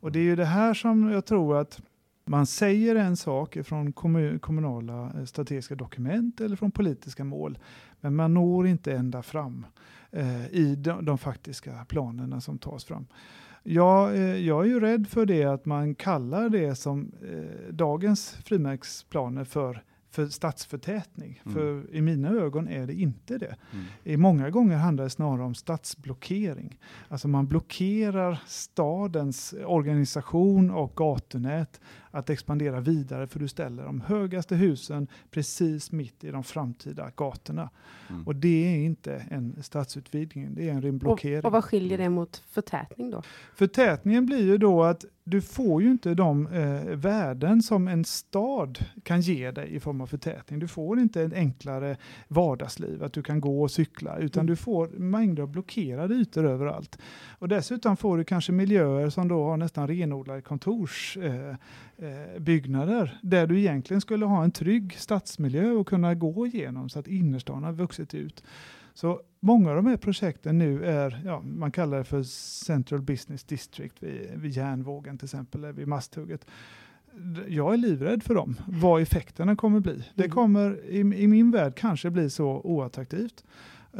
Och 0.00 0.12
det 0.12 0.18
är 0.18 0.22
ju 0.22 0.36
det 0.36 0.44
här 0.44 0.74
som 0.74 1.10
jag 1.10 1.24
tror 1.24 1.60
att 1.60 1.80
man 2.24 2.46
säger 2.46 2.96
en 2.96 3.16
sak 3.16 3.58
från 3.64 3.92
kommunala 4.40 5.12
eh, 5.16 5.24
strategiska 5.24 5.74
dokument 5.74 6.40
eller 6.40 6.56
från 6.56 6.70
politiska 6.70 7.24
mål, 7.24 7.58
men 8.00 8.16
man 8.16 8.34
når 8.34 8.66
inte 8.66 8.92
ända 8.92 9.22
fram 9.22 9.66
eh, 10.10 10.46
i 10.46 10.76
de, 10.76 11.04
de 11.04 11.18
faktiska 11.18 11.84
planerna 11.88 12.40
som 12.40 12.58
tas 12.58 12.84
fram. 12.84 13.06
Ja, 13.70 14.12
eh, 14.12 14.36
jag 14.36 14.64
är 14.64 14.68
ju 14.68 14.80
rädd 14.80 15.08
för 15.08 15.26
det 15.26 15.44
att 15.44 15.64
man 15.64 15.94
kallar 15.94 16.48
det 16.48 16.74
som 16.74 17.12
eh, 17.22 17.72
dagens 17.72 18.30
frimärksplaner 18.30 19.44
för 19.44 19.82
för 20.10 20.26
stadsförtätning. 20.26 21.42
Mm. 21.44 21.54
För 21.54 21.94
i 21.94 22.00
mina 22.00 22.28
ögon 22.28 22.68
är 22.68 22.86
det 22.86 22.94
inte 22.94 23.38
det. 23.38 23.56
Mm. 23.72 23.84
I 24.04 24.16
många 24.16 24.50
gånger 24.50 24.76
handlar 24.76 25.04
det 25.04 25.10
snarare 25.10 25.44
om 25.44 25.54
stadsblockering. 25.54 26.78
Alltså 27.08 27.28
man 27.28 27.46
blockerar 27.46 28.42
stadens 28.46 29.54
organisation 29.66 30.70
och 30.70 30.96
gatunät 30.96 31.80
att 32.18 32.30
expandera 32.30 32.80
vidare 32.80 33.26
för 33.26 33.38
du 33.38 33.48
ställer 33.48 33.84
de 33.84 34.00
högaste 34.00 34.56
husen 34.56 35.08
precis 35.30 35.92
mitt 35.92 36.24
i 36.24 36.30
de 36.30 36.44
framtida 36.44 37.10
gatorna. 37.16 37.70
Mm. 38.10 38.26
Och 38.26 38.36
det 38.36 38.74
är 38.74 38.78
inte 38.78 39.14
en 39.30 39.62
stadsutvidgning, 39.62 40.54
det 40.54 40.68
är 40.68 40.72
en 40.72 40.82
ren 40.82 40.98
blockering. 40.98 41.38
Och, 41.38 41.44
och 41.44 41.52
vad 41.52 41.64
skiljer 41.64 41.98
det 41.98 42.08
mot 42.08 42.42
förtätning 42.50 43.10
då? 43.10 43.22
Förtätningen 43.54 44.26
blir 44.26 44.44
ju 44.44 44.58
då 44.58 44.84
att 44.84 45.04
du 45.30 45.40
får 45.40 45.82
ju 45.82 45.90
inte 45.90 46.14
de 46.14 46.46
eh, 46.46 46.96
värden 46.96 47.62
som 47.62 47.88
en 47.88 48.04
stad 48.04 48.78
kan 49.02 49.20
ge 49.20 49.50
dig 49.50 49.74
i 49.74 49.80
form 49.80 50.00
av 50.00 50.06
förtätning. 50.06 50.58
Du 50.58 50.68
får 50.68 50.98
inte 50.98 51.22
ett 51.22 51.32
enklare 51.32 51.96
vardagsliv, 52.28 53.02
att 53.02 53.12
du 53.12 53.22
kan 53.22 53.40
gå 53.40 53.62
och 53.62 53.70
cykla, 53.70 54.18
utan 54.18 54.40
mm. 54.40 54.46
du 54.46 54.56
får 54.56 54.88
mängder 54.88 55.42
av 55.42 55.48
blockerade 55.48 56.14
ytor 56.14 56.46
överallt. 56.46 56.98
Och 57.38 57.48
dessutom 57.48 57.96
får 57.96 58.18
du 58.18 58.24
kanske 58.24 58.52
miljöer 58.52 59.10
som 59.10 59.28
då 59.28 59.44
har 59.44 59.56
nästan 59.56 59.88
renodlade 59.88 60.42
kontorsbyggnader, 60.42 61.50
eh, 61.50 61.56
eh, 61.98 63.08
där 63.22 63.46
du 63.46 63.58
egentligen 63.58 64.00
skulle 64.00 64.26
ha 64.26 64.44
en 64.44 64.50
trygg 64.50 64.92
stadsmiljö 64.92 65.70
och 65.70 65.88
kunna 65.88 66.14
gå 66.14 66.46
igenom 66.46 66.88
så 66.88 66.98
att 66.98 67.06
innerstan 67.06 67.64
har 67.64 67.72
vuxit 67.72 68.14
ut. 68.14 68.42
Så 68.94 69.20
många 69.40 69.70
av 69.70 69.76
de 69.76 69.86
här 69.86 69.96
projekten 69.96 70.58
nu 70.58 70.84
är, 70.84 71.22
ja, 71.24 71.40
man 71.40 71.72
kallar 71.72 71.98
det 71.98 72.04
för 72.04 72.22
Central 72.22 73.02
Business 73.02 73.44
District 73.44 74.02
vid, 74.02 74.30
vid 74.34 74.52
järnvågen 74.52 75.18
till 75.18 75.26
exempel, 75.26 75.64
eller 75.64 75.72
vid 75.72 75.88
Masthugget. 75.88 76.46
Jag 77.48 77.72
är 77.72 77.76
livrädd 77.76 78.22
för 78.22 78.34
dem, 78.34 78.56
vad 78.66 79.02
effekterna 79.02 79.56
kommer 79.56 79.80
bli. 79.80 80.04
Det 80.14 80.24
mm. 80.24 80.34
kommer 80.34 80.84
i, 80.84 80.98
i 80.98 81.26
min 81.26 81.50
värld 81.50 81.74
kanske 81.76 82.10
bli 82.10 82.30
så 82.30 82.60
oattraktivt 82.64 83.44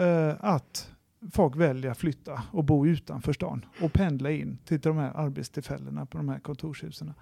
uh, 0.01 0.35
att 0.39 0.91
folk 1.33 1.57
väljer 1.57 1.91
att 1.91 1.99
flytta 1.99 2.43
och 2.51 2.65
bo 2.65 2.87
utanför 2.87 3.33
stan 3.33 3.65
och 3.81 3.93
pendla 3.93 4.31
in 4.31 4.59
till 4.65 4.81
de 4.81 4.97
här 4.97 5.13
arbetstillfällena 5.15 6.07
på 6.07 6.19
de 6.19 6.29
här 6.29 6.39
kontorshusen. 6.39 7.13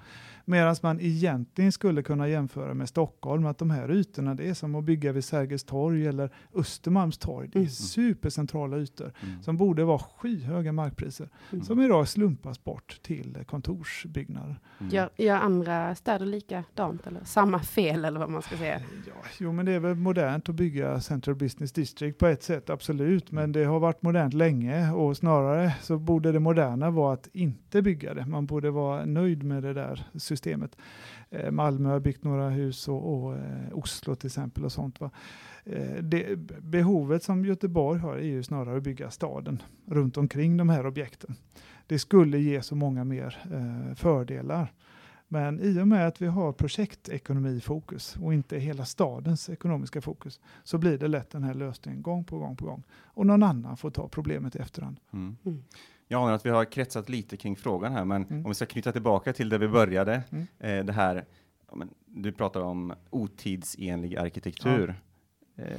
Medan 0.48 0.76
man 0.82 1.00
egentligen 1.00 1.72
skulle 1.72 2.02
kunna 2.02 2.28
jämföra 2.28 2.74
med 2.74 2.88
Stockholm, 2.88 3.46
att 3.46 3.58
de 3.58 3.70
här 3.70 3.90
ytorna, 3.90 4.34
det 4.34 4.48
är 4.48 4.54
som 4.54 4.74
att 4.74 4.84
bygga 4.84 5.12
vid 5.12 5.24
Sergels 5.24 5.64
torg 5.64 6.06
eller 6.06 6.30
Östermalms 6.54 7.18
torg. 7.18 7.48
Det 7.52 7.58
är 7.58 7.60
mm. 7.60 7.70
supercentrala 7.70 8.78
ytor 8.78 9.12
mm. 9.22 9.42
som 9.42 9.56
borde 9.56 9.84
vara 9.84 9.98
skyhöga 9.98 10.72
markpriser, 10.72 11.28
mm. 11.52 11.64
som 11.64 11.80
idag 11.80 12.08
slumpas 12.08 12.64
bort 12.64 12.98
till 13.02 13.38
kontorsbyggnader. 13.46 14.60
Mm. 14.80 14.92
Gör, 14.92 15.10
gör 15.16 15.36
andra 15.36 15.94
städer 15.94 16.26
likadant, 16.26 17.06
eller 17.06 17.24
samma 17.24 17.60
fel, 17.60 18.04
eller 18.04 18.20
vad 18.20 18.30
man 18.30 18.42
ska 18.42 18.56
säga? 18.56 18.80
Ja, 19.06 19.12
jo, 19.38 19.52
men 19.52 19.66
det 19.66 19.72
är 19.72 19.80
väl 19.80 19.94
modernt 19.94 20.48
att 20.48 20.54
bygga 20.54 21.00
Central 21.00 21.36
Business 21.36 21.72
District 21.72 22.18
på 22.18 22.26
ett 22.26 22.42
sätt, 22.42 22.70
absolut, 22.70 23.32
men 23.32 23.52
det 23.52 23.64
har 23.64 23.80
varit 23.80 24.02
modernt 24.02 24.34
länge 24.34 24.92
och 24.92 25.16
snarare 25.16 25.74
så 25.82 25.98
borde 25.98 26.32
det 26.32 26.40
moderna 26.40 26.90
vara 26.90 27.14
att 27.14 27.28
inte 27.32 27.82
bygga 27.82 28.14
det. 28.14 28.26
Man 28.26 28.46
borde 28.46 28.70
vara 28.70 29.04
nöjd 29.04 29.42
med 29.42 29.62
det 29.62 29.72
där 29.72 30.08
systemet. 30.14 30.35
Eh, 31.30 31.50
Malmö 31.50 31.88
har 31.88 32.00
byggt 32.00 32.24
några 32.24 32.48
hus 32.48 32.88
och, 32.88 33.14
och 33.14 33.36
eh, 33.36 33.68
Oslo 33.72 34.14
till 34.14 34.26
exempel 34.26 34.64
och 34.64 34.72
sånt. 34.72 35.00
Va? 35.00 35.10
Eh, 35.64 36.02
det, 36.02 36.38
behovet 36.62 37.22
som 37.22 37.44
Göteborg 37.44 38.00
har 38.00 38.16
är 38.16 38.22
ju 38.22 38.42
snarare 38.42 38.76
att 38.76 38.82
bygga 38.82 39.10
staden 39.10 39.62
runt 39.86 40.16
omkring 40.16 40.56
de 40.56 40.68
här 40.68 40.86
objekten. 40.86 41.34
Det 41.86 41.98
skulle 41.98 42.38
ge 42.38 42.62
så 42.62 42.74
många 42.74 43.04
mer 43.04 43.38
eh, 43.52 43.94
fördelar. 43.94 44.72
Men 45.28 45.60
i 45.60 45.80
och 45.80 45.88
med 45.88 46.06
att 46.06 46.22
vi 46.22 46.26
har 46.26 46.52
projektekonomi 46.52 47.60
fokus 47.60 48.16
och 48.16 48.34
inte 48.34 48.58
hela 48.58 48.84
stadens 48.84 49.50
ekonomiska 49.50 50.00
fokus 50.00 50.40
så 50.64 50.78
blir 50.78 50.98
det 50.98 51.08
lätt 51.08 51.30
den 51.30 51.42
här 51.42 51.54
lösningen 51.54 52.02
gång 52.02 52.24
på 52.24 52.38
gång 52.38 52.56
på 52.56 52.64
gång. 52.64 52.82
Och 52.90 53.26
någon 53.26 53.42
annan 53.42 53.76
får 53.76 53.90
ta 53.90 54.08
problemet 54.08 54.56
i 54.56 54.58
efterhand. 54.58 55.00
Mm. 55.12 55.36
Mm. 55.44 55.62
Jag 56.08 56.22
anar 56.22 56.32
att 56.32 56.46
vi 56.46 56.50
har 56.50 56.64
kretsat 56.64 57.08
lite 57.08 57.36
kring 57.36 57.56
frågan 57.56 57.92
här, 57.92 58.04
men 58.04 58.24
mm. 58.24 58.44
om 58.44 58.50
vi 58.50 58.54
ska 58.54 58.66
knyta 58.66 58.92
tillbaka 58.92 59.32
till 59.32 59.48
där 59.48 59.58
vi 59.58 59.68
började, 59.68 60.22
mm. 60.30 60.46
eh, 60.58 60.84
det 60.84 60.92
här, 60.92 61.24
du 62.06 62.32
pratar 62.32 62.60
om 62.60 62.92
otidsenlig 63.10 64.16
arkitektur. 64.16 64.94
Ja. 65.54 65.64
Eh, 65.64 65.78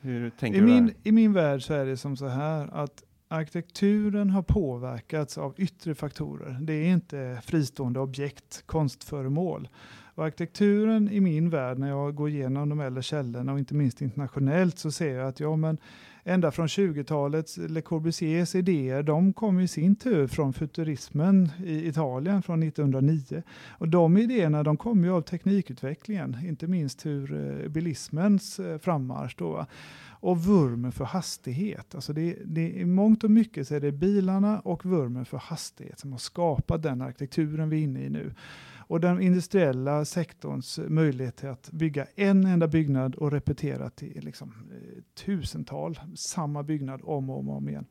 hur 0.00 0.30
tänker 0.30 0.58
I 0.58 0.60
du 0.60 0.66
min, 0.66 0.94
I 1.02 1.12
min 1.12 1.32
värld 1.32 1.62
så 1.62 1.74
är 1.74 1.86
det 1.86 1.96
som 1.96 2.16
så 2.16 2.26
här 2.26 2.68
att 2.72 3.02
arkitekturen 3.28 4.30
har 4.30 4.42
påverkats 4.42 5.38
av 5.38 5.54
yttre 5.56 5.94
faktorer. 5.94 6.58
Det 6.60 6.72
är 6.72 6.86
inte 6.92 7.40
fristående 7.44 8.00
objekt, 8.00 8.62
konstföremål. 8.66 9.68
Och 10.14 10.24
arkitekturen 10.24 11.08
i 11.08 11.20
min 11.20 11.50
värld, 11.50 11.78
när 11.78 11.88
jag 11.88 12.14
går 12.14 12.28
igenom 12.28 12.68
de 12.68 12.80
äldre 12.80 13.02
källorna 13.02 13.52
och 13.52 13.58
inte 13.58 13.74
minst 13.74 14.00
internationellt, 14.00 14.78
så 14.78 14.92
ser 14.92 15.14
jag 15.14 15.28
att 15.28 15.40
ja, 15.40 15.56
men 15.56 15.78
ända 16.24 16.50
från 16.50 16.66
20-talets 16.66 17.56
Le 17.56 17.80
Corbusiers 17.80 18.54
idéer, 18.54 19.02
de 19.02 19.32
kom 19.32 19.60
i 19.60 19.68
sin 19.68 19.96
tur 19.96 20.26
från 20.26 20.52
futurismen 20.52 21.48
i 21.64 21.88
Italien 21.88 22.42
från 22.42 22.62
1909. 22.62 23.42
Och 23.68 23.88
de 23.88 24.16
idéerna 24.16 24.62
de 24.62 24.76
kom 24.76 25.04
ju 25.04 25.10
av 25.10 25.22
teknikutvecklingen, 25.22 26.36
inte 26.44 26.66
minst 26.66 27.06
hur 27.06 27.32
eh, 27.32 27.68
bilismens 27.68 28.58
eh, 28.58 28.78
frammarsch 28.78 29.34
då. 29.38 29.66
Och 30.24 30.44
vurmen 30.44 30.92
för 30.92 31.04
hastighet. 31.04 31.94
Alltså 31.94 32.12
det, 32.12 32.36
det, 32.44 32.70
I 32.70 32.84
mångt 32.84 33.24
och 33.24 33.30
mycket 33.30 33.68
så 33.68 33.74
är 33.74 33.80
det 33.80 33.92
bilarna 33.92 34.60
och 34.60 34.86
vurmen 34.86 35.24
för 35.24 35.38
hastighet 35.38 35.98
som 35.98 36.12
har 36.12 36.18
skapat 36.18 36.82
den 36.82 37.02
arkitekturen 37.02 37.68
vi 37.68 37.78
är 37.78 37.82
inne 37.82 38.04
i 38.04 38.10
nu 38.10 38.32
och 38.92 39.00
den 39.00 39.22
industriella 39.22 40.04
sektorns 40.04 40.80
möjlighet 40.88 41.36
till 41.36 41.48
att 41.48 41.70
bygga 41.70 42.06
en 42.14 42.46
enda 42.46 42.68
byggnad 42.68 43.14
och 43.14 43.32
repetera 43.32 43.90
till 43.90 44.24
liksom, 44.24 44.54
eh, 44.70 45.02
tusental 45.14 46.00
samma 46.14 46.62
byggnad 46.62 47.00
om 47.04 47.30
och 47.30 47.38
om, 47.38 47.48
och 47.48 47.56
om 47.56 47.68
igen. 47.68 47.86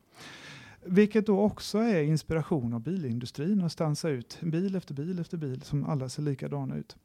Vilket 0.84 1.26
då 1.26 1.40
också 1.40 1.78
är 1.78 2.02
inspiration 2.02 2.74
av 2.74 2.80
bilindustrin 2.80 3.62
att 3.62 3.72
stansa 3.72 4.08
ut 4.08 4.38
bil 4.40 4.76
efter 4.76 4.94
bil 4.94 5.18
efter 5.18 5.36
bil 5.36 5.62
som 5.62 5.84
alla 5.84 6.08
ser 6.08 6.22
likadana 6.22 6.76
ut. 6.76 6.96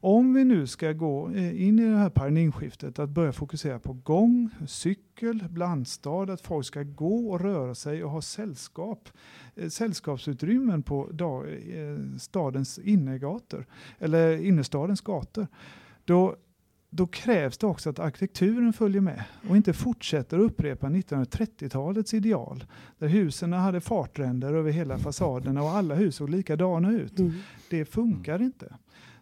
Om 0.00 0.34
vi 0.34 0.44
nu 0.44 0.66
ska 0.66 0.92
gå 0.92 1.30
eh, 1.30 1.62
in 1.66 1.78
i 1.78 1.90
det 1.90 1.96
här 1.96 2.10
paradigmskiftet 2.10 2.98
att 2.98 3.10
börja 3.10 3.32
fokusera 3.32 3.78
på 3.78 3.92
gång, 3.92 4.50
cykel, 4.66 5.44
blandstad, 5.50 6.32
att 6.32 6.40
folk 6.40 6.66
ska 6.66 6.82
gå 6.82 7.30
och 7.30 7.40
röra 7.40 7.74
sig 7.74 8.04
och 8.04 8.10
ha 8.10 8.22
sällskap, 8.22 9.08
eh, 9.54 9.68
sällskapsutrymmen 9.68 10.82
på 10.82 11.08
dag, 11.12 11.46
eh, 11.48 12.18
stadens 12.18 12.78
innergator, 12.78 13.66
eller 13.98 14.44
innerstadens 14.44 15.00
gator, 15.00 15.46
då 16.04 16.36
då 16.90 17.06
krävs 17.06 17.58
det 17.58 17.66
också 17.66 17.90
att 17.90 17.98
arkitekturen 17.98 18.72
följer 18.72 19.00
med 19.00 19.24
och 19.48 19.56
inte 19.56 19.72
fortsätter 19.72 20.38
upprepa 20.38 20.86
1930-talets 20.86 22.14
ideal 22.14 22.64
där 22.98 23.08
husen 23.08 23.52
hade 23.52 23.80
fartränder 23.80 24.54
över 24.54 24.70
hela 24.70 24.98
fasaderna 24.98 25.62
och 25.62 25.70
alla 25.70 25.94
hus 25.94 26.16
såg 26.16 26.30
likadana 26.30 26.92
ut. 26.92 27.18
Mm. 27.18 27.32
Det 27.70 27.84
funkar 27.84 28.42
inte. 28.42 28.76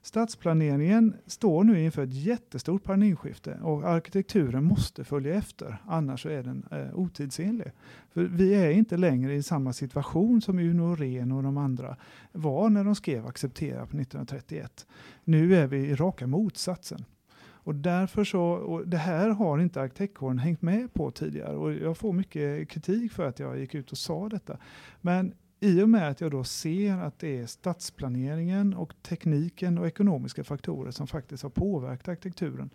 Stadsplaneringen 0.04 1.16
står 1.26 1.64
nu 1.64 1.84
inför 1.84 2.02
ett 2.02 2.12
jättestort 2.12 2.82
paradigmskifte 2.82 3.58
och 3.62 3.84
arkitekturen 3.84 4.64
måste 4.64 5.04
följa 5.04 5.34
efter, 5.34 5.82
annars 5.86 6.26
är 6.26 6.42
den 6.42 6.66
eh, 6.70 6.98
otidsenlig. 6.98 7.72
För 8.12 8.24
vi 8.24 8.54
är 8.54 8.70
inte 8.70 8.96
längre 8.96 9.34
i 9.34 9.42
samma 9.42 9.72
situation 9.72 10.40
som 10.40 10.58
Uno 10.58 10.94
Ren 10.94 11.32
och 11.32 11.42
de 11.42 11.56
andra 11.56 11.96
var 12.32 12.70
när 12.70 12.84
de 12.84 12.94
skrev 12.94 13.26
Acceptera 13.26 13.78
på 13.78 13.96
1931. 13.96 14.86
Nu 15.24 15.56
är 15.56 15.66
vi 15.66 15.76
i 15.76 15.94
raka 15.94 16.26
motsatsen. 16.26 17.04
Och 17.42 17.74
därför 17.74 18.24
så, 18.24 18.42
och 18.42 18.88
det 18.88 18.96
här 18.96 19.28
har 19.30 19.58
inte 19.58 19.80
arkitektkåren 19.80 20.38
hängt 20.38 20.62
med 20.62 20.94
på 20.94 21.10
tidigare 21.10 21.56
och 21.56 21.72
jag 21.72 21.96
får 21.96 22.12
mycket 22.12 22.68
kritik 22.68 23.12
för 23.12 23.28
att 23.28 23.38
jag 23.38 23.58
gick 23.58 23.74
ut 23.74 23.92
och 23.92 23.98
sa 23.98 24.28
detta. 24.28 24.58
Men 25.00 25.34
i 25.64 25.82
och 25.82 25.88
med 25.88 26.08
att 26.08 26.20
jag 26.20 26.30
då 26.30 26.44
ser 26.44 26.96
att 26.96 27.18
det 27.18 27.38
är 27.38 27.46
stadsplaneringen 27.46 28.74
och 28.74 28.94
tekniken 29.02 29.78
och 29.78 29.86
ekonomiska 29.86 30.44
faktorer 30.44 30.90
som 30.90 31.06
faktiskt 31.06 31.42
har 31.42 31.50
påverkat 31.50 32.08
arkitekturen 32.08 32.70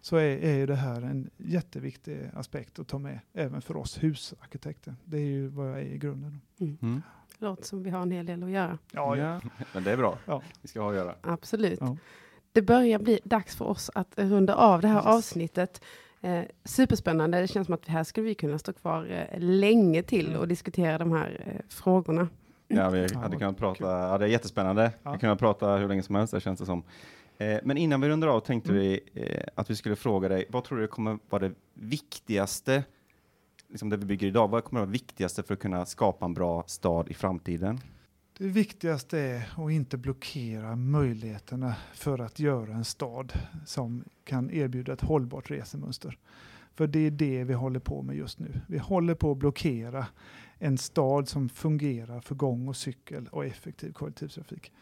så 0.00 0.16
är, 0.16 0.44
är 0.44 0.66
det 0.66 0.74
här 0.74 1.02
en 1.02 1.30
jätteviktig 1.36 2.30
aspekt 2.34 2.78
att 2.78 2.88
ta 2.88 2.98
med 2.98 3.20
även 3.32 3.62
för 3.62 3.76
oss 3.76 4.02
husarkitekter. 4.02 4.94
Det 5.04 5.16
är 5.16 5.26
ju 5.26 5.48
vad 5.48 5.70
jag 5.70 5.78
är 5.78 5.84
i 5.84 5.98
grunden. 5.98 6.40
Mm. 6.60 6.78
Mm. 6.82 7.02
Låter 7.38 7.64
som 7.64 7.82
vi 7.82 7.90
har 7.90 8.02
en 8.02 8.10
hel 8.10 8.26
del 8.26 8.42
att 8.42 8.50
göra. 8.50 8.78
Ja, 8.92 9.16
ja. 9.16 9.40
men 9.74 9.84
det 9.84 9.92
är 9.92 9.96
bra. 9.96 10.18
Ja. 10.24 10.42
Vi 10.62 10.68
ska 10.68 10.80
ha 10.80 10.90
att 10.90 10.96
göra. 10.96 11.14
Absolut. 11.20 11.78
Ja. 11.80 11.96
Det 12.52 12.62
börjar 12.62 12.98
bli 12.98 13.20
dags 13.24 13.56
för 13.56 13.64
oss 13.64 13.90
att 13.94 14.18
runda 14.18 14.54
av 14.54 14.80
det 14.80 14.88
här 14.88 14.96
yes. 14.96 15.06
avsnittet. 15.06 15.82
Eh, 16.22 16.44
superspännande. 16.64 17.40
Det 17.40 17.46
känns 17.46 17.66
som 17.66 17.74
att 17.74 17.88
här 17.88 18.04
skulle 18.04 18.26
vi 18.26 18.34
kunna 18.34 18.58
stå 18.58 18.72
kvar 18.72 19.10
eh, 19.10 19.40
länge 19.40 20.02
till 20.02 20.26
mm. 20.26 20.40
och 20.40 20.48
diskutera 20.48 20.98
de 20.98 21.12
här 21.12 21.44
eh, 21.46 21.60
frågorna. 21.68 22.28
Ja, 22.68 22.90
vi 22.90 23.14
hade 23.14 23.36
kunnat 23.36 23.58
prata. 23.58 23.84
Ja, 23.84 24.18
det 24.18 24.24
är 24.24 24.28
jättespännande. 24.28 24.92
Ja. 25.02 25.12
Vi 25.12 25.18
kan 25.18 25.38
prata 25.38 25.76
hur 25.76 25.88
länge 25.88 26.02
som 26.02 26.14
helst, 26.14 26.34
det 26.34 26.40
känns 26.40 26.60
det 26.60 26.66
som. 26.66 26.82
Eh, 27.38 27.58
men 27.62 27.76
innan 27.76 28.00
vi 28.00 28.08
rundar 28.08 28.28
av 28.28 28.40
tänkte 28.40 28.70
mm. 28.70 28.82
vi 28.82 29.00
eh, 29.14 29.42
att 29.54 29.70
vi 29.70 29.76
skulle 29.76 29.96
fråga 29.96 30.28
dig, 30.28 30.44
vad 30.48 30.64
tror 30.64 30.78
du 30.78 30.86
kommer 30.86 31.18
vara 31.28 31.48
det 31.48 31.54
viktigaste, 31.74 32.84
liksom 33.68 33.88
det 33.88 33.96
vi 33.96 34.04
bygger 34.06 34.26
idag, 34.26 34.48
vad 34.48 34.64
kommer 34.64 34.80
vara 34.80 34.86
det 34.86 34.92
viktigaste 34.92 35.42
för 35.42 35.54
att 35.54 35.60
kunna 35.60 35.86
skapa 35.86 36.24
en 36.24 36.34
bra 36.34 36.64
stad 36.66 37.08
i 37.08 37.14
framtiden? 37.14 37.80
Det 38.38 38.48
viktigaste 38.48 39.18
är 39.18 39.48
att 39.56 39.70
inte 39.72 39.96
blockera 39.96 40.76
möjligheterna 40.76 41.74
för 41.94 42.18
att 42.18 42.38
göra 42.38 42.74
en 42.74 42.84
stad 42.84 43.32
som 43.66 44.04
kan 44.24 44.50
erbjuda 44.50 44.92
ett 44.92 45.00
hållbart 45.00 45.50
resemönster. 45.50 46.18
För 46.74 46.86
det 46.86 46.98
är 46.98 47.10
det 47.10 47.44
vi 47.44 47.54
håller 47.54 47.80
på 47.80 48.02
med 48.02 48.16
just 48.16 48.38
nu. 48.38 48.60
Vi 48.66 48.78
håller 48.78 49.14
på 49.14 49.32
att 49.32 49.38
blockera 49.38 50.06
en 50.58 50.78
stad 50.78 51.28
som 51.28 51.48
fungerar 51.48 52.20
för 52.20 52.34
gång 52.34 52.68
och 52.68 52.76
cykel 52.76 53.28
och 53.32 53.44
effektiv 53.44 53.92
kollektivtrafik. 53.92 54.72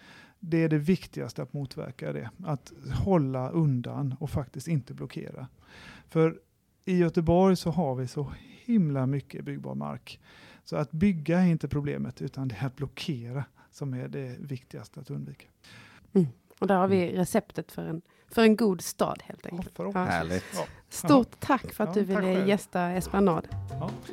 Det 0.41 0.63
är 0.63 0.69
det 0.69 0.79
viktigaste 0.79 1.43
att 1.43 1.53
motverka 1.53 2.13
det. 2.13 2.31
Att 2.45 2.73
hålla 3.05 3.51
undan 3.51 4.15
och 4.21 4.31
faktiskt 4.31 4.69
inte 4.69 4.95
blockera. 4.95 5.47
För 6.09 6.41
i 6.85 6.97
Göteborg 6.99 7.57
så 7.57 7.71
har 7.71 7.95
vi 7.95 8.07
så 8.07 8.33
himla 8.65 9.07
mycket 9.07 9.45
byggbar 9.45 9.75
mark. 9.75 10.21
Så 10.65 10.77
att 10.77 10.93
bygga 10.93 11.41
är 11.41 11.47
inte 11.47 11.69
problemet, 11.69 12.23
utan 12.23 12.49
det 12.49 12.57
är 12.61 12.67
att 12.67 12.77
blockera 12.77 13.45
som 13.71 13.95
är 13.95 14.09
det 14.09 14.37
viktigaste 14.39 15.01
att 15.01 15.11
undvika. 15.11 15.47
Mm. 16.13 16.29
Och 16.59 16.67
där 16.67 16.77
har 16.77 16.89
vi 16.89 17.17
receptet 17.17 17.73
för 17.73 17.85
en, 17.85 18.03
för 18.29 18.43
en 18.43 18.57
god 18.57 18.81
stad 18.81 19.23
helt 19.25 19.47
enkelt. 19.47 19.75
Ja, 19.77 19.91
ja. 19.95 20.05
Härligt. 20.05 20.45
Ja. 20.55 20.65
Stort 20.89 21.41
tack 21.41 21.73
för 21.73 21.85
att 21.85 21.95
du 21.95 22.03
ville 22.03 22.47
gästa 22.47 22.91
Esplanad. 22.91 23.49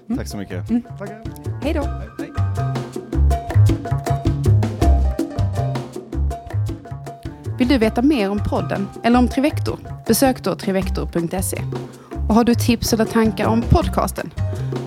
Mm. 0.07 0.17
Tack 0.17 0.27
så 0.27 0.37
mycket. 0.37 0.69
Mm. 0.69 0.83
Hej 1.61 1.73
då. 1.73 1.81
Hej, 1.81 2.09
hej. 2.19 2.57
Vill 7.57 7.67
du 7.67 7.77
veta 7.77 8.01
mer 8.01 8.29
om 8.29 8.39
podden 8.49 8.87
eller 9.03 9.19
om 9.19 9.27
Trivector? 9.27 9.79
Besök 10.07 10.43
då 10.43 10.55
trivector.se. 10.55 11.61
Och 12.29 12.35
har 12.35 12.43
du 12.43 12.55
tips 12.55 12.93
eller 12.93 13.05
tankar 13.05 13.47
om 13.47 13.61
podcasten? 13.61 14.31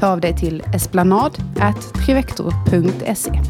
Hör 0.01 0.13
av 0.13 0.21
dig 0.21 0.37
till 0.37 0.63
esplanad.trivector.se. 0.75 3.43